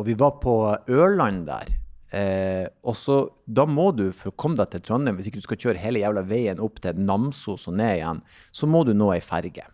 og 0.00 0.06
vi 0.06 0.16
var 0.16 0.38
på 0.40 0.54
Ørland 0.88 1.44
der. 1.50 1.74
Eh, 2.10 2.66
og 2.82 2.96
så, 2.98 3.20
Da 3.46 3.66
må 3.70 3.90
du, 3.94 4.08
for 4.16 4.32
å 4.32 4.38
komme 4.38 4.58
deg 4.58 4.72
til 4.72 4.82
Trondheim, 4.86 5.18
hvis 5.18 5.30
ikke 5.30 5.42
du 5.42 5.46
skal 5.46 5.60
kjøre 5.64 5.82
hele 5.82 6.02
jævla 6.02 6.24
veien 6.26 6.62
opp 6.62 6.80
til 6.82 6.98
Namsos 6.98 7.68
og 7.70 7.76
ned 7.78 8.00
igjen, 8.00 8.24
så 8.50 8.66
må 8.70 8.82
du 8.86 8.94
nå 8.96 9.12
ei 9.14 9.22
ferge. 9.22 9.66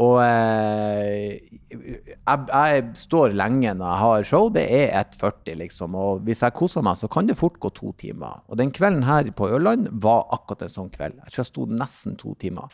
Og 0.00 0.20
eh, 0.22 1.40
jeg, 1.68 2.14
jeg, 2.24 2.84
står 2.96 3.34
lenge 3.36 3.74
når 3.76 3.88
jeg 3.90 4.00
har 4.04 4.28
show. 4.28 4.48
Det 4.54 4.62
er 4.64 4.94
1,40, 5.02 5.58
liksom. 5.64 5.96
Og 5.98 6.22
hvis 6.24 6.44
jeg 6.46 6.56
koser 6.56 6.84
meg, 6.86 6.96
så 7.00 7.10
kan 7.12 7.28
det 7.28 7.36
fort 7.40 7.58
gå 7.60 7.72
to 7.76 7.92
timer. 8.00 8.40
Og 8.48 8.60
den 8.60 8.72
kvelden 8.72 9.04
her 9.08 9.28
på 9.36 9.50
Ørland 9.50 9.90
var 10.04 10.28
akkurat 10.32 10.64
en 10.64 10.72
sånn 10.72 10.92
kveld. 10.94 11.18
Jeg 11.26 11.34
tror 11.34 11.42
jeg 11.42 11.50
sto 11.50 11.66
nesten 11.68 12.16
to 12.20 12.36
timer. 12.40 12.72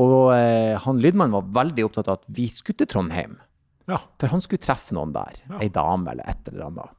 Og 0.00 0.32
eh, 0.34 0.74
han 0.80 1.02
lydmannen 1.02 1.36
var 1.36 1.52
veldig 1.60 1.86
opptatt 1.86 2.10
av 2.10 2.20
at 2.20 2.32
vi 2.34 2.48
skulle 2.50 2.82
til 2.82 2.90
Trondheim. 2.90 3.38
Ja. 3.90 4.00
For 4.18 4.32
han 4.32 4.42
skulle 4.42 4.62
treffe 4.62 4.96
noen 4.96 5.12
der. 5.14 5.42
Ja. 5.44 5.60
Ei 5.60 5.70
dame 5.74 6.14
eller 6.14 6.26
et 6.30 6.50
eller 6.50 6.70
annet. 6.70 6.96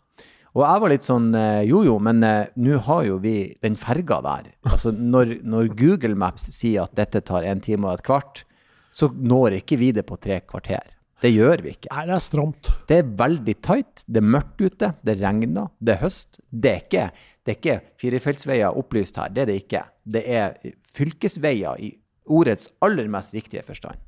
Og 0.52 0.64
jeg 0.66 0.84
var 0.84 0.91
litt 0.91 1.06
sånn 1.08 1.30
eh, 1.38 1.64
jo 1.70 1.82
jo, 1.88 1.95
men 2.04 2.24
eh, 2.28 2.49
nå 2.60 2.80
har 2.88 3.06
jo 3.08 3.20
vi 3.24 3.36
den 3.64 3.78
ferga 3.80 4.20
der. 4.26 4.49
Altså 4.68 4.91
når, 4.91 5.38
når 5.47 5.72
Google 5.80 6.18
Maps 6.20 6.49
sier 6.52 6.84
at 6.84 6.95
dette 6.99 7.24
tar 7.28 7.47
en 7.47 7.64
time 7.64 7.88
og 7.88 7.99
et 7.99 8.08
kvart, 8.08 8.43
så 8.91 9.08
når 9.16 9.62
ikke 9.62 9.80
vi 9.80 9.93
det 9.95 10.04
på 10.10 10.20
tre 10.20 10.41
kvarter. 10.43 10.91
Det 11.22 11.30
gjør 11.30 11.62
vi 11.64 11.76
ikke. 11.76 11.91
Nei, 11.93 12.04
det 12.10 12.16
er 12.18 12.24
stramt. 12.26 12.70
Det 12.89 12.97
er 12.97 13.16
veldig 13.22 13.56
tight, 13.64 14.04
det 14.10 14.20
er 14.20 14.30
mørkt 14.36 14.62
ute, 14.64 14.91
det 15.06 15.18
regner, 15.22 15.70
det 15.80 15.95
er 15.95 16.02
høst. 16.02 16.41
Det 16.49 16.72
er 16.72 16.84
ikke, 16.84 17.08
det 17.45 17.54
er 17.54 17.60
ikke 17.60 17.80
firefeltsveier 18.02 18.80
opplyst 18.82 19.20
her, 19.22 19.32
det 19.32 19.45
er 19.45 19.52
det 19.52 19.58
ikke. 19.62 19.84
Det 20.18 20.24
er 20.26 20.56
fylkesveier 20.97 21.80
i 21.80 21.93
ordets 22.32 22.72
aller 22.84 23.08
mest 23.12 23.36
riktige 23.38 23.64
forstand. 23.68 24.02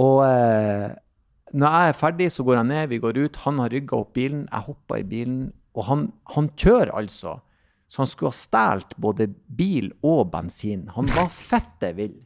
Og 0.00 0.22
eh, 0.26 0.88
når 1.56 1.72
jeg 1.72 1.90
er 1.90 1.96
ferdig, 1.96 2.28
så 2.34 2.44
går 2.44 2.58
jeg 2.58 2.68
ned, 2.68 2.88
vi 2.90 3.00
går 3.00 3.18
ut. 3.22 3.38
Han 3.46 3.60
har 3.62 3.72
rygga 3.72 3.96
opp 3.96 4.12
bilen, 4.16 4.44
jeg 4.50 4.66
hoppa 4.66 5.00
i 5.00 5.06
bilen. 5.08 5.40
Og 5.76 5.86
han, 5.88 6.08
han 6.34 6.50
kjører 6.58 6.92
altså. 6.96 7.38
Så 7.88 8.02
han 8.02 8.10
skulle 8.10 8.32
ha 8.32 8.36
stjålet 8.36 8.96
både 9.00 9.28
bil 9.56 9.92
og 10.04 10.26
bensin. 10.34 10.86
Han 10.96 11.08
var 11.14 11.30
fette 11.50 11.92
vill. 11.96 12.18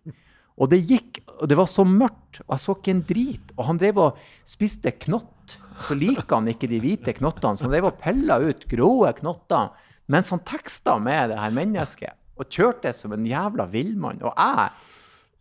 Og 0.61 0.69
det 0.73 0.83
gikk, 0.89 1.23
og 1.39 1.49
det 1.49 1.57
var 1.57 1.69
så 1.71 1.87
mørkt, 1.89 2.43
og 2.45 2.53
jeg 2.53 2.63
så 2.65 2.75
ikke 2.77 2.93
en 2.93 3.05
drit. 3.09 3.53
Og 3.57 3.69
han 3.71 3.81
drev 3.81 4.01
og 4.03 4.19
spiste 4.49 4.93
knott. 5.07 5.55
Så 5.87 5.97
liker 5.97 6.35
han 6.37 6.51
ikke 6.53 6.69
de 6.69 6.81
hvite 6.83 7.15
knottene, 7.17 7.57
så 7.57 7.65
han 7.65 7.73
drev 7.73 7.89
og 7.89 8.01
pilla 8.03 8.37
ut 8.43 8.67
grå 8.69 8.93
knotter 9.17 9.71
mens 10.11 10.33
han 10.35 10.43
teksta 10.43 10.97
med 10.99 11.31
det 11.31 11.39
her 11.39 11.55
mennesket. 11.55 12.17
Og 12.41 12.49
kjørte 12.51 12.91
som 12.97 13.15
en 13.15 13.27
jævla 13.29 13.69
villmann. 13.71 14.19
Og 14.27 14.35
jeg 14.35 14.71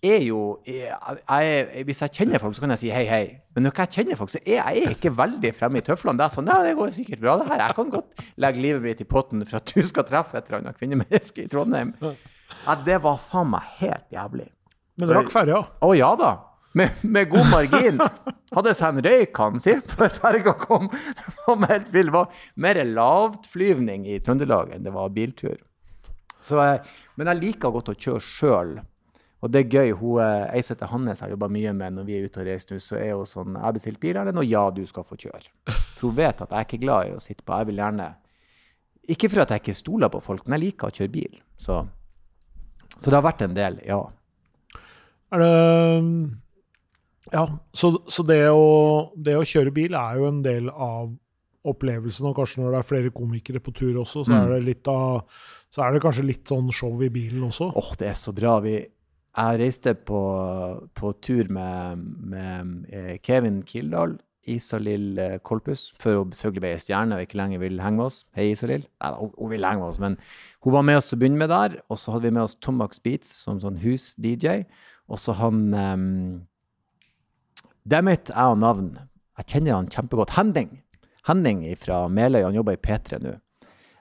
er 0.05 0.23
jo 0.23 0.39
jeg, 0.67 0.89
jeg, 0.89 1.83
Hvis 1.87 2.01
jeg 2.05 2.13
kjenner 2.15 2.41
folk, 2.41 2.55
så 2.55 2.63
kan 2.63 2.73
jeg 2.75 2.81
si 2.83 2.91
hei, 2.93 3.05
hei. 3.09 3.23
Men 3.55 3.67
når 3.67 3.81
jeg 3.83 3.93
kjenner 3.97 4.19
folk, 4.19 4.31
så 4.33 4.41
er 4.45 4.59
jeg 4.59 4.93
ikke 4.95 5.11
veldig 5.17 5.51
fremme 5.57 5.81
i 5.81 5.85
tøflene. 5.85 6.19
Det 6.19 6.25
er 6.27 6.35
sånn, 6.35 6.51
ja, 6.51 6.59
det 6.65 6.75
går 6.79 6.93
sikkert 6.95 7.23
bra, 7.23 7.37
det 7.41 7.47
her. 7.49 7.63
Jeg 7.65 7.77
kan 7.79 7.93
godt 7.93 8.23
legge 8.45 8.63
livet 8.63 8.85
mitt 8.85 9.01
i 9.03 9.07
potten 9.09 9.45
for 9.47 9.59
at 9.59 9.73
du 9.75 9.81
skal 9.87 10.07
treffe 10.07 10.39
et 10.39 10.47
eller 10.47 10.61
annet 10.61 10.79
kvinnemenneske 10.79 11.45
i 11.45 11.49
Trondheim. 11.51 11.95
Ja, 12.65 12.75
det 12.85 12.99
var 13.03 13.19
faen 13.21 13.51
meg 13.53 13.73
helt 13.79 14.07
jævlig. 14.15 14.47
Men 14.99 15.13
rakk 15.15 15.31
ferja. 15.33 15.63
Å 15.83 15.89
ja 15.95 16.13
da. 16.19 16.35
Med, 16.77 17.01
med 17.01 17.31
god 17.31 17.47
margin. 17.49 17.99
Hadde 18.53 18.73
seg 18.77 18.93
en 18.93 19.03
røyk, 19.05 19.39
han 19.41 19.61
si, 19.61 19.73
før 19.95 20.11
ferga 20.13 20.53
kom. 20.59 20.89
Det 20.91 21.47
var 21.47 21.71
helt 21.73 21.89
vill. 21.93 22.11
Det 22.11 22.15
var 22.15 22.45
mer 22.61 22.79
lavtflyvning 22.85 24.05
i 24.09 24.19
Trøndelag 24.23 24.75
enn 24.75 24.85
det 24.85 24.93
var 24.93 25.09
biltur. 25.15 25.57
Så, 26.45 26.59
men 27.19 27.31
jeg 27.31 27.41
liker 27.41 27.73
godt 27.73 27.91
å 27.91 27.97
kjøre 27.97 28.23
sjøl. 28.23 28.77
Og 29.41 29.51
det 29.51 29.59
er 29.61 29.69
gøy. 29.71 29.91
Hun, 29.95 30.19
eh, 30.19 30.49
Ei 30.57 30.61
som 30.61 30.75
heter 30.75 30.89
Hannes, 30.91 31.19
har 31.23 31.29
jobba 31.31 31.47
mye 31.47 31.71
med 31.73 31.93
når 31.95 32.05
vi 32.09 32.17
er 32.17 32.25
ute 32.27 32.41
og 32.41 32.47
reiser 32.49 32.75
nå, 32.75 32.79
så 32.83 32.97
er 32.99 33.13
hun 33.15 33.25
sånn 33.29 33.53
Jeg 33.55 33.63
har 33.63 33.73
bestilt 33.77 33.99
bil, 34.03 34.17
Erlend, 34.19 34.37
og 34.41 34.45
ja, 34.49 34.65
du 34.75 34.81
skal 34.85 35.03
få 35.07 35.15
kjøre. 35.15 35.47
For 35.95 36.09
hun 36.09 36.17
vet 36.17 36.41
at 36.41 36.49
jeg 36.51 36.59
er 36.59 36.67
ikke 36.67 36.81
glad 36.83 37.07
i 37.07 37.13
å 37.15 37.21
sitte 37.23 37.43
på. 37.47 37.55
Jeg 37.61 37.69
vil 37.71 37.79
gjerne 37.79 38.09
Ikke 39.09 39.29
for 39.31 39.41
at 39.41 39.49
jeg 39.55 39.61
ikke 39.63 39.73
stoler 39.79 40.09
på 40.13 40.19
folk, 40.21 40.43
men 40.47 40.59
jeg 40.59 40.65
liker 40.73 40.87
å 40.91 40.93
kjøre 40.99 41.11
bil. 41.15 41.39
Så, 41.57 41.79
så 42.97 43.09
det 43.09 43.15
har 43.17 43.25
vært 43.25 43.41
en 43.47 43.55
del, 43.57 43.79
ja. 43.87 44.01
Er 45.31 45.39
det 45.39 45.55
Ja, 47.31 47.45
så, 47.73 47.91
så 48.09 48.23
det, 48.25 48.41
å, 48.49 49.11
det 49.15 49.35
å 49.37 49.45
kjøre 49.45 49.71
bil 49.73 49.93
er 49.97 50.17
jo 50.17 50.27
en 50.29 50.39
del 50.45 50.69
av 50.73 51.11
opplevelsen, 51.69 52.25
og 52.29 52.37
kanskje 52.39 52.61
når 52.63 52.71
det 52.73 52.79
er 52.79 52.87
flere 52.89 53.11
komikere 53.13 53.59
på 53.61 53.73
tur 53.75 53.97
også, 54.01 54.23
så, 54.25 54.31
Mm. 54.33 54.39
er, 54.45 54.53
det 54.55 54.65
litt 54.65 54.87
av, 54.87 55.25
så 55.69 55.83
er 55.85 55.93
det 55.93 56.01
kanskje 56.01 56.23
litt 56.25 56.47
sånn 56.49 56.71
show 56.73 56.95
i 57.03 57.09
bilen 57.13 57.43
også. 57.49 57.67
Åh, 57.77 57.91
det 57.99 58.07
er 58.09 58.15
så 58.17 58.31
bra. 58.33 58.55
Vi, 58.63 58.77
jeg 59.39 59.59
reiste 59.61 59.93
på, 59.93 60.21
på 60.95 61.11
tur 61.23 61.47
med, 61.53 62.01
med 62.31 62.89
eh, 62.91 63.15
Kevin 63.23 63.61
Kildahl, 63.63 64.17
Isalill 64.49 65.19
eh, 65.21 65.37
Kolpus, 65.45 65.89
før 65.99 66.23
hun 66.23 66.33
selvfølgelig 66.33 66.63
ble 66.63 66.71
ei 66.73 66.81
stjerne 66.81 67.17
og 67.17 67.23
ikke 67.23 67.39
lenger 67.39 67.61
vil 67.61 67.79
henge 67.83 68.01
med 68.01 68.09
oss. 68.09 68.19
Hei, 68.35 68.49
Isalill. 68.53 68.85
Nei, 69.03 69.11
hun, 69.15 69.49
vil 69.51 69.67
henge 69.67 69.83
med 69.83 69.89
oss, 69.91 69.99
men 70.01 70.17
hun 70.65 70.75
var 70.75 70.85
med 70.87 70.99
oss 70.99 71.09
til 71.11 71.19
å 71.19 71.21
begynne 71.23 71.41
med 71.41 71.53
der. 71.53 71.79
Og 71.87 72.01
så 72.01 72.15
hadde 72.15 72.27
vi 72.27 72.35
med 72.35 72.45
oss 72.47 72.57
Tomax 72.59 73.03
Beats 73.05 73.31
som 73.45 73.61
sånn 73.63 73.79
hus-DJ. 73.83 74.63
Og 75.09 75.21
så 75.21 75.35
han 75.39 75.61
um, 75.73 76.07
Dammit, 77.89 78.33
jeg 78.33 78.55
og 78.55 78.59
navn. 78.61 78.93
Jeg 79.39 79.53
kjenner 79.53 79.79
han 79.79 79.91
kjempegodt. 79.93 80.35
Henning. 80.37 80.81
Henning 81.29 81.63
fra 81.79 82.03
Meløy, 82.11 82.43
han 82.43 82.57
jobber 82.57 82.75
i 82.75 82.81
P3 82.81 83.21
nå. 83.23 83.37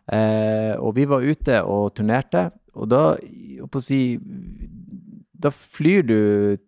Eh, 0.09 0.74
og 0.80 0.95
vi 0.97 1.05
var 1.09 1.24
ute 1.24 1.61
og 1.68 1.93
turnerte, 1.97 2.47
og 2.78 2.89
da, 2.89 3.03
jeg 3.20 3.66
å 3.68 3.82
si, 3.84 4.01
da 5.39 5.53
flyr 5.55 6.05
du 6.07 6.20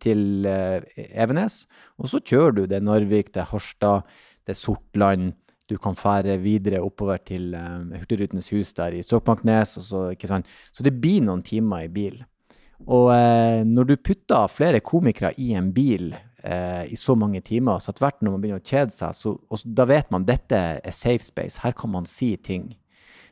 til 0.03 0.47
eh, 0.49 0.87
Evenes, 1.11 1.65
og 1.99 2.11
så 2.13 2.23
kjører 2.23 2.57
du. 2.57 2.65
Det 2.71 2.83
Narvik, 2.85 3.33
det 3.35 3.49
Harstad, 3.51 4.09
det 4.47 4.59
Sortland. 4.59 5.35
Du 5.71 5.77
kan 5.79 5.95
fære 5.95 6.35
videre 6.43 6.81
oppover 6.83 7.21
til 7.23 7.53
Hurtigrutens 7.55 8.49
hus 8.51 8.73
der 8.75 8.97
i 8.99 9.05
Stokmarknes. 9.07 9.77
Så, 9.87 10.09
så 10.11 10.83
det 10.83 10.97
blir 10.99 11.23
noen 11.23 11.45
timer 11.47 11.85
i 11.87 11.93
bil. 11.95 12.17
Og 12.89 13.11
eh, 13.13 13.61
når 13.67 13.91
du 13.91 13.97
putter 14.01 14.49
flere 14.53 14.81
komikere 14.81 15.35
i 15.41 15.53
en 15.59 15.71
bil 15.75 16.15
eh, 16.15 16.85
i 16.89 16.97
så 16.97 17.17
mange 17.19 17.43
timer, 17.45 17.81
så 17.81 17.93
etter 17.93 18.07
hvert 18.07 18.23
når 18.23 18.35
man 18.35 18.45
begynner 18.45 18.63
å 18.63 18.71
kjede 18.71 18.95
seg, 18.95 19.17
så, 19.17 19.35
da 19.65 19.87
vet 19.91 20.11
man 20.13 20.29
dette 20.29 20.61
er 20.81 20.97
safe 20.97 21.25
space. 21.27 21.61
Her 21.65 21.77
kan 21.77 21.93
man 21.93 22.09
si 22.09 22.33
ting. 22.41 22.73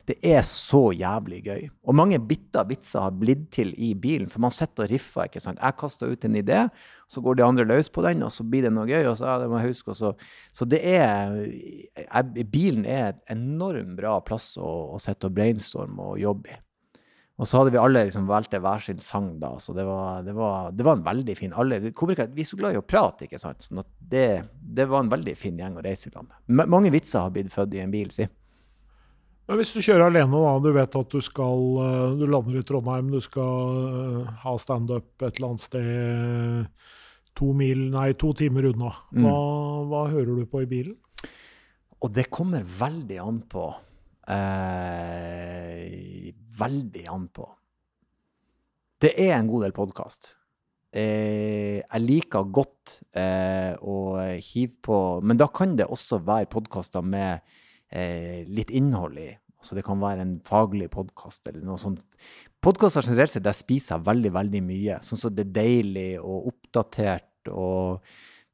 Det 0.09 0.15
er 0.25 0.39
så 0.47 0.87
jævlig 0.97 1.43
gøy. 1.45 1.67
Og 1.85 1.93
mange 1.93 2.17
bitter 2.17 2.65
vitser 2.65 3.03
har 3.03 3.13
blitt 3.13 3.43
til 3.53 3.75
i 3.77 3.91
bilen, 3.93 4.29
for 4.31 4.41
man 4.41 4.53
sitter 4.53 4.87
og 4.87 4.89
riffer. 4.89 5.27
ikke 5.27 5.41
sant? 5.43 5.59
Jeg 5.61 5.77
kaster 5.77 6.09
ut 6.09 6.25
en 6.25 6.37
idé, 6.39 6.63
så 7.05 7.21
går 7.21 7.37
de 7.37 7.43
andre 7.45 7.65
løs 7.69 7.91
på 7.93 8.01
den, 8.01 8.23
og 8.25 8.31
så 8.33 8.45
blir 8.47 8.65
det 8.65 8.71
noe 8.73 8.87
gøy. 8.89 9.05
og 9.05 9.19
Så 9.19 9.27
ja, 9.27 9.35
det 9.37 9.49
må 9.51 9.59
jeg 9.59 9.75
huske, 9.75 9.93
og 9.93 9.99
så, 9.99 10.13
så 10.51 10.65
det 10.65 10.79
er 10.81 11.35
jeg, 11.37 12.47
Bilen 12.49 12.87
er 12.89 13.11
et 13.11 13.21
enormt 13.35 13.93
bra 13.99 14.17
plass 14.25 14.55
å, 14.57 14.71
å 14.95 15.03
sitte 15.03 15.29
og 15.29 15.37
brainstorme 15.37 16.09
og 16.15 16.17
jobbe 16.23 16.55
i. 16.55 16.57
Og 17.39 17.47
så 17.47 17.61
hadde 17.61 17.71
vi 17.71 17.79
alle 17.79 18.01
liksom 18.09 18.25
valgt 18.27 18.57
hver 18.57 18.81
sin 18.83 18.97
sang, 18.99 19.29
da, 19.39 19.53
så 19.61 19.77
det 19.77 19.85
var, 19.87 20.25
det 20.25 20.33
var, 20.35 20.73
det 20.75 20.83
var 20.83 20.97
en 20.97 21.05
veldig 21.05 21.37
fin 21.37 21.53
alle, 21.53 21.79
komikere, 21.95 22.33
Vi 22.33 22.43
er 22.43 22.49
så 22.49 22.57
glad 22.59 22.73
i 22.75 22.81
å 22.81 22.83
prate, 22.83 23.29
ikke 23.29 23.39
sant. 23.39 23.63
Sånn 23.63 23.85
det, 24.09 24.25
det 24.59 24.89
var 24.89 25.05
en 25.05 25.13
veldig 25.13 25.37
fin 25.37 25.61
gjeng 25.61 25.77
å 25.77 25.85
reise 25.85 26.09
i 26.09 26.17
lag 26.17 26.25
med. 26.25 26.65
Mange 26.67 26.91
vitser 26.91 27.23
har 27.23 27.31
blitt 27.31 27.53
født 27.53 27.77
i 27.77 27.85
en 27.85 27.93
bil, 27.93 28.09
si. 28.11 28.27
Men 29.49 29.57
hvis 29.57 29.71
du 29.73 29.81
kjører 29.81 30.05
alene, 30.05 30.29
da, 30.45 30.49
du 30.61 30.69
vet 30.75 30.95
at 30.99 31.09
du 31.09 31.21
skal 31.25 31.63
eh, 31.81 32.17
Du 32.19 32.27
lander 32.29 32.59
i 32.59 32.65
Trondheim, 32.69 33.07
du 33.09 33.17
skal 33.23 33.77
eh, 33.89 34.33
ha 34.43 34.53
standup 34.61 35.25
et 35.25 35.39
eller 35.39 35.47
annet 35.47 35.63
sted 35.63 36.67
to 37.39 37.53
mil, 37.57 37.87
nei, 37.93 38.11
to 38.19 38.29
timer 38.37 38.67
unna. 38.69 38.91
Mm. 39.09 39.23
Hva, 39.25 39.37
hva 39.89 40.01
hører 40.11 40.41
du 40.41 40.45
på 40.49 40.61
i 40.61 40.69
bilen? 40.69 40.97
Og 41.99 42.11
det 42.13 42.27
kommer 42.31 42.61
veldig 42.61 43.17
an 43.23 43.39
på. 43.49 43.63
Eh, 44.29 45.87
veldig 46.59 47.05
an 47.09 47.25
på. 47.33 47.47
Det 48.99 49.15
er 49.15 49.33
en 49.37 49.49
god 49.49 49.65
del 49.65 49.73
podkast. 49.75 50.35
Eh, 50.93 51.79
jeg 51.79 52.05
liker 52.05 52.53
godt 52.53 52.99
eh, 53.17 53.73
å 53.77 53.97
hive 54.41 54.73
på 54.81 54.95
Men 55.21 55.37
da 55.37 55.45
kan 55.53 55.75
det 55.77 55.85
også 55.85 56.17
være 56.25 56.49
podkaster 56.49 57.05
med 57.05 57.45
eh, 57.91 58.47
litt 58.47 58.73
innhold 58.75 59.19
i. 59.21 59.29
Altså 59.59 59.75
det 59.75 59.83
kan 59.83 59.99
være 59.99 60.23
en 60.23 60.35
faglig 60.47 60.87
podkast 60.93 61.49
eller 61.51 61.65
noe 61.67 61.79
sånt. 61.81 62.03
Podkaster 62.63 63.03
generelt 63.03 63.33
sett, 63.33 63.43
der 63.43 63.55
spiser 63.55 63.97
jeg 63.97 64.07
veldig, 64.07 64.31
veldig 64.35 64.61
mye. 64.63 64.99
Sånn 65.03 65.19
som 65.19 65.35
det 65.35 65.49
er 65.49 65.55
deilig 65.57 66.09
og 66.21 66.51
oppdatert 66.53 67.51
og 67.51 68.05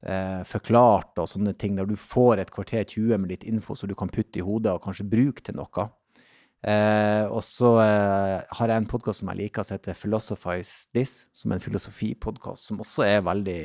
eh, 0.05 0.41
forklart 0.49 1.21
og 1.21 1.29
sånne 1.29 1.53
ting, 1.61 1.77
der 1.77 1.89
du 1.89 1.95
får 1.99 2.41
et 2.41 2.53
kvarter 2.53 2.87
20 2.87 3.21
med 3.21 3.35
litt 3.35 3.45
info 3.49 3.77
som 3.77 3.91
du 3.91 3.95
kan 3.97 4.09
putte 4.13 4.41
i 4.41 4.45
hodet 4.45 4.73
og 4.73 4.83
kanskje 4.85 5.07
bruke 5.11 5.45
til 5.45 5.57
noe. 5.59 5.87
Eh, 6.65 7.25
og 7.29 7.43
så 7.45 7.75
eh, 7.83 8.39
har 8.57 8.71
jeg 8.71 8.81
en 8.81 8.89
podkast 8.89 9.21
som 9.21 9.29
jeg 9.29 9.43
liker, 9.43 9.65
som 9.65 9.77
heter 9.77 9.97
Philosophize 9.99 10.89
This, 10.97 11.27
som 11.37 11.51
er 11.51 11.59
en 11.59 11.65
filosofipodkast, 11.65 12.71
som 12.71 12.81
også 12.81 13.05
er 13.05 13.21
veldig 13.25 13.59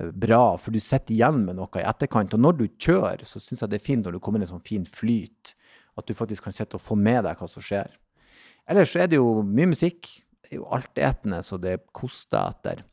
bra, 0.00 0.56
for 0.56 0.72
du 0.72 0.80
sitter 0.80 1.14
igjen 1.14 1.42
med 1.46 1.58
noe 1.58 1.80
i 1.80 1.86
etterkant. 1.86 2.32
Og 2.34 2.40
når 2.40 2.58
du 2.60 2.64
kjører, 2.80 3.24
så 3.28 3.42
syns 3.42 3.64
jeg 3.64 3.72
det 3.72 3.80
er 3.80 3.84
fint 3.84 4.06
når 4.06 4.16
du 4.16 4.22
kommer 4.24 4.40
i 4.40 4.46
en 4.46 4.54
sånn 4.54 4.64
fin 4.64 4.86
flyt, 4.88 5.54
at 6.00 6.08
du 6.08 6.16
faktisk 6.16 6.46
kan 6.46 6.54
sitte 6.56 6.78
og 6.78 6.84
få 6.84 6.96
med 6.96 7.24
deg 7.26 7.36
hva 7.36 7.48
som 7.50 7.64
skjer. 7.64 7.90
Ellers 8.70 8.94
så 8.94 9.02
er 9.02 9.10
det 9.12 9.18
jo 9.18 9.42
mye 9.44 9.68
musikk. 9.74 10.08
Det 10.40 10.54
er 10.54 10.62
jo 10.62 10.70
altetende 10.72 11.42
så 11.44 11.58
det 11.60 11.80
koster 11.96 12.54
etter. 12.54 12.84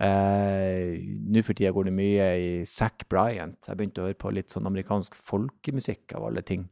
Eh, 0.00 0.96
Nå 1.32 1.42
for 1.44 1.56
tida 1.56 1.72
går 1.72 1.88
det 1.88 1.96
mye 1.96 2.28
i 2.40 2.48
Zack 2.68 3.06
Bryant. 3.12 3.58
Jeg 3.68 3.78
begynte 3.78 4.02
å 4.02 4.08
høre 4.08 4.18
på 4.20 4.32
litt 4.34 4.52
sånn 4.52 4.68
amerikansk 4.68 5.16
folkemusikk 5.16 6.16
av 6.16 6.28
alle 6.30 6.44
ting. 6.46 6.66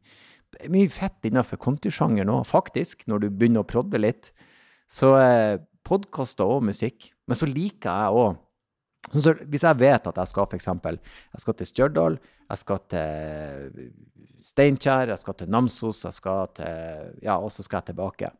Det 0.53 0.65
er 0.65 0.73
mye 0.73 0.89
fett 0.93 1.27
innenfor 1.27 1.59
countrysjangeren 1.61 2.31
òg, 2.31 2.45
faktisk, 2.47 3.03
når 3.11 3.25
du 3.25 3.29
begynner 3.29 3.65
å 3.65 3.69
prodde 3.69 3.99
litt. 3.99 4.31
Så 4.89 5.15
eh, 5.19 5.57
podkaster 5.85 6.47
og 6.57 6.65
musikk. 6.69 7.11
Men 7.29 7.37
så 7.37 7.49
liker 7.49 7.89
jeg 7.89 8.21
òg 8.21 8.37
så 9.13 9.35
hvis 9.45 9.65
jeg 9.65 9.79
vet 9.79 10.07
at 10.09 10.17
jeg 10.17 10.31
skal 10.31 10.47
f.eks. 10.49 10.67
jeg 10.67 11.43
skal 11.43 11.57
til 11.57 11.69
Stjørdal, 11.69 12.17
jeg 12.49 12.61
skal 12.61 12.81
til 12.89 13.91
Steinkjer, 14.45 15.11
jeg 15.13 15.21
skal 15.21 15.37
til 15.39 15.49
Namsos, 15.49 16.03
jeg 16.05 16.13
skal 16.13 16.49
til 16.57 17.21
Ja, 17.23 17.37
og 17.37 17.51
så 17.51 17.63
skal 17.63 17.81
jeg 17.83 17.93
tilbake. 17.93 18.31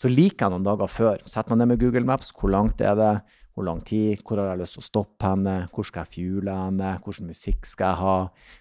Så 0.00 0.08
liker 0.08 0.46
jeg 0.46 0.54
noen 0.54 0.64
dager 0.64 0.88
før. 0.88 1.20
Setter 1.28 1.52
meg 1.52 1.60
ned 1.60 1.74
med 1.74 1.82
Google 1.82 2.06
Maps. 2.08 2.30
Hvor 2.32 2.52
langt 2.52 2.80
er 2.80 2.94
det? 2.96 3.14
Hvor 3.52 3.66
lang 3.66 3.82
tid? 3.84 4.22
Hvor 4.24 4.40
har 4.40 4.54
jeg 4.54 4.62
lyst 4.62 4.78
til 4.78 4.84
å 4.84 4.86
stoppe 4.86 5.28
henne? 5.28 5.56
Hvor 5.74 5.84
skal 5.84 6.06
jeg 6.06 6.14
fuele 6.14 6.54
henne? 6.56 6.94
Hvilken 7.04 7.28
musikk 7.28 7.68
skal 7.68 7.90
jeg 7.90 8.00
ha? 8.00 8.14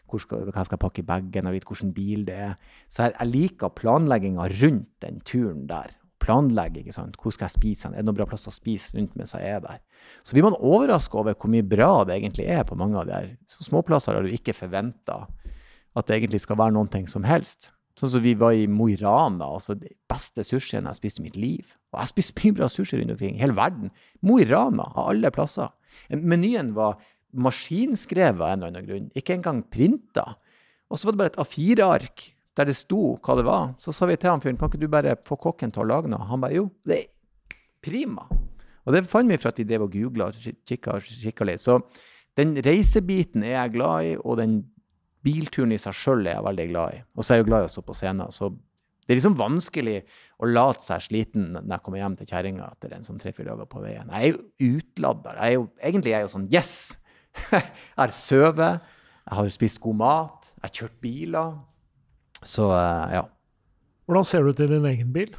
Hvor 0.10 0.24
skal, 0.24 0.50
hva 0.50 0.66
skal 0.66 0.76
jeg 0.76 0.84
pakke 0.84 1.04
i 1.04 1.08
bagen? 1.08 1.48
Jeg 1.48 1.56
vet 1.56 1.70
hvilken 1.70 1.94
bil 1.96 2.26
det 2.28 2.36
er. 2.50 2.58
Så 2.92 3.06
jeg, 3.06 3.16
jeg 3.16 3.32
liker 3.32 3.72
planlegginga 3.78 4.50
rundt 4.60 4.92
den 5.06 5.24
turen 5.24 5.64
der 5.70 5.96
planlegge. 6.22 6.84
ikke 6.84 6.96
sant? 6.96 7.18
Hvor 7.20 7.34
skal 7.34 7.48
jeg 7.48 7.56
spise? 7.58 7.88
hen? 7.88 7.96
Er 7.96 8.04
det 8.04 8.10
noen 8.10 8.20
bra 8.20 8.28
plass 8.30 8.48
å 8.50 8.54
spise 8.54 8.98
rundt 8.98 9.16
mens 9.20 9.34
jeg 9.36 9.48
er 9.48 9.64
der? 9.64 9.82
Så 10.24 10.36
blir 10.36 10.46
man 10.46 10.58
overraska 10.60 11.20
over 11.20 11.36
hvor 11.36 11.52
mye 11.52 11.66
bra 11.66 12.06
det 12.08 12.20
egentlig 12.20 12.48
er 12.52 12.64
på 12.68 12.78
mange 12.80 13.00
av 13.00 13.10
de 13.10 13.16
her 13.16 13.34
så 13.50 13.66
småplasser 13.68 14.16
har 14.16 14.26
du 14.26 14.34
ikke 14.34 14.56
forventa 14.58 15.26
at 15.98 16.08
det 16.08 16.20
egentlig 16.20 16.44
skal 16.44 16.60
være 16.60 16.76
noen 16.76 16.90
ting 16.92 17.08
som 17.10 17.26
helst. 17.28 17.72
Sånn 18.00 18.14
som 18.14 18.24
vi 18.24 18.36
var 18.40 18.56
i 18.56 18.68
Mo 18.72 18.88
i 18.88 18.96
Rana, 19.00 19.50
altså 19.58 19.76
det 19.76 19.92
beste 20.08 20.46
sushien 20.48 20.86
jeg 20.86 20.88
har 20.88 20.98
spist 20.98 21.20
i 21.20 21.26
mitt 21.26 21.36
liv. 21.40 21.74
Og 21.92 21.98
jeg 21.98 22.06
har 22.06 22.12
spist 22.14 22.36
mye 22.38 22.56
bra 22.56 22.70
sushi 22.72 23.00
rundt 23.00 23.16
omkring 23.16 23.40
hele 23.42 23.58
verden. 23.58 23.92
Mo 24.24 24.38
i 24.40 24.48
Rana, 24.48 24.86
av 24.94 25.10
alle 25.12 25.32
plasser. 25.36 25.74
Menyen 26.16 26.72
var 26.78 27.02
maskinskrevet 27.36 28.40
av 28.40 28.54
en 28.54 28.62
eller 28.62 28.72
annen 28.72 28.88
grunn, 28.88 29.10
ikke 29.20 29.36
engang 29.36 29.66
printa. 29.68 30.38
Og 30.90 30.98
så 30.98 31.10
var 31.10 31.16
det 31.16 31.22
bare 31.22 31.34
et 31.34 31.42
A4-ark 31.44 32.24
der 32.60 32.68
det 32.68 32.76
sto 32.76 33.16
hva 33.24 33.38
det 33.40 33.46
var. 33.48 33.74
Så 33.80 33.94
sa 33.96 34.08
vi 34.10 34.18
til 34.20 34.34
han 34.34 34.44
fyren 34.44 34.60
kan 34.60 34.72
ikke 34.72 34.82
du 34.82 34.90
bare 34.92 35.16
få 35.28 35.38
kokken 35.40 35.72
til 35.72 35.86
å 35.86 35.90
lage 35.90 36.12
noe? 36.12 36.28
Han 36.28 36.44
bare 36.44 36.58
jo, 36.58 36.68
det 36.88 36.98
er 37.00 37.10
prima. 37.86 38.28
Og 38.86 38.96
det 38.96 39.06
fant 39.08 39.30
vi 39.30 39.38
for 39.40 39.52
at 39.52 39.60
de 39.60 39.68
drev 39.70 39.86
og 39.86 39.94
googla 39.94 40.30
og 40.30 40.50
kikka 40.68 41.48
litt. 41.48 41.64
Så 41.64 41.80
den 42.40 42.58
reisebiten 42.66 43.46
er 43.46 43.56
jeg 43.56 43.76
glad 43.78 44.10
i, 44.10 44.16
og 44.20 44.40
den 44.40 44.60
bilturen 45.26 45.76
i 45.76 45.80
seg 45.80 45.96
sjøl 45.96 46.26
er 46.26 46.38
jeg 46.38 46.48
veldig 46.48 46.68
glad 46.72 46.98
i. 46.98 47.04
Og 47.16 47.24
så 47.24 47.34
er 47.34 47.40
jeg 47.40 47.46
jo 47.46 47.50
glad 47.52 47.64
i 47.64 47.70
å 47.70 47.72
stå 47.74 47.84
på 47.86 47.96
scenen. 48.00 48.36
Så 48.36 48.52
det 48.52 49.14
er 49.14 49.20
liksom 49.20 49.40
vanskelig 49.40 49.98
å 50.40 50.48
late 50.50 50.86
seg 50.86 51.06
sliten 51.08 51.50
når 51.56 51.72
jeg 51.74 51.84
kommer 51.86 52.04
hjem 52.04 52.16
til 52.20 52.30
kjerringa 52.30 52.68
etter 52.70 52.92
en 52.96 53.08
sånn 53.08 53.20
tre-fire 53.22 53.52
dager 53.52 53.70
på 53.72 53.82
veien. 53.84 54.12
Jeg 54.14 54.22
er 54.22 54.36
jo 54.36 54.76
utladda. 54.76 55.36
Egentlig 55.42 56.14
er 56.14 56.22
jeg 56.22 56.28
jo 56.28 56.34
sånn 56.36 56.50
Yes! 56.54 56.74
jeg 57.54 57.64
har 57.98 58.14
sovet, 58.14 58.86
jeg 59.24 59.38
har 59.38 59.50
spist 59.54 59.80
god 59.84 59.98
mat, 60.00 60.52
jeg 60.56 60.66
har 60.66 60.76
kjørt 60.80 60.96
biler. 61.04 61.58
Så 62.46 62.70
eh, 62.72 63.16
ja. 63.20 63.24
Hvordan 64.10 64.26
ser 64.26 64.44
du 64.48 64.54
til 64.58 64.72
din 64.72 64.88
egen 64.90 65.14
bil? 65.14 65.34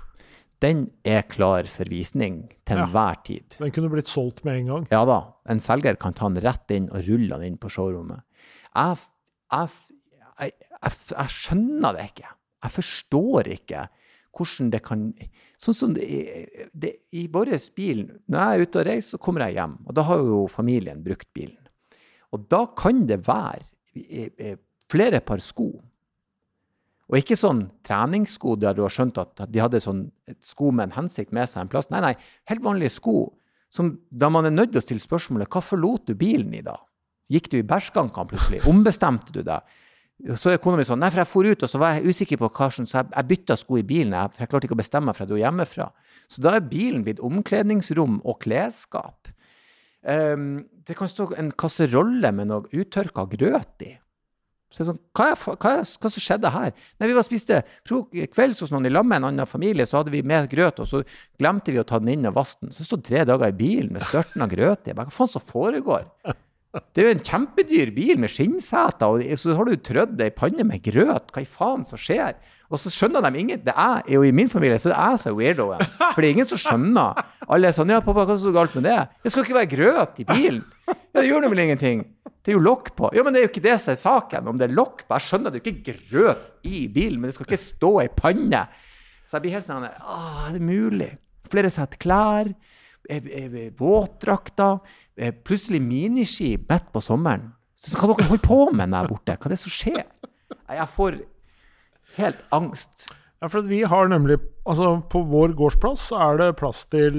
Den 0.61 0.91
er 1.09 1.23
klar 1.25 1.65
for 1.73 1.89
visning 1.89 2.51
til 2.69 2.77
Ja. 2.77 2.85
enhver 2.85 3.23
tid. 3.25 3.57
Den 3.59 3.73
kunne 3.73 3.89
blitt 3.91 4.09
solgt 4.09 4.45
med 4.45 4.59
en 4.59 4.67
gang. 4.67 4.89
Ja 4.93 5.05
da, 5.09 5.33
en 5.49 5.61
selger 5.61 5.97
kan 5.97 6.13
ta 6.13 6.29
den 6.29 6.43
rett 6.45 6.71
inn 6.71 6.91
og 6.91 7.07
rulle 7.09 7.39
den 7.41 7.55
inn 7.55 7.59
på 7.59 7.71
showrommet. 7.73 8.21
Jeg, 8.77 8.99
jeg, 9.53 9.69
jeg, 10.41 10.53
jeg, 10.83 11.29
skjønner 11.29 11.97
det 11.97 12.05
ikke. 12.13 12.29
Jeg 12.63 12.71
forstår 12.77 13.49
ikke 13.57 13.89
hvordan 14.37 14.71
det 14.71 14.83
kan 14.85 15.13
Sånn 15.61 15.77
som 15.77 15.91
det, 15.93 16.07
det, 16.73 16.95
I 17.13 17.27
vår 17.29 17.51
bil, 17.77 18.07
når 18.33 18.39
jeg 18.39 18.49
er 18.61 18.63
ute 18.63 18.79
og 18.81 18.87
reiser, 18.87 19.11
så 19.11 19.19
kommer 19.21 19.43
jeg 19.45 19.59
hjem. 19.59 19.75
Og 19.85 19.97
da 19.97 20.05
har 20.09 20.23
jo 20.25 20.39
familien 20.49 21.03
brukt 21.05 21.29
bilen. 21.37 21.59
Og 22.33 22.47
da 22.49 22.63
kan 22.79 23.03
det 23.11 23.19
være 23.27 24.57
flere 24.89 25.21
par 25.21 25.43
sko. 25.45 25.83
Og 27.11 27.19
ikke 27.19 27.39
sånn 27.39 27.65
treningssko 27.87 28.55
der 28.63 28.77
du 28.77 28.85
har 28.85 28.93
skjønt 28.95 29.19
at 29.19 29.43
de 29.51 29.63
hadde 29.63 29.83
sånn 29.83 30.05
sko 30.47 30.71
med 30.71 30.89
en 30.89 30.97
hensikt 31.01 31.35
med 31.35 31.51
seg 31.51 31.65
en 31.65 31.73
plass. 31.73 31.91
Nei, 31.91 32.03
nei, 32.05 32.15
helt 32.51 32.63
vanlige 32.63 32.95
sko. 32.95 33.33
Som, 33.71 33.97
da 34.11 34.31
man 34.31 34.47
er 34.47 34.55
nødt 34.55 34.73
til 34.75 34.81
å 34.81 34.85
stille 34.85 35.03
spørsmålet 35.03 35.51
hva 35.51 35.63
forlot 35.63 36.09
du 36.11 36.17
bilen 36.19 36.55
i 36.55 36.63
da? 36.67 36.77
Gikk 37.31 37.51
du 37.53 37.61
i 37.61 37.67
bæsjskankene 37.67 38.31
plutselig? 38.31 38.63
Ombestemte 38.71 39.35
du 39.35 39.43
deg? 39.47 39.67
Så 40.37 40.53
er 40.53 40.61
kona 40.61 40.77
mi 40.81 40.85
sånn 40.85 41.01
Nei, 41.01 41.09
for 41.13 41.23
jeg 41.23 41.31
for 41.31 41.49
ut, 41.49 41.63
og 41.65 41.71
så 41.71 41.81
var 41.81 41.97
jeg 41.97 42.13
usikker 42.13 42.41
på 42.43 42.51
hva 42.53 42.67
som 42.75 42.87
Så 42.87 42.99
jeg, 42.99 43.09
jeg 43.15 43.29
bytta 43.31 43.57
sko 43.57 43.79
i 43.81 43.87
bilen, 43.87 44.15
jeg, 44.17 44.35
for 44.35 44.45
jeg 44.45 44.53
klarte 44.53 44.69
ikke 44.69 44.77
å 44.77 44.83
bestemme 44.83 45.09
meg 45.09 45.17
for 45.17 45.25
jeg 45.25 45.31
dro 45.31 45.41
hjemmefra. 45.41 45.87
Så 46.31 46.45
da 46.45 46.55
er 46.57 46.67
bilen 46.67 47.07
blitt 47.07 47.23
omkledningsrom 47.25 48.21
og 48.21 48.39
klesskap. 48.45 49.31
Um, 50.01 50.67
det 50.87 50.97
kan 50.99 51.11
stå 51.11 51.31
en 51.41 51.51
kasserolle 51.59 52.31
med 52.37 52.51
noe 52.51 52.69
uttørka 52.75 53.27
grøt 53.33 53.87
i. 53.87 53.95
Så 54.71 54.87
sånn, 54.87 55.01
hva, 55.19 55.33
hva, 55.35 55.57
hva, 55.59 55.73
hva 55.83 56.11
som 56.15 56.23
skjedde 56.23 56.51
her? 56.55 56.75
Nei, 57.01 57.09
Vi 57.11 57.17
var 57.17 57.27
spiste 57.27 57.63
kvelds 57.91 58.61
hos 58.63 58.71
noen 58.71 58.87
i 58.87 58.93
lag 58.93 59.07
med 59.07 59.19
en 59.19 59.31
annen 59.33 59.49
familie, 59.51 59.87
så 59.89 59.99
hadde 59.99 60.13
vi 60.15 60.23
med 60.23 60.47
grøt, 60.53 60.79
og 60.79 60.87
så 60.87 61.03
glemte 61.41 61.75
vi 61.75 61.81
å 61.83 61.87
ta 61.87 61.99
den 61.99 62.13
inn 62.15 62.31
og 62.31 62.37
vaske 62.39 62.63
den. 62.63 62.75
Så 62.75 62.87
stod 62.87 63.03
tre 63.07 63.25
dager 63.27 63.51
i 63.51 63.57
bilen 63.57 63.91
med 63.97 64.07
størten 64.07 64.47
av 64.47 64.53
grøt 64.53 64.87
i. 64.87 64.95
Hva 64.95 65.09
faen 65.11 65.33
som 65.33 65.43
foregår? 65.43 66.07
Det 66.95 67.03
er 67.03 67.09
jo 67.09 67.15
en 67.17 67.25
kjempedyr 67.27 67.91
bil 67.97 68.21
med 68.23 68.31
skinnseter, 68.31 69.11
og 69.11 69.39
så 69.43 69.57
har 69.59 69.67
du 69.67 69.75
trødd 69.75 70.21
ei 70.23 70.31
panne 70.31 70.63
med 70.69 70.85
grøt. 70.85 71.33
Hva 71.35 71.43
i 71.43 71.49
faen 71.51 71.83
som 71.89 71.99
skjer? 71.99 72.37
Og 72.71 72.79
så 72.79 72.91
skjønner 72.95 73.25
de 73.25 73.41
ingen 73.41 73.63
Det 73.67 73.73
er 73.75 74.05
jo 74.15 74.23
i 74.23 74.31
min 74.35 74.51
familie 74.51 74.79
så 74.79 74.93
det 74.93 74.97
er 74.99 75.15
jeg 75.15 75.21
som 75.23 75.33
er 75.33 75.39
weirdoen. 75.41 75.81
For 75.99 76.23
det 76.23 76.29
er 76.29 76.35
ingen 76.37 76.49
som 76.49 76.61
skjønner. 76.63 77.23
Alle 77.51 77.71
er 77.71 77.77
sånn 77.77 77.91
Ja, 77.91 77.99
pappa, 78.05 78.25
hva 78.25 78.37
er 78.37 78.43
så 78.43 78.53
galt 78.55 78.77
med 78.79 78.87
det? 78.87 78.99
Det 79.25 79.33
skal 79.35 79.47
ikke 79.47 79.59
være 79.59 79.73
grøt 79.75 80.21
i 80.23 80.27
bilen. 80.29 80.63
Ja, 80.87 80.95
det 81.19 81.27
gjør 81.27 81.43
nå 81.45 81.51
vel 81.51 81.65
ingenting. 81.65 82.05
Det 82.41 82.53
er 82.53 82.57
jo 82.57 82.63
lokk 82.63 82.93
på. 82.97 83.11
Ja, 83.17 83.25
men 83.27 83.35
det 83.35 83.41
er 83.41 83.49
jo 83.49 83.51
ikke 83.51 83.65
det 83.67 83.77
som 83.83 83.93
er 83.93 83.99
saken. 84.01 84.47
Om 84.53 84.61
det 84.61 84.69
er 84.69 84.77
lokk 84.79 85.03
på 85.05 85.19
Jeg 85.19 85.27
skjønner 85.27 85.53
det 85.53 85.61
er 85.61 85.65
jo 85.65 85.75
ikke 85.75 85.97
grøt 86.13 86.47
i 86.71 86.85
bilen, 86.95 87.19
men 87.19 87.31
det 87.31 87.37
skal 87.37 87.49
ikke 87.49 87.63
stå 87.65 87.91
ei 88.05 88.09
panne. 88.15 88.63
Så 89.27 89.37
jeg 89.37 89.45
blir 89.47 89.57
helt 89.59 89.67
sånn 89.67 89.89
Åh, 89.91 90.39
er 90.49 90.55
det 90.57 90.63
mulig? 90.65 91.11
Flere 91.51 91.71
sett 91.75 91.99
klær, 92.03 92.53
eh, 93.11 93.27
eh, 93.41 93.59
våtdrakter, 93.79 94.79
eh, 95.19 95.35
plutselig 95.35 95.83
miniski 95.83 96.55
midt 96.63 96.89
på 96.95 97.03
sommeren. 97.03 97.51
Så 97.75 97.97
hva 97.97 98.13
dere 98.13 98.29
holder 98.29 98.47
på 98.47 98.59
med 98.77 98.95
der 98.95 99.11
borte? 99.11 99.37
Hva 99.37 99.49
er 99.49 99.55
det 99.57 99.61
som 99.63 99.73
skjer? 99.75 100.03
Jeg 100.71 100.89
får 100.95 101.21
helt 102.17 102.41
angst. 102.55 103.09
Ja, 103.41 103.49
for 103.49 103.65
vi 103.65 103.83
har 103.89 104.09
nemlig 104.09 104.41
Altså, 104.69 105.01
på 105.11 105.23
vår 105.27 105.55
gårdsplass 105.57 106.03
så 106.11 106.19
er 106.21 106.37
det 106.39 106.47
plass 106.61 106.85
til, 106.93 107.15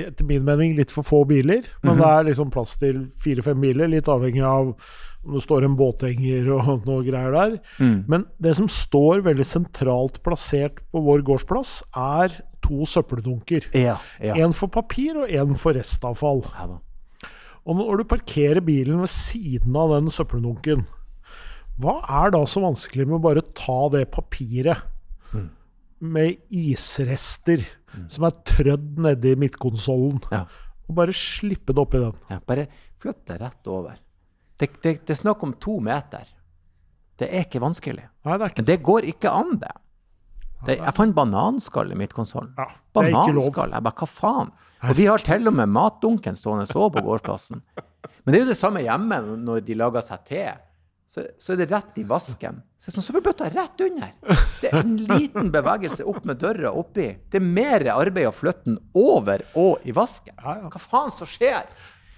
etter 0.00 0.24
min 0.24 0.44
mening, 0.46 0.76
litt 0.78 0.92
for 0.94 1.04
få 1.04 1.18
biler. 1.28 1.66
Men 1.82 1.98
det 1.98 2.06
er 2.06 2.28
liksom 2.28 2.52
plass 2.54 2.76
til 2.80 3.02
fire-fem 3.20 3.58
biler, 3.60 3.90
litt 3.90 4.08
avhengig 4.08 4.44
av 4.46 4.70
om 4.72 5.34
det 5.34 5.42
står 5.44 5.66
en 5.66 5.74
båthenger 5.76 6.48
og 6.54 6.86
noe 6.88 7.02
greier 7.04 7.34
der. 7.34 7.58
Men 7.82 8.24
det 8.40 8.54
som 8.56 8.70
står 8.72 9.26
veldig 9.26 9.44
sentralt 9.44 10.22
plassert 10.24 10.80
på 10.94 11.02
vår 11.04 11.26
gårdsplass, 11.28 11.74
er 11.98 12.38
to 12.64 12.86
søppeldunker. 12.88 13.68
Ja. 13.76 13.98
ja. 14.22 14.38
En 14.38 14.56
for 14.56 14.72
papir 14.72 15.18
og 15.18 15.28
en 15.28 15.58
for 15.60 15.76
restavfall. 15.76 16.46
ja. 16.56 16.70
Og 17.62 17.78
når 17.78 18.00
du 18.00 18.08
parkerer 18.10 18.58
bilen 18.64 19.04
ved 19.04 19.10
siden 19.12 19.76
av 19.78 19.92
den 19.94 20.08
søppeldunken, 20.10 20.86
hva 21.82 21.96
er 22.22 22.32
da 22.34 22.40
så 22.48 22.62
vanskelig 22.64 23.06
med 23.08 23.18
å 23.18 23.22
bare 23.28 23.42
ta 23.58 23.78
det 23.94 24.06
papiret 24.14 24.82
med 26.02 26.38
isrester 26.50 27.62
som 28.10 28.24
er 28.26 28.34
trødd 28.48 28.96
nedi 29.04 29.34
midtkonsollen, 29.38 30.18
Ja. 30.32 30.46
og 30.88 30.94
bare 30.96 31.12
slippe 31.14 31.72
det 31.74 31.82
oppi 31.82 32.00
den? 32.02 32.16
Ja, 32.30 32.38
bare 32.46 32.66
flytt 33.02 33.24
det 33.28 33.40
rett 33.40 33.66
over. 33.70 33.98
Det, 34.58 34.68
det, 34.82 34.92
det 35.06 35.10
er 35.14 35.20
snakk 35.20 35.42
om 35.44 35.52
to 35.60 35.78
meter. 35.80 36.26
Det 37.18 37.28
er 37.28 37.44
ikke 37.46 37.60
vanskelig. 37.62 38.04
Nei, 38.24 38.36
det 38.38 38.44
er 38.46 38.50
ikke 38.52 38.62
Men 38.62 38.70
det 38.70 38.78
går 38.82 39.08
ikke 39.12 39.30
an, 39.30 39.52
det. 39.62 39.72
det 40.66 40.76
jeg 40.80 40.94
fant 40.96 41.14
bananskall 41.14 41.92
i 41.92 41.98
midtkonsollen. 41.98 42.54
Ja. 42.58 42.66
Bananskall. 42.94 43.70
Jeg 43.76 43.82
bare, 43.86 43.94
hva 44.02 44.08
faen? 44.10 44.52
Og 44.82 44.96
vi 44.98 45.06
har 45.06 45.22
til 45.22 45.46
og 45.46 45.54
med 45.54 45.68
matdunken 45.70 46.34
stående 46.34 46.66
så 46.66 46.88
på 46.90 47.02
gårdsplassen. 47.06 47.62
Men 48.24 48.32
det 48.32 48.40
er 48.40 48.44
jo 48.46 48.50
det 48.50 48.58
samme 48.58 48.82
hjemme 48.82 49.20
når 49.44 49.60
de 49.66 49.76
lager 49.78 50.02
seg 50.02 50.24
te. 50.26 50.44
Så, 51.12 51.26
så 51.36 51.52
er 51.52 51.58
det 51.60 51.66
rett 51.68 51.98
i 52.00 52.06
vasken. 52.08 52.62
Så 52.80 52.88
er 52.88 52.88
det 52.88 52.94
sånn 52.96 53.04
søppelbøtta 53.04 53.50
rett 53.52 53.82
under. 53.84 54.12
Det 54.62 54.70
er 54.70 54.78
en 54.78 54.94
liten 55.10 55.50
bevegelse 55.52 56.06
opp 56.08 56.22
med 56.28 56.40
døra 56.40 56.70
oppi. 56.72 57.10
Det 57.28 57.36
er 57.36 57.44
mer 57.44 57.84
arbeid 57.92 58.30
å 58.30 58.32
flytte 58.32 58.70
den 58.70 58.78
over 58.96 59.44
og 59.60 59.84
i 59.84 59.92
vasken. 59.92 60.38
Ja, 60.38 60.54
ja. 60.62 60.70
Hva 60.72 60.80
faen 60.80 61.12
som 61.12 61.28
skjer? 61.28 61.68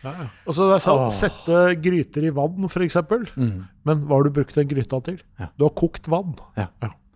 Ja, 0.04 0.12
ja. 0.20 0.28
Og 0.46 0.54
så 0.54 0.68
det 0.70 0.76
er 0.76 0.84
sant, 0.84 1.08
Åh. 1.08 1.12
Sette 1.16 1.64
gryter 1.82 2.28
i 2.28 2.32
vann, 2.38 2.70
f.eks. 2.70 3.00
Men 3.34 4.06
hva 4.06 4.20
har 4.20 4.28
du 4.28 4.34
brukt 4.38 4.54
den 4.60 4.70
gryta 4.70 5.02
til? 5.10 5.18
Ja. 5.42 5.50
Du 5.58 5.66
har 5.66 5.74
kokt 5.74 6.06
vann. 6.12 6.36
Ja. 6.60 6.68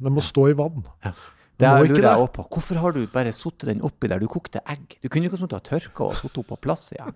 Den 0.03 0.19
må 0.19 0.25
stå 0.25 0.49
i 0.51 0.59
vann. 0.59 0.83
Ja. 1.07 1.15
Det 1.59 1.67
jeg 1.67 1.91
lurer 1.93 2.05
jeg 2.07 2.23
også 2.25 2.35
på. 2.37 2.51
Hvorfor 2.55 2.83
har 2.83 2.95
du 2.95 3.03
bare 3.13 3.31
satt 3.35 3.71
den 3.71 3.87
oppi 3.87 4.11
der? 4.11 4.19
Du 4.23 4.31
kokte 4.31 4.67
egg. 4.67 4.99
Du 5.03 5.07
kunne 5.11 5.27
jo 5.27 5.35
ikke 5.35 5.47
ha 5.47 5.63
tørka 5.63 6.11
og 6.11 6.19
satt 6.19 6.35
henne 6.35 6.51
på 6.51 6.59
plass 6.67 6.91
igjen. 6.95 7.15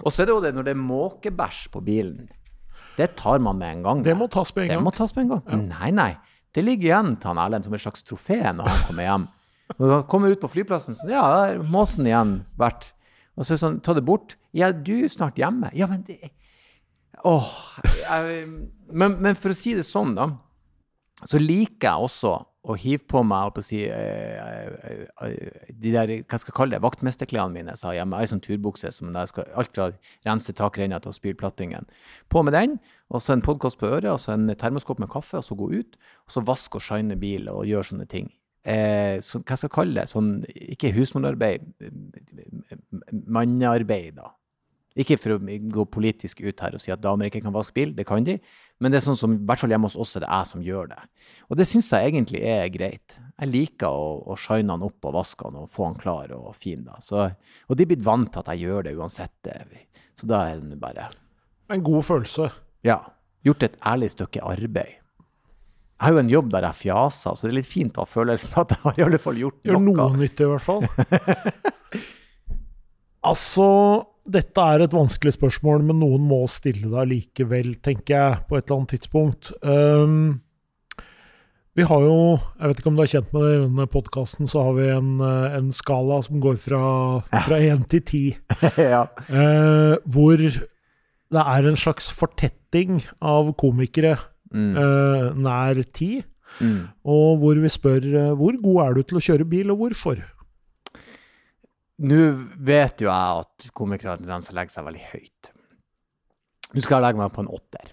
Og 0.00 0.12
så 0.12 0.22
er 0.22 0.28
det 0.28 0.34
jo 0.38 0.42
det 0.44 0.56
når 0.56 0.66
det 0.68 0.72
er 0.72 0.80
måkebæsj 0.80 1.66
på 1.72 1.80
bilen. 1.84 2.30
Det 2.96 3.08
tar 3.16 3.38
man 3.40 3.56
med 3.58 3.76
en 3.78 3.82
gang. 3.86 4.02
Det 4.04 4.14
må 4.18 4.26
tas 4.30 4.50
med 4.56 4.64
en 4.64 4.68
Det 4.68 4.76
gang. 4.76 4.84
må 4.84 4.92
tas 4.96 5.14
med 5.16 5.24
en 5.24 5.30
gang. 5.38 5.62
Nei, 5.70 5.90
nei. 5.96 6.10
Det 6.52 6.64
ligger 6.64 6.90
igjen 6.90 7.14
til 7.16 7.30
han 7.32 7.38
Erlend 7.40 7.64
som 7.64 7.74
et 7.74 7.80
slags 7.80 8.02
trofé 8.04 8.40
når 8.52 8.68
han 8.68 8.82
kommer 8.88 9.06
hjem. 9.08 9.28
Når 9.78 9.92
han 9.94 10.02
kommer 10.10 10.34
ut 10.34 10.40
på 10.42 10.50
flyplassen, 10.52 10.94
så 10.98 11.08
ja, 11.08 11.22
da 11.32 11.38
er 11.54 11.62
måsen 11.64 12.04
igjen 12.10 12.34
vært. 12.60 12.90
Og 13.38 13.46
så 13.46 13.54
er 13.54 13.56
det 13.56 13.62
sånn, 13.62 13.78
ta 13.80 13.94
det 13.96 14.04
bort. 14.04 14.34
Ja, 14.52 14.68
du 14.76 14.92
er 15.04 15.08
snart 15.08 15.38
hjemme. 15.40 15.70
Ja, 15.72 15.86
men 15.88 16.02
det 16.04 16.18
Åh. 17.24 17.48
Jeg, 17.86 18.46
men, 18.90 19.16
men 19.22 19.36
for 19.38 19.52
å 19.52 19.56
si 19.56 19.72
det 19.78 19.84
sånn, 19.86 20.14
da, 20.18 20.26
så 21.24 21.38
liker 21.38 21.86
jeg 21.86 22.08
også 22.08 22.32
å 22.62 22.76
hiv 22.78 23.02
på 23.10 23.24
meg 23.26 23.56
å 23.58 23.62
si, 23.64 23.80
eh, 23.90 24.68
eh, 25.26 25.70
de 25.82 25.92
der, 25.94 26.12
hva 26.22 26.38
skal 26.38 26.52
jeg 26.52 26.56
kalle 26.56 26.76
det, 26.76 26.82
vaktmesterklærne 26.84 27.56
mine 27.56 27.74
sa 27.78 27.90
hjemme. 27.90 28.20
Jeg 28.20 28.28
har 28.28 28.32
sånn 28.36 28.44
turbukse 28.44 28.92
som 28.94 29.10
jeg 29.10 29.30
skal 29.32 29.48
alt 29.58 29.72
fra 29.74 29.88
rense 30.26 30.54
takrenna 30.54 31.00
til 31.02 31.10
å 31.10 31.16
spyle 31.16 31.38
plattingen. 31.38 31.88
På 32.30 32.44
med 32.46 32.54
den, 32.54 32.78
og 33.10 33.20
så 33.20 33.34
en 33.34 33.42
podkast 33.42 33.80
på 33.80 33.90
øret, 33.90 34.12
og 34.12 34.20
så 34.22 34.36
en 34.36 34.46
termoskop 34.54 35.02
med 35.02 35.10
kaffe, 35.10 35.40
og 35.40 35.44
så 35.44 35.58
gå 35.58 35.72
ut. 35.74 35.98
Og 36.28 36.36
så 36.36 36.44
vaske 36.46 36.78
og 36.78 36.86
shine 36.86 37.18
bil 37.18 37.50
og 37.50 37.66
gjøre 37.66 37.90
sånne 37.90 38.06
ting. 38.08 38.30
Eh, 38.62 39.18
så, 39.18 39.40
hva 39.42 39.56
skal 39.58 39.66
jeg 39.66 39.74
kalle 39.74 39.98
det? 39.98 40.06
Sånn, 40.12 40.30
ikke 40.46 40.92
husmorarbeid, 40.94 41.66
mannearbeid, 43.26 44.20
da. 44.20 44.30
Ikke 44.98 45.16
for 45.20 45.36
å 45.36 45.38
gå 45.40 45.84
politisk 45.88 46.42
ut 46.44 46.60
her 46.60 46.76
og 46.76 46.82
si 46.82 46.92
at 46.92 47.00
damer 47.00 47.30
ikke 47.30 47.40
kan 47.44 47.54
vaske 47.54 47.74
bil, 47.76 47.94
det 47.96 48.04
kan 48.08 48.24
de, 48.26 48.36
men 48.82 48.92
det 48.92 48.98
er 48.98 49.04
sånn 49.06 49.18
som, 49.18 49.36
i 49.38 49.46
hvert 49.46 49.62
fall 49.62 49.72
hjemme 49.72 49.88
hos 49.88 49.96
oss 50.00 50.16
er 50.18 50.24
det 50.24 50.30
jeg 50.32 50.48
som 50.50 50.64
gjør 50.66 50.90
det. 50.90 51.00
Og 51.48 51.58
det 51.60 51.68
syns 51.70 51.90
jeg 51.94 52.10
egentlig 52.10 52.42
er 52.44 52.66
greit. 52.74 53.16
Jeg 53.38 53.50
liker 53.52 53.94
å, 53.94 54.08
å 54.26 54.36
shine 54.40 54.74
han 54.74 54.84
opp 54.84 55.08
og 55.08 55.16
vaske 55.16 55.46
han 55.46 55.60
og 55.62 55.70
få 55.72 55.86
han 55.86 55.98
klar 56.00 56.34
og 56.36 56.50
fin. 56.58 56.82
da. 56.84 56.98
Så, 57.04 57.28
og 57.68 57.78
de 57.78 57.86
er 57.86 57.92
blitt 57.94 58.04
vant 58.04 58.32
til 58.32 58.42
at 58.42 58.50
jeg 58.52 58.66
gjør 58.66 58.88
det 58.88 58.96
uansett. 58.98 59.34
Det. 59.46 59.86
Så 60.18 60.28
da 60.30 60.44
er 60.50 60.60
det 60.60 60.80
bare 60.82 61.08
En 61.72 61.84
god 61.86 62.04
følelse. 62.04 62.50
Ja. 62.84 62.98
Gjort 63.46 63.64
et 63.66 63.78
ærlig 63.86 64.10
stykke 64.12 64.42
arbeid. 64.44 64.98
Jeg 66.02 66.08
har 66.08 66.16
jo 66.16 66.22
en 66.24 66.30
jobb 66.30 66.48
der 66.50 66.64
jeg 66.66 66.78
fjaser, 66.80 67.36
så 67.38 67.46
det 67.46 67.52
er 67.52 67.58
litt 67.60 67.70
fint 67.70 67.98
å 67.98 68.02
ha 68.02 68.10
følelsen 68.10 68.56
at 68.58 68.72
jeg 68.74 68.82
har 68.82 68.96
i 68.98 69.04
alle 69.06 69.18
fall 69.22 69.36
gjort 69.38 69.60
noe. 69.62 69.70
Gjør 69.70 69.84
noe 69.86 70.18
nyttig, 70.18 70.46
i 70.46 70.50
hvert 70.50 70.64
fall. 70.66 70.82
altså 73.30 73.68
dette 74.22 74.64
er 74.74 74.84
et 74.84 74.94
vanskelig 74.94 75.34
spørsmål, 75.34 75.82
men 75.88 75.98
noen 76.02 76.24
må 76.28 76.44
stille 76.50 76.90
det 76.92 77.04
likevel, 77.10 77.74
tenker 77.82 78.14
jeg, 78.14 78.40
på 78.48 78.58
et 78.58 78.64
eller 78.66 78.78
annet 78.78 78.94
tidspunkt. 78.94 79.52
Um, 79.66 80.40
vi 81.72 81.86
har 81.88 82.04
jo, 82.04 82.16
jeg 82.60 82.68
vet 82.68 82.82
ikke 82.82 82.90
om 82.90 82.98
du 82.98 83.02
er 83.02 83.10
kjent 83.10 83.30
med 83.32 83.46
det, 83.46 83.52
i 83.54 83.62
denne 83.64 83.86
podkasten 83.90 84.50
så 84.50 84.66
har 84.66 84.74
vi 84.76 84.90
en, 84.92 85.14
eh, 85.24 85.54
en, 85.56 85.70
skala 85.72 86.18
som 86.20 86.42
går 86.44 86.58
fra, 86.60 86.82
fra 87.32 87.56
1 87.56 87.86
til 87.94 88.02
10. 88.02 88.20
ja. 88.92 89.06
uh, 89.32 89.96
hvor 90.04 90.36
det 90.36 91.44
er 91.46 91.68
en 91.70 91.80
slags 91.80 92.10
fortetting 92.12 93.00
av 93.24 93.54
komikere 93.56 94.18
mm. 94.52 94.76
uh, 94.76 95.32
nær 95.40 95.80
10. 95.80 96.20
Mm. 96.60 96.78
Og 97.08 97.40
hvor 97.40 97.62
vi 97.64 97.72
spør 97.72 98.04
hvor 98.36 98.60
god 98.60 98.82
er 98.84 98.94
du 98.98 99.02
til 99.08 99.18
å 99.18 99.24
kjøre 99.24 99.48
bil, 99.48 99.72
og 99.72 99.80
hvorfor? 99.80 100.20
Nå 102.02 102.20
vet 102.66 103.02
jo 103.04 103.08
jeg 103.08 103.42
at 103.42 103.66
komikere 103.76 104.14
har 104.14 104.22
tendens 104.22 104.48
til 104.48 104.56
å 104.56 104.58
legge 104.58 104.74
seg 104.74 104.86
veldig 104.88 105.04
høyt. 105.12 105.50
Nå 106.72 106.82
skal 106.82 106.98
jeg 106.98 107.06
legge 107.06 107.20
meg 107.20 107.34
på 107.34 107.44
en 107.44 107.52
åtter. 107.52 107.92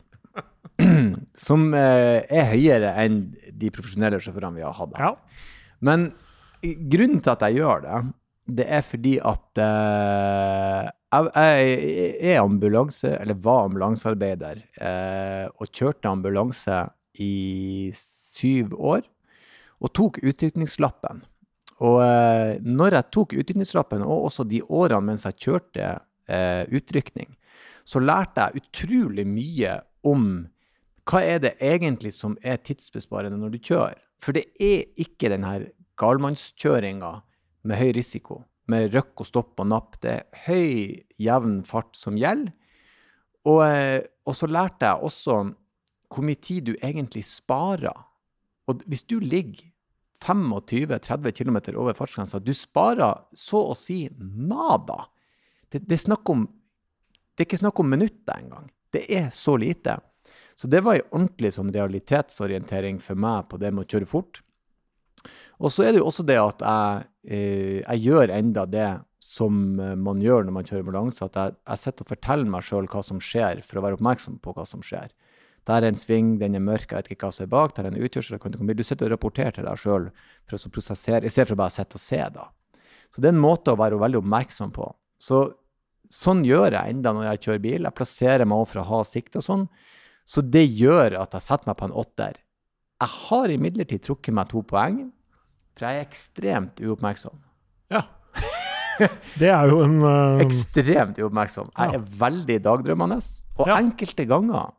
Som 1.47 1.67
eh, 1.77 2.23
er 2.25 2.49
høyere 2.53 2.95
enn 3.03 3.19
de 3.59 3.71
profesjonelle 3.75 4.21
sjåførene 4.23 4.57
vi 4.57 4.65
har 4.65 4.77
hatt. 4.77 4.95
Ja. 4.97 5.11
Men 5.85 6.09
grunnen 6.61 7.21
til 7.21 7.33
at 7.35 7.45
jeg 7.45 7.59
gjør 7.59 7.85
det, 7.85 7.99
det 8.59 8.65
er 8.79 8.85
fordi 8.85 9.15
at 9.21 9.61
eh, 9.61 10.89
jeg, 11.09 11.29
jeg, 11.35 12.33
er 12.33 12.41
ambulanse, 12.41 13.11
eller 13.19 13.37
var 13.45 13.67
ambulansearbeider, 13.67 14.63
eh, 14.81 15.45
og 15.53 15.69
kjørte 15.69 16.09
ambulanse 16.09 16.81
i 17.19 17.91
syv 17.97 18.73
år. 18.77 19.03
Og 19.79 19.93
tok 19.95 20.19
utrykningslappen. 20.25 21.21
Og 21.85 22.01
eh, 22.03 22.59
når 22.65 22.97
jeg 22.97 23.11
tok 23.15 23.35
utrykningslappen, 23.39 24.03
og 24.03 24.29
også 24.29 24.45
de 24.47 24.61
årene 24.63 25.11
mens 25.11 25.25
jeg 25.27 25.39
kjørte 25.45 25.91
eh, 26.27 26.63
utrykning, 26.75 27.31
så 27.87 28.01
lærte 28.03 28.49
jeg 28.49 28.63
utrolig 28.63 29.25
mye 29.27 29.79
om 30.07 30.25
hva 31.09 31.23
er 31.25 31.39
det 31.41 31.55
egentlig 31.63 32.11
som 32.13 32.35
er 32.45 32.59
tidsbesparende 32.61 33.39
når 33.39 33.55
du 33.55 33.59
kjører. 33.71 33.97
For 34.21 34.35
det 34.35 34.49
er 34.61 34.85
ikke 34.99 35.31
den 35.31 35.47
her 35.47 35.69
galmannskjøringa 35.99 37.13
med 37.67 37.79
høy 37.79 37.93
risiko, 37.97 38.43
med 38.69 38.93
røkk 38.93 39.23
og 39.23 39.29
stopp 39.29 39.63
og 39.63 39.71
napp. 39.71 39.97
Det 40.03 40.11
er 40.11 40.43
høy, 40.45 40.99
jevn 41.17 41.61
fart 41.67 41.97
som 41.97 42.19
gjelder. 42.19 42.53
Og, 43.47 43.63
eh, 43.65 44.03
og 44.27 44.35
så 44.35 44.49
lærte 44.51 44.85
jeg 44.85 45.07
også 45.09 45.39
hvor 46.09 46.25
mye 46.25 46.39
tid 46.41 46.67
du 46.67 46.73
egentlig 46.75 47.23
sparer. 47.25 48.05
Og 48.69 48.83
hvis 48.85 49.05
du 49.07 49.17
ligger 49.21 49.63
25-30 50.25 51.31
km 51.31 51.57
over 51.75 51.95
fartsgrensa. 51.97 52.39
Du 52.39 52.53
sparer 52.53 53.23
så 53.33 53.63
å 53.71 53.75
si 53.77 54.07
nada. 54.19 55.05
Det, 55.69 55.85
det, 55.87 55.99
er 56.01 56.31
om, 56.31 56.45
det, 57.35 57.43
er 57.43 57.47
ikke 57.47 57.61
snakk 57.61 57.79
om 57.79 57.89
minutter 57.89 58.35
engang. 58.35 58.69
Det 58.91 59.05
er 59.07 59.29
så 59.33 59.55
lite. 59.57 59.99
Så 60.55 60.67
det 60.67 60.81
var 60.83 60.97
en 60.97 61.11
ordentlig 61.13 61.53
sånn 61.55 61.71
realitetsorientering 61.71 62.99
for 63.03 63.19
meg 63.19 63.47
på 63.51 63.59
det 63.61 63.71
med 63.71 63.85
å 63.85 63.91
kjøre 63.91 64.09
fort. 64.09 64.41
Og 65.59 65.71
så 65.71 65.85
er 65.85 65.93
det 65.93 66.01
jo 66.01 66.09
også 66.09 66.25
det 66.27 66.39
at 66.39 66.63
jeg, 66.63 67.07
eh, 67.27 67.77
jeg 67.83 68.03
gjør 68.07 68.33
enda 68.35 68.65
det 68.67 68.89
som 69.23 69.53
man 69.99 70.21
gjør 70.23 70.45
når 70.47 70.55
man 70.55 70.67
kjører 70.67 70.85
ambulanse, 70.85 71.25
at 71.25 71.35
jeg, 71.35 71.55
jeg 71.67 71.81
sitter 71.81 72.05
og 72.05 72.11
forteller 72.13 72.51
meg 72.51 72.63
sjøl 72.65 72.87
hva 72.91 73.01
som 73.03 73.19
skjer, 73.23 73.63
for 73.67 73.79
å 73.79 73.83
være 73.83 73.99
oppmerksom 73.99 74.39
på 74.43 74.53
hva 74.55 74.63
som 74.67 74.83
skjer. 74.85 75.11
Der 75.69 75.85
er 75.85 75.91
en 75.91 75.99
sving, 75.99 76.37
den 76.41 76.57
er 76.57 76.63
mørk, 76.65 76.89
jeg 76.89 76.97
vet 76.97 77.11
ikke 77.13 77.27
hva 77.27 77.35
som 77.35 77.45
er 77.45 77.51
bak. 77.51 77.75
Der 77.77 77.85
er 77.85 77.93
en 77.93 78.01
utgjørsel 78.01 78.39
Du 78.41 78.83
sitter 78.83 79.05
og 79.05 79.11
rapporterer 79.13 79.53
til 79.53 79.67
deg 79.67 79.77
sjøl 79.77 80.07
for 80.49 80.57
å 80.57 80.71
prosessere, 80.73 81.25
i 81.25 81.29
stedet 81.29 81.51
for 81.51 81.59
bare 81.59 81.69
å 81.69 81.77
sitte 81.77 81.99
og 81.99 82.01
se. 82.01 82.21
da. 82.33 82.47
Så 83.13 83.21
det 83.21 83.29
er 83.29 83.35
en 83.35 83.43
måte 83.43 83.73
å 83.73 83.77
være 83.77 83.99
veldig 84.01 84.21
oppmerksom 84.23 84.73
på. 84.73 84.87
Så 85.21 85.43
sånn 86.09 86.41
gjør 86.47 86.73
jeg 86.73 86.95
enda 86.95 87.13
når 87.13 87.27
jeg 87.27 87.41
kjører 87.45 87.63
bil. 87.67 87.85
Jeg 87.85 87.97
plasserer 87.97 88.49
meg 88.49 88.65
for 88.71 88.81
å 88.81 88.87
ha 88.89 89.03
sikt 89.05 89.37
og 89.37 89.45
sånn. 89.45 89.67
Så 90.25 90.41
det 90.41 90.65
gjør 90.65 91.19
at 91.21 91.37
jeg 91.37 91.45
setter 91.45 91.69
meg 91.69 91.77
på 91.77 91.89
en 91.89 91.97
åtter. 92.01 92.41
Jeg 92.99 93.15
har 93.29 93.53
imidlertid 93.53 94.03
trukket 94.05 94.35
meg 94.35 94.49
to 94.49 94.63
poeng, 94.65 95.03
for 95.77 95.85
jeg 95.85 96.01
er 96.01 96.09
ekstremt 96.09 96.81
uoppmerksom. 96.81 97.37
Ja. 97.93 98.07
Det 99.39 99.47
er 99.47 99.69
jo 99.71 99.79
en 99.85 100.01
uh... 100.03 100.41
Ekstremt 100.45 101.21
uoppmerksom. 101.21 101.69
Jeg 101.77 101.95
er 101.95 102.09
veldig 102.25 102.57
dagdrømmende. 102.65 103.21
Og 103.61 103.69
ja. 103.69 103.77
enkelte 103.79 104.25
ganger 104.27 104.73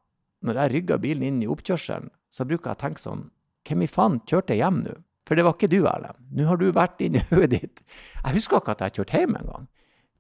når 0.47 0.63
jeg 0.63 0.73
rygga 0.75 0.99
bilen 1.03 1.27
inn 1.27 1.45
i 1.45 1.51
oppkjørselen, 1.51 2.11
så 2.31 2.47
bruker 2.49 2.71
jeg 2.71 2.79
å 2.79 2.83
tenke 2.87 3.03
sånn 3.03 3.29
Hvem 3.69 3.83
i 3.85 3.91
faen 3.91 4.23
kjørte 4.25 4.57
hjem 4.57 4.79
nå? 4.87 4.95
For 5.29 5.39
det 5.39 5.45
var 5.47 5.53
ikke 5.55 5.69
du, 5.71 5.83
Erlend. 5.87 6.17
Nå 6.35 6.47
har 6.49 6.59
du 6.59 6.71
vært 6.75 7.03
inni 7.05 7.21
hodet 7.31 7.51
ditt. 7.53 7.83
Jeg 8.25 8.37
husker 8.39 8.59
ikke 8.59 8.73
at 8.73 8.87
jeg 8.87 8.97
kjørte 8.97 9.21
hjem 9.21 9.37
engang. 9.39 9.69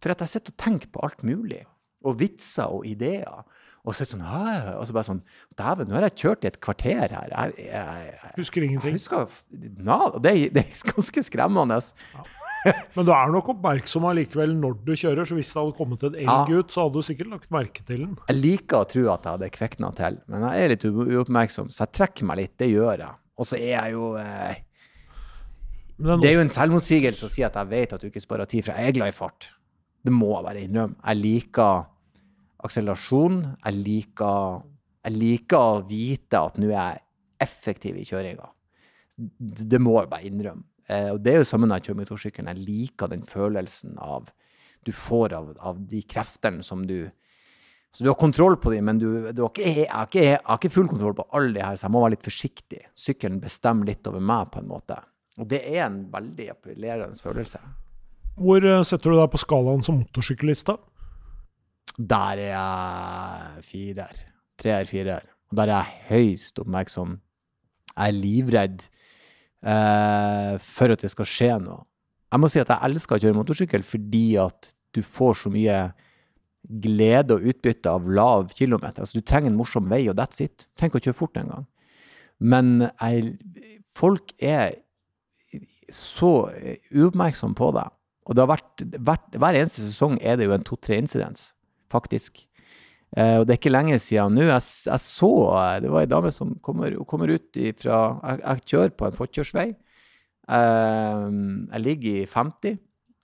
For 0.00 0.12
at 0.12 0.22
jeg 0.22 0.32
sitter 0.34 0.54
og 0.54 0.60
tenker 0.60 0.92
på 0.92 1.02
alt 1.06 1.24
mulig. 1.26 1.64
Og 2.06 2.20
vitser 2.20 2.70
og 2.70 2.84
ideer. 2.86 3.40
Og 3.80 3.96
så, 3.96 4.04
sånn, 4.04 4.22
og 4.22 4.84
så 4.84 4.92
bare 4.92 5.08
sånn 5.08 5.22
Dæven, 5.56 5.88
nå 5.88 5.96
har 5.96 6.04
jeg 6.10 6.18
kjørt 6.20 6.44
i 6.44 6.50
et 6.50 6.60
kvarter 6.60 7.14
her. 7.16 7.32
Jeg, 7.32 7.64
jeg, 7.64 8.12
jeg 8.12 8.34
husker 8.36 8.66
ingenting. 8.66 8.92
Jeg 8.92 9.00
husker, 9.00 9.40
na, 9.80 9.98
det, 10.20 10.34
det, 10.54 10.66
er 10.66 10.92
ganske 10.92 11.24
skremmende. 11.26 11.80
Ja. 12.12 12.26
Men 12.96 13.06
du 13.08 13.12
er 13.14 13.30
nok 13.32 13.50
oppmerksom 13.54 14.06
allikevel 14.10 14.52
når 14.58 14.78
du 14.86 14.92
kjører, 14.92 15.28
så 15.28 15.36
hvis 15.38 15.52
det 15.52 15.60
hadde 15.60 15.76
kommet 15.78 16.02
en 16.06 16.16
elg 16.20 16.50
ut, 16.52 16.72
så 16.72 16.86
hadde 16.86 17.00
du 17.00 17.06
sikkert 17.06 17.30
lagt 17.32 17.52
merke 17.54 17.84
til 17.86 18.02
den. 18.04 18.16
Jeg 18.28 18.40
liker 18.40 18.82
å 18.82 18.88
tro 18.90 19.04
at 19.12 19.28
jeg 19.28 19.36
hadde 19.36 19.52
kvekna 19.54 19.92
til, 20.00 20.18
men 20.32 20.46
jeg 20.48 20.64
er 20.64 20.74
litt 20.74 20.88
uoppmerksom, 20.90 21.70
så 21.72 21.86
jeg 21.86 21.94
trekker 22.00 22.28
meg 22.28 22.42
litt. 22.42 22.56
Det 22.60 22.68
gjør 22.70 23.04
jeg. 23.06 23.14
Og 23.40 23.48
så 23.48 23.56
er 23.56 23.72
jeg 23.72 23.94
jo 23.94 24.10
eh, 24.20 24.58
Det 26.00 26.28
er 26.28 26.36
jo 26.36 26.44
en 26.44 26.52
selvmotsigelse 26.52 27.28
å 27.28 27.32
si 27.32 27.46
at 27.46 27.56
jeg 27.56 27.70
vet 27.70 27.96
at 27.96 28.04
du 28.04 28.10
ikke 28.10 28.24
sparer 28.24 28.50
tid, 28.50 28.66
for 28.66 28.76
jeg 28.76 28.92
er 28.92 28.98
glad 28.98 29.14
i 29.14 29.16
fart. 29.16 29.48
Det 30.00 30.12
må 30.12 30.34
jeg 30.34 30.46
bare 30.48 30.64
innrømme. 30.64 31.00
Jeg 31.04 31.20
liker 31.20 31.84
akselerasjon. 32.64 33.40
Jeg 33.64 33.80
liker, 33.80 34.64
jeg 35.08 35.16
liker 35.16 35.60
å 35.60 35.84
vite 35.88 36.40
at 36.40 36.60
nå 36.60 36.70
er 36.72 36.76
jeg 36.78 37.04
effektiv 37.46 38.00
i 38.00 38.06
kjøringa. 38.08 38.48
Det 39.40 39.80
må 39.80 39.96
jeg 39.98 40.10
bare 40.12 40.28
innrømme. 40.28 40.66
Eh, 40.88 41.10
og 41.12 41.20
det 41.24 41.34
er 41.34 41.42
jo 41.42 41.48
samme 41.48 41.68
når 41.68 41.80
jeg 41.80 41.90
kjører 41.90 42.00
motorsykkelen. 42.02 42.52
Jeg 42.52 42.68
liker 42.68 43.10
den 43.12 43.24
følelsen 43.28 43.98
av 44.00 44.30
du 44.86 44.92
får 44.96 45.34
av, 45.36 45.50
av 45.60 45.80
de 45.90 46.02
kreftene 46.08 46.64
som 46.64 46.86
du 46.86 47.10
Så 47.92 48.04
du 48.04 48.08
har 48.08 48.14
kontroll 48.14 48.54
på 48.56 48.70
dem, 48.70 48.84
men 48.86 48.98
du, 49.00 49.32
du 49.34 49.40
har 49.42 49.48
ikke, 49.50 49.66
jeg, 49.66 49.86
har 49.90 50.06
ikke, 50.06 50.22
jeg, 50.22 50.38
har 50.46 50.58
ikke, 50.60 50.70
full 50.70 50.86
kontroll 50.86 51.14
på 51.18 51.24
alle 51.34 51.56
de 51.56 51.64
her, 51.64 51.74
så 51.74 51.88
jeg 51.88 51.90
må 51.96 52.04
være 52.04 52.12
litt 52.14 52.28
forsiktig. 52.28 52.84
Sykkelen 52.94 53.40
bestemmer 53.42 53.88
litt 53.88 54.06
over 54.06 54.22
meg, 54.22 54.52
på 54.54 54.60
en 54.60 54.68
måte. 54.70 54.98
Og 55.42 55.48
det 55.50 55.58
er 55.72 55.88
en 55.88 56.04
veldig 56.12 56.46
appellerende 56.52 57.18
følelse. 57.18 57.58
Hvor 58.38 58.62
eh, 58.62 58.84
setter 58.86 59.10
du 59.10 59.18
deg 59.18 59.32
på 59.32 59.42
skalaen 59.42 59.82
som 59.82 59.98
motorsyklist, 60.04 60.70
da? 60.70 60.78
Der 61.98 62.44
er 62.44 62.52
jeg 62.52 63.66
firer. 63.72 64.22
Treer, 64.62 64.86
firer. 64.86 65.26
Og 65.50 65.58
der 65.58 65.74
er 65.74 65.90
jeg 65.90 66.06
høyst 66.12 66.62
oppmerksom. 66.62 67.18
Jeg 67.90 68.06
er 68.06 68.18
livredd 68.20 68.86
eh, 69.62 70.54
for 70.64 70.94
at 70.94 71.04
det 71.04 71.12
skal 71.12 71.28
skje 71.28 71.54
noe. 71.62 71.84
Jeg 72.30 72.42
må 72.42 72.50
si 72.50 72.60
at 72.62 72.70
jeg 72.70 72.86
elsker 72.86 73.16
å 73.16 73.22
kjøre 73.24 73.38
motorsykkel 73.40 73.82
fordi 73.86 74.26
at 74.38 74.70
du 74.94 75.02
får 75.06 75.42
så 75.42 75.52
mye 75.52 75.80
glede 76.84 77.36
og 77.36 77.46
utbytte 77.50 77.90
av 77.90 78.08
lav 78.10 78.50
kilometer. 78.54 79.02
Altså, 79.02 79.18
du 79.18 79.26
trenger 79.26 79.50
en 79.50 79.58
morsom 79.58 79.88
vei, 79.90 80.04
og 80.10 80.18
that's 80.18 80.42
it. 80.44 80.66
Tenk 80.78 80.94
å 80.94 81.02
kjøre 81.02 81.16
fort 81.16 81.40
en 81.40 81.50
gang. 81.50 81.66
Men 82.40 82.86
jeg, 82.86 83.34
folk 83.96 84.34
er 84.38 84.78
så 85.92 86.50
uoppmerksomme 86.94 87.58
på 87.58 87.72
det. 87.76 87.86
Og 88.28 88.36
det 88.36 88.44
har 88.44 88.52
vært, 88.52 88.84
vært, 89.08 89.32
hver 89.34 89.58
eneste 89.58 89.82
sesong 89.82 90.18
er 90.22 90.38
det 90.38 90.46
jo 90.46 90.54
en 90.54 90.66
to-tre 90.66 91.00
incidents, 91.00 91.50
faktisk. 91.90 92.44
Eh, 93.16 93.40
og 93.40 93.46
det 93.46 93.54
er 93.54 93.58
ikke 93.58 93.72
lenge 93.72 93.98
siden 94.02 94.36
nå. 94.38 94.44
Jeg, 94.46 94.66
jeg, 94.86 95.02
så 95.02 95.30
Det 95.82 95.90
var 95.90 96.04
ei 96.04 96.10
dame 96.10 96.30
som 96.34 96.52
kommer, 96.62 96.94
kommer 97.10 97.32
ut 97.34 97.58
ifra 97.58 98.02
jeg, 98.22 98.42
jeg, 98.44 98.66
kjører 98.72 98.94
på 98.94 99.08
en 99.08 99.18
forkjørsvei. 99.18 99.66
Eh, 100.58 101.26
jeg 101.72 101.84
ligger 101.86 102.20
i 102.22 102.28
50, 102.30 102.78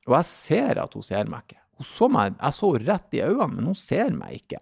og 0.08 0.18
jeg 0.18 0.30
ser 0.32 0.82
at 0.82 0.98
hun 0.98 1.06
ser 1.06 1.30
meg 1.30 1.46
ikke. 1.46 1.62
Hun 1.76 1.86
så 1.86 2.08
meg, 2.08 2.36
jeg 2.40 2.56
så 2.56 2.72
henne 2.72 2.88
rett 2.88 3.16
i 3.16 3.22
øynene, 3.22 3.52
men 3.54 3.70
hun 3.70 3.78
ser 3.78 4.12
meg 4.16 4.40
ikke. 4.40 4.60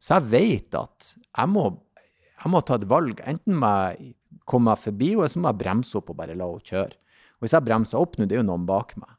Så 0.00 0.18
jeg 0.18 0.30
vet 0.32 0.76
at 0.78 1.10
jeg 1.14 1.50
må, 1.52 1.68
jeg 2.00 2.52
må 2.52 2.60
ta 2.64 2.78
et 2.78 2.88
valg. 2.88 3.20
Enten 3.24 3.58
må 3.60 3.72
jeg 3.86 4.14
komme 4.48 4.72
meg 4.72 4.82
forbi 4.82 5.12
henne, 5.12 5.24
eller 5.24 5.34
så 5.34 5.42
må 5.42 5.52
jeg 5.52 5.62
bremse 5.62 5.98
opp 6.00 6.12
og 6.12 6.18
bare 6.18 6.36
la 6.36 6.48
henne 6.50 6.70
kjøre. 6.70 7.00
Og 7.34 7.46
hvis 7.46 7.56
jeg 7.56 7.66
bremser 7.66 8.00
opp 8.00 8.18
nå, 8.18 8.26
det 8.26 8.36
er 8.36 8.42
jo 8.42 8.48
noen 8.50 8.66
bak 8.68 8.94
meg. 9.00 9.12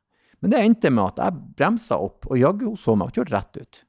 Men 0.44 0.52
det 0.52 0.62
endte 0.62 0.92
med 0.94 1.14
at 1.14 1.22
jeg 1.24 1.44
bremsa 1.58 1.98
opp, 2.02 2.28
og 2.30 2.40
jaggu 2.40 2.72
så 2.80 2.96
meg 2.98 3.10
og 3.10 3.18
kjørte 3.20 3.34
rett 3.34 3.60
ut. 3.62 3.80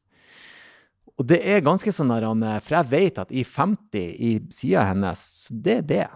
Og 1.17 1.29
det 1.31 1.39
er 1.49 1.65
ganske 1.65 1.93
sånn 1.95 2.13
der, 2.13 2.27
For 2.61 2.77
jeg 2.77 2.91
vet 2.93 3.21
at 3.23 3.31
i 3.33 3.45
50 3.45 4.01
i 4.01 4.33
sida 4.53 4.85
hennes, 4.91 5.23
så 5.47 5.55
det 5.55 5.77
er 5.77 5.87
det. 5.91 6.09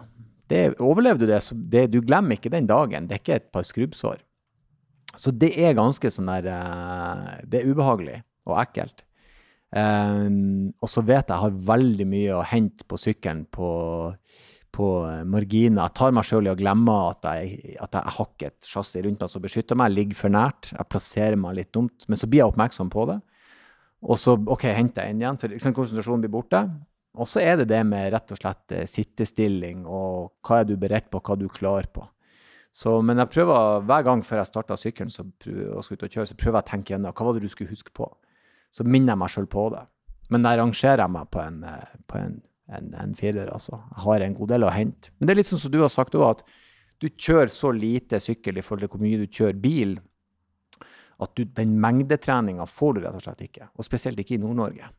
det 0.52 0.64
overlever 0.78 1.22
du 1.22 1.26
det, 1.30 1.40
så 1.44 1.54
det, 1.54 1.86
du 1.92 2.00
glemmer 2.04 2.36
ikke 2.36 2.52
den 2.52 2.68
dagen. 2.68 3.08
Det 3.08 3.16
er 3.16 3.22
ikke 3.22 3.38
et 3.38 3.52
par 3.52 3.64
skrubbsår. 3.64 4.20
Så 5.16 5.32
det 5.34 5.54
er 5.58 5.78
ganske 5.78 6.10
sånn 6.12 6.28
der 6.30 6.46
eh, 6.52 7.30
Det 7.50 7.60
er 7.60 7.70
ubehagelig 7.72 8.20
og 8.46 8.60
ekkelt. 8.60 9.04
Um, 9.70 10.72
og 10.82 10.90
så 10.90 11.02
vet 11.06 11.28
jeg 11.28 11.30
jeg 11.30 11.42
har 11.44 11.58
veldig 11.68 12.06
mye 12.10 12.38
å 12.40 12.46
hente 12.46 12.82
på 12.90 12.98
sykkelen 12.98 13.44
på, 13.54 13.70
på 14.74 14.86
marginer. 15.30 15.84
Jeg 15.84 15.96
tar 16.00 16.14
meg 16.16 16.26
sjøl 16.26 16.48
i 16.48 16.52
å 16.52 16.58
glemme 16.58 16.96
at 17.12 17.28
jeg, 17.30 17.76
at 17.78 17.94
jeg 17.94 18.16
har 18.16 18.30
et 18.48 18.70
chassis 18.72 19.04
rundt 19.06 19.22
meg 19.22 19.30
som 19.30 19.44
beskytter 19.44 19.78
meg. 19.78 19.92
Jeg 19.92 19.98
ligger 20.00 20.20
for 20.24 20.34
nært. 20.34 20.72
Jeg 20.74 20.90
plasserer 20.90 21.38
meg 21.38 21.60
litt 21.60 21.72
dumt. 21.76 22.08
Men 22.10 22.18
så 22.18 22.28
blir 22.30 22.42
jeg 22.42 22.50
oppmerksom 22.50 22.90
på 22.90 23.06
det. 23.12 23.20
Og 24.06 24.16
så 24.20 24.36
OK, 24.36 24.64
henter 24.72 25.04
jeg 25.04 25.14
inn 25.14 25.24
igjen, 25.24 25.40
for 25.40 25.52
liksom, 25.52 25.74
konsentrasjonen 25.76 26.24
blir 26.24 26.32
borte. 26.32 26.62
Og 27.20 27.28
så 27.28 27.42
er 27.42 27.58
det 27.60 27.68
det 27.72 27.80
med 27.88 28.12
rett 28.14 28.32
og 28.32 28.38
slett 28.38 28.74
eh, 28.76 28.88
sittestilling 28.88 29.82
og 29.82 30.30
hva 30.46 30.60
er 30.60 30.68
du 30.68 30.76
beredt 30.80 31.10
på, 31.10 31.20
hva 31.20 31.34
er 31.34 31.42
du 31.42 31.48
klar 31.52 31.88
på. 31.92 32.06
Så, 32.70 33.00
men 33.02 33.18
jeg 33.18 33.32
prøver 33.32 33.82
hver 33.82 34.04
gang 34.06 34.20
før 34.22 34.40
jeg 34.40 34.50
starter 34.52 34.78
sykkelen 34.78 35.10
og 35.74 35.82
skal 35.82 35.98
ut 35.98 36.04
og 36.06 36.12
kjøre, 36.14 36.28
så 36.30 36.38
prøver 36.38 36.60
jeg 36.60 36.66
å 36.66 36.70
tenke 36.70 36.94
gjennom 36.94 37.16
hva 37.16 37.26
var 37.26 37.36
det 37.36 37.42
du 37.42 37.50
skulle 37.50 37.72
huske 37.72 37.90
på. 37.96 38.06
Så 38.70 38.86
minner 38.86 39.16
jeg 39.16 39.22
meg 39.24 39.32
sjøl 39.34 39.48
på 39.50 39.66
det. 39.74 39.82
Men 40.30 40.46
der 40.46 40.60
rangerer 40.62 41.02
jeg 41.02 41.12
meg 41.16 41.30
på 41.34 41.42
en, 41.42 41.60
eh, 41.66 41.96
på 42.06 42.20
en, 42.20 42.36
en, 42.70 42.92
en 43.02 43.14
firer, 43.18 43.50
altså. 43.50 43.80
Jeg 43.90 44.04
har 44.06 44.24
en 44.24 44.36
god 44.38 44.52
del 44.54 44.68
å 44.68 44.74
hente. 44.74 45.10
Men 45.18 45.26
det 45.26 45.34
er 45.34 45.40
litt 45.42 45.50
sånn 45.50 45.64
som 45.64 45.74
du 45.74 45.80
har 45.82 45.90
sagt 45.90 46.14
òg, 46.14 46.28
at 46.38 46.44
du 47.02 47.08
kjører 47.10 47.50
så 47.50 47.72
lite 47.74 48.20
sykkel 48.22 48.60
i 48.60 48.62
forhold 48.62 48.86
til 48.86 48.92
hvor 48.92 49.02
mye 49.02 49.18
du 49.18 49.26
kjører 49.26 49.58
bil, 49.58 49.96
at 51.20 51.36
du, 51.36 51.44
den 51.44 51.76
mengdetreninga 51.82 52.66
får 52.68 52.96
du 52.96 53.04
rett 53.04 53.18
og 53.18 53.24
slett 53.24 53.44
ikke. 53.44 53.68
Og 53.76 53.86
spesielt 53.86 54.20
ikke 54.22 54.38
i 54.38 54.42
Nord-Norge. 54.42 54.90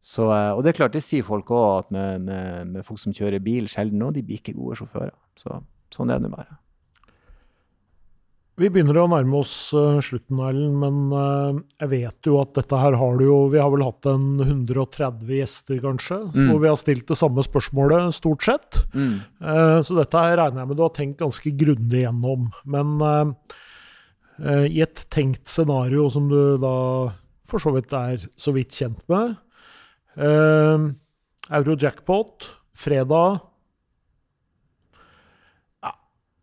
Eh, 0.00 0.52
og 0.54 0.64
det 0.64 0.72
er 0.72 0.78
klart, 0.80 0.96
det 0.96 1.04
sier 1.04 1.26
folk 1.26 1.52
òg, 1.52 1.84
at 1.84 1.92
med, 1.94 2.24
med, 2.24 2.72
med, 2.72 2.86
folk 2.86 3.02
som 3.02 3.14
kjører 3.16 3.42
bil 3.44 3.68
sjelden 3.68 4.00
nå, 4.00 4.10
de 4.16 4.24
blir 4.24 4.40
ikke 4.40 4.56
gode 4.56 4.80
sjåfører. 4.80 5.14
Så 5.40 5.62
sånn 5.92 6.12
er 6.12 6.22
det 6.22 6.32
bare. 6.32 6.56
Vi 8.60 8.68
begynner 8.68 8.98
å 9.00 9.06
nærme 9.08 9.38
oss 9.38 9.54
uh, 9.72 10.02
slutten, 10.04 10.40
Erlend, 10.44 10.74
men 10.82 10.96
uh, 11.14 11.60
jeg 11.80 11.90
vet 11.94 12.28
jo 12.28 12.36
at 12.42 12.52
dette 12.58 12.76
her 12.76 12.92
har 13.00 13.16
du 13.16 13.22
jo 13.24 13.38
Vi 13.54 13.60
har 13.62 13.70
vel 13.72 13.86
hatt 13.86 14.04
en 14.10 14.26
130 14.42 15.32
gjester, 15.32 15.78
kanskje, 15.80 16.18
mm. 16.28 16.50
hvor 16.50 16.60
vi 16.60 16.68
har 16.68 16.76
stilt 16.80 17.06
det 17.08 17.16
samme 17.16 17.44
spørsmålet, 17.46 18.12
stort 18.16 18.44
sett. 18.44 18.82
Mm. 18.92 19.16
Så 19.86 19.96
dette 19.96 20.24
her 20.26 20.36
regner 20.42 20.62
jeg 20.62 20.70
med 20.72 20.80
du 20.80 20.84
har 20.84 20.92
tenkt 20.96 21.22
ganske 21.22 21.54
grundig 21.56 22.04
gjennom. 22.04 22.50
Men 22.68 23.00
i 24.40 24.80
et 24.80 25.02
tenkt 25.12 25.50
scenario 25.52 26.06
som 26.08 26.30
du 26.30 26.56
da 26.62 26.74
for 27.44 27.60
så 27.60 27.74
vidt 27.74 27.92
er 27.92 28.22
så 28.40 28.54
vidt 28.56 28.72
kjent 28.72 29.02
med 29.10 29.34
Euro 31.50 31.76
jackpot 31.76 32.46
fredag 32.72 33.42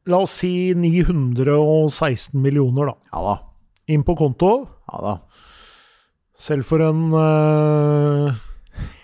La 0.08 0.22
oss 0.24 0.38
si 0.40 0.72
916 0.76 2.40
millioner, 2.40 2.94
da. 2.94 2.96
Ja 3.12 3.24
da. 3.26 3.38
Inn 3.92 4.06
på 4.08 4.16
konto. 4.16 4.52
Ja 4.88 5.00
da. 5.04 5.16
Selv 6.38 6.68
for 6.70 6.84
en 6.86 7.10
uh, 7.12 8.30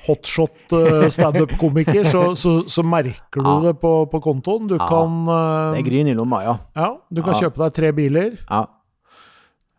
hotshot 0.05 0.75
uh, 0.77 1.07
standup-komiker, 1.11 2.05
så, 2.07 2.21
så, 2.39 2.61
så, 2.69 2.85
merker 2.87 3.41
du 3.41 3.49
ja. 3.49 3.57
det 3.65 3.73
på, 3.81 3.91
på, 4.11 4.21
kontoen. 4.23 4.69
Du 4.69 4.77
ja. 4.77 4.87
kan 4.87 5.17
uh, 5.27 5.73
Det 5.73 5.81
er 5.81 5.89
gryn 5.89 6.11
i 6.13 6.15
lomma, 6.15 6.43
ja. 6.45 6.55
Ja, 6.77 6.89
Du 7.09 7.23
kan 7.25 7.35
ja. 7.35 7.43
kjøpe 7.43 7.65
deg 7.65 7.75
tre 7.81 7.91
biler. 7.97 8.37
Ja. 8.45 8.63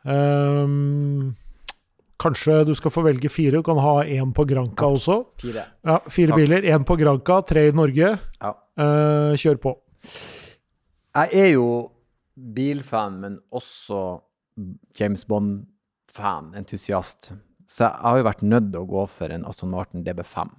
Um, 0.05 1.35
kanskje 2.21 2.61
du 2.69 2.75
skal 2.77 2.93
få 2.93 3.05
velge 3.07 3.31
fire. 3.33 3.59
Du 3.59 3.67
kan 3.67 3.81
ha 3.81 3.97
én 4.05 4.33
på 4.37 4.45
Granca 4.49 4.91
også. 4.93 5.19
Fire. 5.41 5.67
Ja, 5.85 5.99
fire 6.09 6.35
Takk. 6.35 6.43
biler. 6.43 6.69
Én 6.75 6.85
på 6.85 6.97
Granca, 7.01 7.41
tre 7.43 7.69
i 7.69 7.73
Norge. 7.73 8.19
Ja. 8.41 8.55
kjør 9.39 9.61
på. 9.63 9.77
Jeg 11.15 11.31
er 11.33 11.51
jo 11.55 11.91
bilfan, 12.35 13.21
men 13.21 13.39
også 13.53 14.21
James 14.99 15.25
Bond-fan, 15.25 16.55
entusiast. 16.59 17.33
Så 17.67 17.87
jeg 17.87 18.03
har 18.03 18.19
jo 18.19 18.27
vært 18.27 18.43
nødt 18.43 18.73
til 18.73 18.83
å 18.83 18.89
gå 18.91 19.07
for 19.11 19.33
en 19.35 19.47
Aston 19.49 19.71
Martin 19.71 20.05
DB5. 20.05 20.51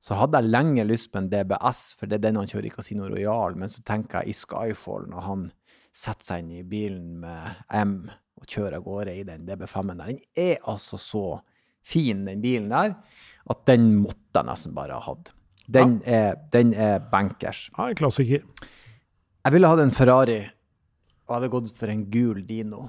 Så 0.00 0.14
hadde 0.14 0.38
jeg 0.38 0.52
lenge 0.52 0.86
lyst 0.86 1.10
på 1.10 1.18
en 1.18 1.28
DBS, 1.30 1.80
for 1.98 2.06
det 2.06 2.20
er 2.20 2.28
den 2.28 2.38
han 2.38 2.46
kjører 2.46 2.68
i 2.70 2.74
Casino 2.74 3.08
Royal, 3.10 3.56
men 3.58 3.70
så 3.72 3.82
tenker 3.82 4.22
jeg 4.22 4.30
i 4.30 4.38
Skyfall, 4.38 5.08
når 5.10 5.26
han 5.26 5.44
setter 5.94 6.28
seg 6.28 6.44
inn 6.44 6.52
i 6.60 6.66
bilen 6.66 7.16
med 7.24 7.58
M 7.74 7.96
og 8.38 8.46
kjører 8.46 8.78
av 8.78 8.84
gårde 8.86 9.14
i 9.18 9.24
den 9.26 9.46
DB5-en 9.48 9.98
der, 10.00 10.12
den 10.14 10.20
er 10.38 10.60
altså 10.70 11.00
så 11.00 11.24
fin, 11.88 12.24
den 12.28 12.42
bilen 12.44 12.70
der, 12.72 12.94
at 13.48 13.64
den 13.68 13.90
måtte 14.02 14.40
jeg 14.40 14.48
nesten 14.48 14.76
bare 14.76 14.98
ha 14.98 15.04
hatt. 15.08 15.32
Den, 15.68 15.98
ja. 16.04 16.30
er, 16.30 16.38
den 16.52 16.72
er 16.72 17.02
bankers. 17.10 17.66
Ja, 17.76 17.88
en 17.90 17.98
klassiker. 17.98 18.44
Jeg 19.44 19.54
ville 19.54 19.68
hatt 19.70 19.82
en 19.82 19.94
Ferrari 19.94 20.40
og 21.28 21.36
hadde 21.36 21.52
gått 21.52 21.74
for 21.76 21.92
en 21.92 22.06
gul 22.12 22.40
Dino. 22.48 22.86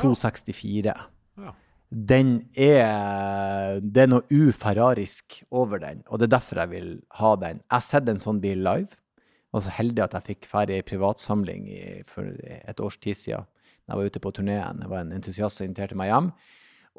264. 0.00 0.92
Ja. 1.40 1.52
Den 1.92 2.30
er 2.56 3.80
Det 3.80 4.04
er 4.04 4.08
noe 4.08 4.24
uferrarisk 4.32 5.42
over 5.50 5.80
den, 5.82 6.02
og 6.08 6.18
det 6.18 6.28
er 6.28 6.36
derfor 6.38 6.62
jeg 6.62 6.70
vil 6.72 6.90
ha 7.20 7.34
den. 7.36 7.60
Jeg 7.60 7.76
har 7.76 7.84
sett 7.84 8.08
en 8.08 8.20
sånn 8.20 8.40
bil 8.40 8.64
live. 8.64 8.92
Jeg 8.92 9.58
var 9.58 9.64
så 9.66 9.74
heldig 9.76 10.04
at 10.04 10.14
jeg 10.16 10.28
fikk 10.30 10.48
ferdig 10.48 10.78
ei 10.78 10.86
privatsamling 10.88 11.66
i, 11.68 11.82
for 12.08 12.24
et 12.24 12.80
års 12.80 12.96
tid 12.96 13.18
siden. 13.20 13.48
Da 13.86 13.94
jeg 13.94 14.00
var 14.00 14.10
ute 14.10 14.22
på 14.22 14.32
turneen. 14.34 14.82
Det 14.82 14.90
var 14.90 15.02
en 15.02 15.14
entusiast 15.16 15.58
som 15.58 15.66
inviterte 15.66 15.98
meg 15.98 16.12
hjem. 16.12 16.32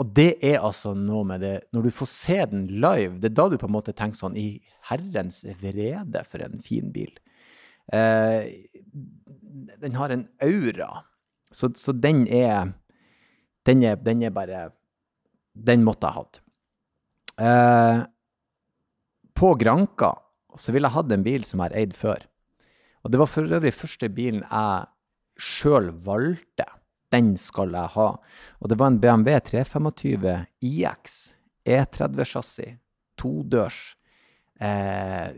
Og 0.02 0.10
det 0.18 0.32
er 0.42 0.64
altså 0.66 0.96
noe 0.98 1.22
med 1.28 1.44
det 1.46 1.54
Når 1.74 1.84
du 1.86 1.92
får 1.94 2.10
se 2.10 2.38
den 2.50 2.66
live, 2.82 3.20
det 3.22 3.30
er 3.30 3.36
da 3.38 3.46
du 3.50 3.60
på 3.62 3.70
en 3.70 3.76
måte 3.76 3.94
tenker 3.94 4.18
sånn 4.18 4.38
I 4.40 4.48
herrens 4.90 5.44
vrede, 5.62 6.24
for 6.30 6.42
en 6.42 6.58
fin 6.66 6.90
bil. 6.94 7.14
Eh, 7.94 8.50
den 9.84 10.00
har 10.00 10.14
en 10.14 10.26
aura. 10.42 11.04
Så, 11.54 11.70
så 11.78 11.94
den, 11.94 12.26
er, 12.28 12.74
den 13.70 13.84
er 13.86 14.00
Den 14.02 14.24
er 14.24 14.34
bare 14.34 14.72
Den 15.54 15.84
måtte 15.86 16.10
jeg 16.10 16.18
hatt. 16.18 16.42
Eh, 17.38 18.04
på 19.34 19.54
Granka 19.62 20.16
så 20.58 20.74
ville 20.74 20.90
jeg 20.90 20.98
hatt 20.98 21.12
en 21.14 21.26
bil 21.26 21.46
som 21.46 21.62
jeg 21.62 21.72
har 21.72 21.78
eid 21.82 21.94
før. 21.98 22.26
Og 23.04 23.12
det 23.12 23.20
var 23.20 23.30
for 23.30 23.56
øvrig 23.58 23.74
første 23.74 24.10
bilen 24.10 24.44
jeg 24.46 24.86
sjøl 25.40 25.92
valgte. 26.06 26.66
Den 27.14 27.36
skal 27.38 27.74
jeg 27.78 27.94
ha. 27.96 28.08
Og 28.60 28.70
det 28.72 28.78
var 28.80 28.90
en 28.92 29.00
BMW 29.02 29.38
325 29.46 30.28
IX 30.66 31.18
E30-chassis. 31.70 32.80
Todørs. 33.20 33.96
Eh, 34.60 35.30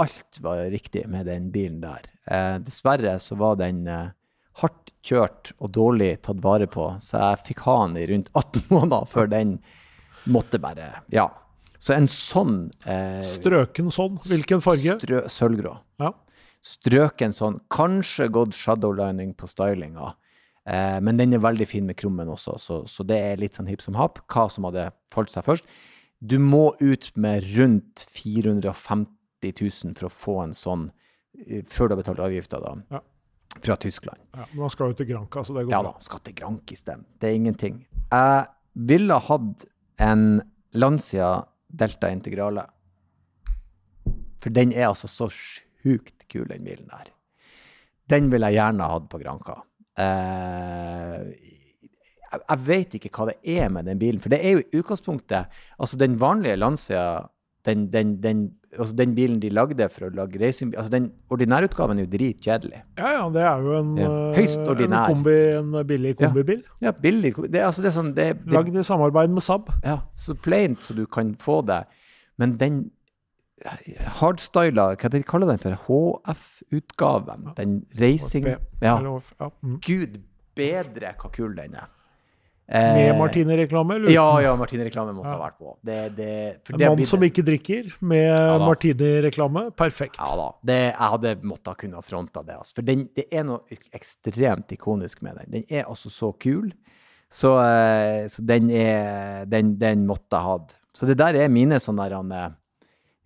alt 0.00 0.40
var 0.44 0.64
riktig 0.72 1.06
med 1.08 1.26
den 1.26 1.50
bilen 1.52 1.80
der. 1.82 2.08
Eh, 2.26 2.56
dessverre 2.64 3.16
så 3.20 3.36
var 3.40 3.56
den 3.60 3.86
eh, 3.88 4.12
hardt 4.60 4.92
kjørt 5.06 5.52
og 5.58 5.72
dårlig 5.72 6.14
tatt 6.26 6.40
vare 6.44 6.68
på, 6.70 6.90
så 7.00 7.20
jeg 7.22 7.44
fikk 7.50 7.62
ha 7.64 7.76
den 7.86 8.00
i 8.00 8.06
rundt 8.10 8.28
18 8.36 8.66
måneder 8.74 9.08
før 9.08 9.30
den 9.32 9.58
måtte 10.28 10.60
bare 10.62 10.92
Ja. 11.14 11.30
Så 11.80 11.94
en 11.96 12.10
sånn 12.12 12.66
eh, 12.84 13.22
Strøken 13.24 13.88
sånn? 13.94 14.18
Hvilken 14.28 14.60
farge? 14.60 14.98
Strø, 15.00 15.22
sølvgrå. 15.32 15.78
Ja. 16.02 16.10
Strøken 16.60 17.32
sånn. 17.32 17.60
Kanskje 17.72 18.28
gått 18.32 18.56
shadowlining 18.56 19.32
på 19.38 19.48
stylinga. 19.48 20.12
Eh, 20.68 20.98
men 21.00 21.16
den 21.16 21.32
er 21.34 21.42
veldig 21.42 21.66
fin 21.68 21.86
med 21.88 21.96
krummen 22.00 22.28
også, 22.28 22.58
så, 22.60 22.80
så 22.86 23.04
det 23.06 23.16
er 23.16 23.40
litt 23.40 23.56
sånn 23.56 23.70
hipp 23.70 23.80
som 23.84 23.96
happ. 23.96 24.20
Hva 24.30 24.46
som 24.52 24.68
hadde 24.68 24.90
falt 25.12 25.32
seg 25.32 25.46
først. 25.46 25.78
Du 26.20 26.36
må 26.42 26.74
ut 26.82 27.08
med 27.16 27.46
rundt 27.56 28.04
450 28.12 29.54
000 29.56 29.96
for 29.96 30.10
å 30.10 30.12
få 30.12 30.34
en 30.44 30.52
sånn 30.56 30.90
eh, 31.46 31.64
før 31.64 31.88
du 31.88 31.96
har 31.96 32.02
betalt 32.02 32.20
avgifta, 32.26 32.60
da. 32.60 32.74
Ja. 32.92 33.02
Fra 33.64 33.74
Tyskland. 33.80 34.20
Ja, 34.36 34.44
Men 34.52 34.66
han 34.66 34.70
skal 34.70 34.92
jo 34.92 34.98
til 35.00 35.08
Granca, 35.08 35.42
så 35.42 35.56
det 35.56 35.64
går 35.64 35.72
bra. 35.72 35.78
Ja 35.80 35.88
da, 35.88 36.04
skal 36.04 36.20
til 36.26 36.36
Grankis, 36.38 36.84
det. 36.86 37.00
Det 37.18 37.30
er 37.30 37.38
ingenting. 37.40 37.80
Jeg 38.12 38.44
ville 38.90 39.16
hatt 39.26 39.64
en 40.00 40.28
Lancia 40.76 41.32
Delta 41.66 42.12
Integrale. 42.12 42.68
For 44.40 44.54
den 44.54 44.70
er 44.76 44.90
altså 44.92 45.10
så 45.10 45.26
sjukt 45.32 45.66
kul, 45.82 46.46
den 46.48 46.66
bilen 46.66 46.88
der. 46.90 47.10
Den 48.10 48.30
vil 48.32 48.46
jeg 48.48 48.58
gjerne 48.58 48.86
ha 48.86 48.98
hatt 48.98 49.10
på 49.10 49.20
Granka. 49.22 49.60
Eh, 50.00 51.26
jeg, 52.30 52.40
jeg 52.40 52.62
vet 52.68 52.96
ikke 52.98 53.10
hva 53.16 53.28
det 53.30 53.58
er 53.58 53.68
med 53.74 53.90
den 53.90 54.00
bilen, 54.00 54.22
for 54.22 54.32
det 54.32 54.40
er 54.44 54.56
jo 54.56 54.62
i 54.62 54.80
utgangspunktet 54.80 55.60
Altså, 55.80 55.98
den 56.00 56.16
vanlige 56.20 56.58
Lancia, 56.60 57.04
den, 57.66 57.88
den, 57.92 58.14
den, 58.22 58.44
altså 58.76 58.94
den 58.96 59.14
bilen 59.16 59.40
de 59.42 59.50
lagde 59.52 59.88
for 59.92 60.06
å 60.08 60.12
lage 60.14 60.40
racing 60.40 60.72
Altså, 60.76 60.92
den 60.94 61.10
ordinærutgaven 61.32 61.98
er 61.98 62.06
jo 62.06 62.12
dritkjedelig. 62.14 62.84
Ja, 63.00 63.10
ja, 63.18 63.24
det 63.34 63.42
er 63.50 63.66
jo 63.66 63.74
en, 63.80 63.90
Ja, 63.98 64.12
høyst 64.38 64.62
eh, 64.62 64.70
ordinær. 64.74 65.10
en, 65.10 65.18
kombi, 65.18 65.36
en 65.58 65.74
billig 65.90 66.14
kombibil. 66.20 66.62
Ja, 66.84 66.94
billig. 66.94 67.34
Det, 67.48 67.64
altså, 67.66 67.84
det 67.84 67.90
er 67.92 67.98
sånn 67.98 68.14
det, 68.16 68.30
det, 68.44 68.54
Lagd 68.56 68.78
i 68.78 68.86
samarbeid 68.86 69.34
med 69.34 69.44
Saab. 69.44 69.68
Ja, 69.84 70.00
så 70.18 70.38
plaint 70.38 70.86
så 70.86 70.96
du 70.96 71.04
kan 71.10 71.34
få 71.40 71.60
det. 71.66 71.82
Men 72.40 72.56
den 72.62 72.84
hardstyla, 74.20 74.90
hva 74.96 75.10
de 75.12 75.22
kaller 75.26 75.50
den 75.52 75.60
for? 75.62 75.78
HF-utgaven. 75.86 77.50
Den 77.56 77.80
racing 78.00 78.46
Ja, 78.80 78.98
mm. 78.98 79.80
gud 79.84 80.20
bedre 80.56 81.14
hva 81.16 81.32
kul 81.32 81.56
den 81.56 81.74
er. 81.74 81.88
Med 82.70 83.08
Eh, 83.10 83.16
Martini-reklame. 83.18 83.96
Ja, 84.12 84.40
ja, 84.40 84.52
Martine-reklame 84.56 85.12
måtte 85.12 85.32
Ja. 85.32 85.38
ha 85.38 85.48
vært 85.48 85.58
på. 85.58 85.76
Det, 85.82 86.14
det, 86.14 86.60
for 86.64 86.80
En 86.80 86.94
mann 86.94 87.04
som 87.04 87.20
ikke 87.20 87.42
drikker, 87.42 87.88
med 88.00 88.28
ja, 88.30 88.58
Martine-reklame. 88.58 89.72
Perfekt. 89.74 90.16
Ja 90.18 90.36
da. 90.36 90.52
Det, 90.62 90.76
jeg 90.92 91.10
hadde 91.14 91.34
måttet 91.42 91.66
ha 91.66 91.74
kunnet 91.74 92.04
fronta 92.04 92.44
det. 92.46 92.54
Altså. 92.54 92.74
For 92.76 92.82
den, 92.86 93.08
det 93.16 93.26
er 93.32 93.42
noe 93.42 93.58
ekstremt 93.92 94.70
ikonisk 94.70 95.20
med 95.22 95.40
den. 95.40 95.50
Den 95.50 95.64
er 95.68 95.88
altså 95.90 96.10
så 96.14 96.30
kul. 96.38 96.70
Så, 97.28 97.58
eh, 97.58 98.28
så 98.28 98.42
den 98.46 98.70
er 98.70 99.46
Den, 99.46 99.76
den 99.78 100.06
måtte 100.06 100.30
jeg 100.30 100.46
hatt. 100.46 100.76
Så 100.94 101.06
det 101.06 101.18
der 101.18 101.34
er 101.34 101.48
mine 101.48 101.78
sånne 101.82 102.08
der, 102.08 102.22
eh, 102.22 102.50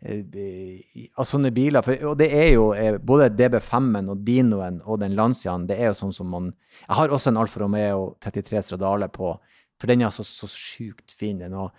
av 0.05 1.27
sånne 1.29 1.51
biler. 1.55 1.85
For, 1.85 1.97
og 2.11 2.19
det 2.21 2.29
er 2.37 2.51
jo 2.53 2.69
eh, 2.77 2.99
både 3.01 3.31
DB5-en 3.33 4.11
og 4.13 4.21
Dinoen 4.27 4.81
og 4.85 5.01
den 5.01 5.17
Lanciaen, 5.17 5.67
det 5.69 5.79
er 5.79 5.91
jo 5.91 5.99
sånn 6.03 6.13
som 6.13 6.29
man 6.33 6.51
Jeg 6.53 6.99
har 6.99 7.15
også 7.15 7.33
en 7.33 7.41
Alfa 7.41 7.63
Romeo 7.63 8.11
33 8.21 8.63
Stradale 8.69 9.09
på, 9.09 9.33
for 9.81 9.91
den 9.91 10.03
er 10.03 10.11
altså 10.11 10.27
så 10.27 10.49
sjukt 10.51 11.15
fin. 11.15 11.41
Den, 11.41 11.57
og, 11.57 11.73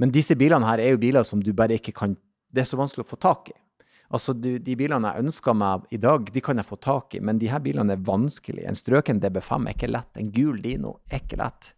men 0.00 0.12
disse 0.12 0.36
bilene 0.36 0.68
her 0.68 0.82
er 0.82 0.94
jo 0.94 1.00
biler 1.00 1.24
som 1.26 1.42
du 1.42 1.52
bare 1.56 1.80
ikke 1.80 1.96
kan 1.96 2.16
Det 2.50 2.64
er 2.64 2.68
så 2.68 2.78
vanskelig 2.80 3.06
å 3.06 3.10
få 3.12 3.20
tak 3.20 3.52
i. 3.52 3.58
Altså, 4.10 4.34
du, 4.34 4.58
De 4.58 4.74
bilene 4.74 5.12
jeg 5.12 5.24
ønsker 5.24 5.54
meg 5.54 5.84
i 5.94 6.00
dag, 6.02 6.32
de 6.34 6.40
kan 6.42 6.58
jeg 6.58 6.66
få 6.66 6.76
tak 6.82 7.14
i, 7.14 7.20
men 7.22 7.38
de 7.38 7.48
her 7.48 7.62
bilene 7.62 7.94
er 7.94 8.02
vanskelig. 8.02 8.64
En 8.66 8.74
strøken 8.74 9.20
DB5 9.22 9.68
er 9.68 9.76
ikke 9.76 9.90
lett. 9.90 10.18
En 10.18 10.32
gul 10.34 10.58
Dino 10.64 10.96
er 11.08 11.22
ikke 11.22 11.38
lett. 11.38 11.70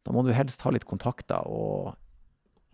Da 0.00 0.14
må 0.16 0.24
du 0.24 0.32
helst 0.32 0.64
ha 0.64 0.72
litt 0.72 0.88
kontakter 0.88 1.44
og 1.44 1.92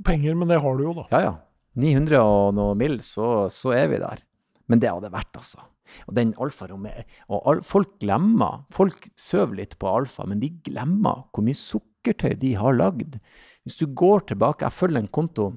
Penger, 0.05 0.35
men 0.35 0.51
det 0.51 0.59
har 0.63 0.79
du 0.79 0.83
jo, 0.83 0.93
da. 0.95 1.05
Ja, 1.13 1.21
ja. 1.23 1.35
900 1.81 2.21
og 2.23 2.55
noe 2.57 2.75
mil, 2.79 2.99
så, 3.03 3.47
så 3.53 3.75
er 3.75 3.89
vi 3.93 4.03
der. 4.03 4.23
Men 4.71 4.81
det 4.83 4.93
hadde 4.93 5.13
vært, 5.13 5.33
altså. 5.37 5.65
Og 6.09 6.15
den 6.17 6.33
Alfa 6.43 6.67
Og 6.75 7.41
al, 7.47 7.61
folk 7.63 7.99
glemmer 8.03 8.65
Folk 8.75 9.05
søver 9.21 9.61
litt 9.61 9.77
på 9.79 9.87
Alfa, 9.87 10.25
men 10.27 10.41
de 10.43 10.51
glemmer 10.67 11.27
hvor 11.31 11.45
mye 11.47 11.59
sukkertøy 11.59 12.35
de 12.41 12.55
har 12.59 12.75
lagd. 12.75 13.19
Hvis 13.63 13.79
du 13.79 13.87
går 13.87 14.27
tilbake 14.33 14.65
Jeg 14.65 14.73
følger 14.75 15.03
en 15.03 15.13
konto 15.13 15.53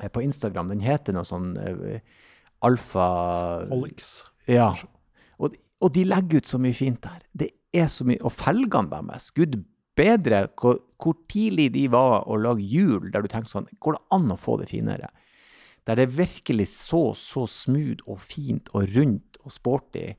eh, 0.00 0.08
på 0.08 0.24
Instagram. 0.24 0.72
Den 0.72 0.82
heter 0.82 1.14
noe 1.14 1.28
sånn 1.28 1.52
uh, 1.58 2.00
Alfa 2.64 3.06
Olix. 3.70 4.24
ja. 4.50 4.72
Og, 5.42 5.54
og 5.82 5.90
de 5.94 6.04
legger 6.06 6.38
ut 6.38 6.46
så 6.46 6.58
mye 6.62 6.76
fint 6.76 7.00
der. 7.02 7.22
Det 7.34 7.48
er 7.74 7.88
så 7.90 8.06
mye, 8.06 8.20
Og 8.22 8.30
felgene 8.34 8.90
deres, 8.90 9.30
gud 9.34 9.56
bedre 9.98 10.44
hvor, 10.60 10.78
hvor 11.02 11.16
tidlig 11.30 11.72
de 11.74 11.88
var 11.92 12.28
å 12.30 12.38
lage 12.40 12.64
hjul, 12.64 13.10
der 13.12 13.24
du 13.24 13.28
tenker 13.30 13.50
sånn, 13.50 13.68
går 13.82 13.98
det 13.98 14.02
an 14.16 14.30
å 14.32 14.38
få 14.40 14.58
det 14.60 14.70
finere? 14.70 15.10
Der 15.86 15.98
det 15.98 16.12
virkelig 16.16 16.68
så 16.68 17.10
så 17.18 17.46
smooth 17.46 18.06
og 18.06 18.20
fint 18.20 18.68
og 18.72 18.86
rundt 18.96 19.38
og 19.42 19.52
sporty. 19.52 20.12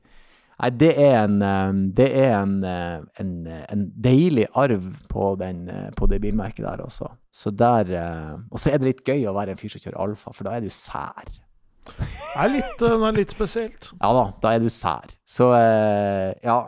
Nei, 0.54 0.70
det 0.78 0.92
er 1.02 1.16
en, 1.24 1.40
eh, 1.42 1.72
det 1.98 2.06
er 2.14 2.34
en, 2.38 2.58
eh, 2.64 3.00
en, 3.20 3.32
eh, 3.46 3.64
en 3.72 3.88
deilig 4.04 4.46
arv 4.54 4.84
på, 5.10 5.34
den, 5.40 5.66
på 5.96 6.06
det 6.06 6.20
bilmerket 6.22 6.62
der 6.64 6.84
også. 6.84 7.10
Så 7.32 7.50
der, 7.50 7.90
og 8.50 8.58
så 8.58 8.70
er 8.70 8.78
det 8.78 8.92
litt 8.92 9.02
gøy 9.08 9.26
å 9.26 9.34
være 9.34 9.54
en 9.54 9.58
fyr 9.58 9.72
som 9.72 9.82
kjører 9.82 9.98
alfa, 10.04 10.30
for 10.32 10.46
da 10.46 10.54
er 10.54 10.62
du 10.62 10.70
sær. 10.70 11.26
Det 11.84 12.06
er 12.38 12.52
litt, 12.52 12.78
det 12.78 12.92
er 12.94 13.18
litt 13.18 13.34
spesielt. 13.34 13.90
Ja 13.98 14.12
da, 14.14 14.24
da 14.40 14.54
er 14.54 14.62
du 14.62 14.70
sær. 14.70 15.10
Så 15.26 15.50
ja. 15.50 16.60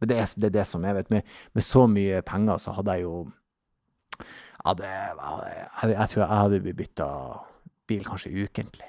Men 0.00 0.10
det 0.10 0.16
er, 0.18 0.32
det 0.34 0.48
er 0.48 0.56
det 0.56 0.66
som 0.66 0.82
jeg 0.82 0.96
vet. 0.96 1.12
Med, 1.12 1.28
med 1.54 1.62
så 1.62 1.84
mye 1.86 2.24
penger 2.26 2.58
så 2.58 2.72
hadde 2.74 2.96
jeg 2.96 3.04
jo 3.04 3.20
ja, 4.64 4.72
det, 4.78 4.88
jeg, 4.88 5.92
jeg 5.92 6.08
tror 6.10 6.22
jeg 6.22 6.40
hadde 6.40 6.74
bytta 6.80 7.06
bil 7.92 8.08
kanskje 8.08 8.32
ukentlig. 8.46 8.88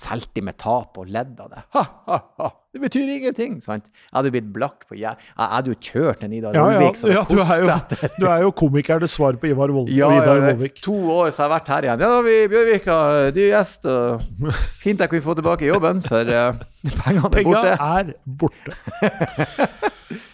Solgte 0.00 0.38
de 0.38 0.46
med 0.50 0.58
tap 0.60 0.98
og 1.00 1.08
ledd 1.12 1.38
av 1.42 1.54
det. 1.54 1.62
Ha, 1.76 1.86
ha, 2.06 2.18
ha. 2.40 2.50
Det 2.70 2.78
betyr 2.78 3.08
ingenting, 3.10 3.56
sant? 3.64 3.88
Jeg 3.90 4.14
hadde 4.14 4.30
jo 4.30 4.34
blitt 4.36 4.50
blakk 4.54 4.84
på 4.86 4.94
jæ... 4.94 5.16
Jeg 5.18 5.48
hadde 5.52 5.72
jo 5.72 5.78
kjørt 5.82 6.20
en 6.22 6.34
Idar 6.36 6.54
Ja, 6.54 6.68
ja, 6.70 6.76
Vollvik 6.78 7.00
som 7.00 7.10
ja, 7.10 7.24
du, 7.26 7.40
er 7.42 7.64
jo, 7.64 8.10
du 8.14 8.26
er 8.30 8.44
jo 8.44 8.52
komikernes 8.60 9.16
svar 9.18 9.38
på 9.42 9.50
Ivar 9.50 9.72
Vol 9.74 9.90
Ja, 9.90 10.06
Idar 10.14 10.38
ja. 10.38 10.52
Vollvik. 10.52 10.78
To 10.86 10.94
år 11.16 11.32
så 11.34 11.42
har 11.42 11.48
jeg 11.48 11.54
vært 11.56 11.72
her 11.74 11.88
igjen. 11.88 12.04
Ja, 12.06 12.12
da 12.14 12.20
vi 12.28 12.36
Bjørvika, 12.52 13.00
du 13.34 13.42
gjest, 13.42 13.90
og 13.90 14.22
fint 14.84 15.02
jeg 15.02 15.10
kunne 15.10 15.26
få 15.26 15.34
tilbake 15.40 15.66
jobben, 15.66 16.04
for 16.06 16.30
uh, 16.30 16.62
pengene 17.02 17.42
er 17.42 17.50
borte. 17.50 17.74
er 17.74 18.14
borte. 18.38 19.90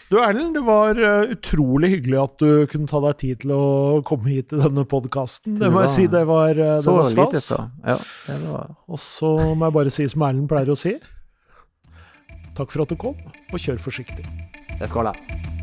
Du 0.07 0.21
Erlend, 0.21 0.53
det 0.55 0.63
var 0.63 0.95
eh, 0.95 1.33
utrolig 1.33 1.89
hyggelig 1.97 2.21
at 2.21 2.37
du 2.39 2.69
kunne 2.71 2.87
ta 2.87 3.01
deg 3.03 3.17
tid 3.19 3.41
til 3.41 3.51
å 3.57 3.65
komme 4.07 4.29
hit 4.31 4.53
til 4.53 4.61
denne 4.63 4.85
podkasten. 4.87 5.57
Det 5.59 5.67
må 5.73 5.81
jeg 5.83 5.91
si, 5.97 6.05
det 6.13 6.21
var, 6.29 6.53
eh, 6.53 6.77
det 6.85 6.93
var 7.01 7.09
stas. 7.11 7.49
Ja, 7.83 7.97
Og 8.87 9.01
så 9.03 9.33
må 9.51 9.67
jeg 9.67 9.75
bare 9.81 9.91
si 9.91 10.07
som 10.07 10.23
Erlend 10.29 10.47
pleier 10.53 10.71
å 10.71 10.79
si, 10.79 10.95
takk 12.57 12.73
for 12.73 12.85
at 12.85 12.89
du 12.89 12.97
kom, 12.97 13.21
og 13.53 13.61
kjør 13.61 13.81
forsiktig. 13.89 14.25
Det 14.77 14.89
skal 14.89 15.11
jeg. 15.11 15.56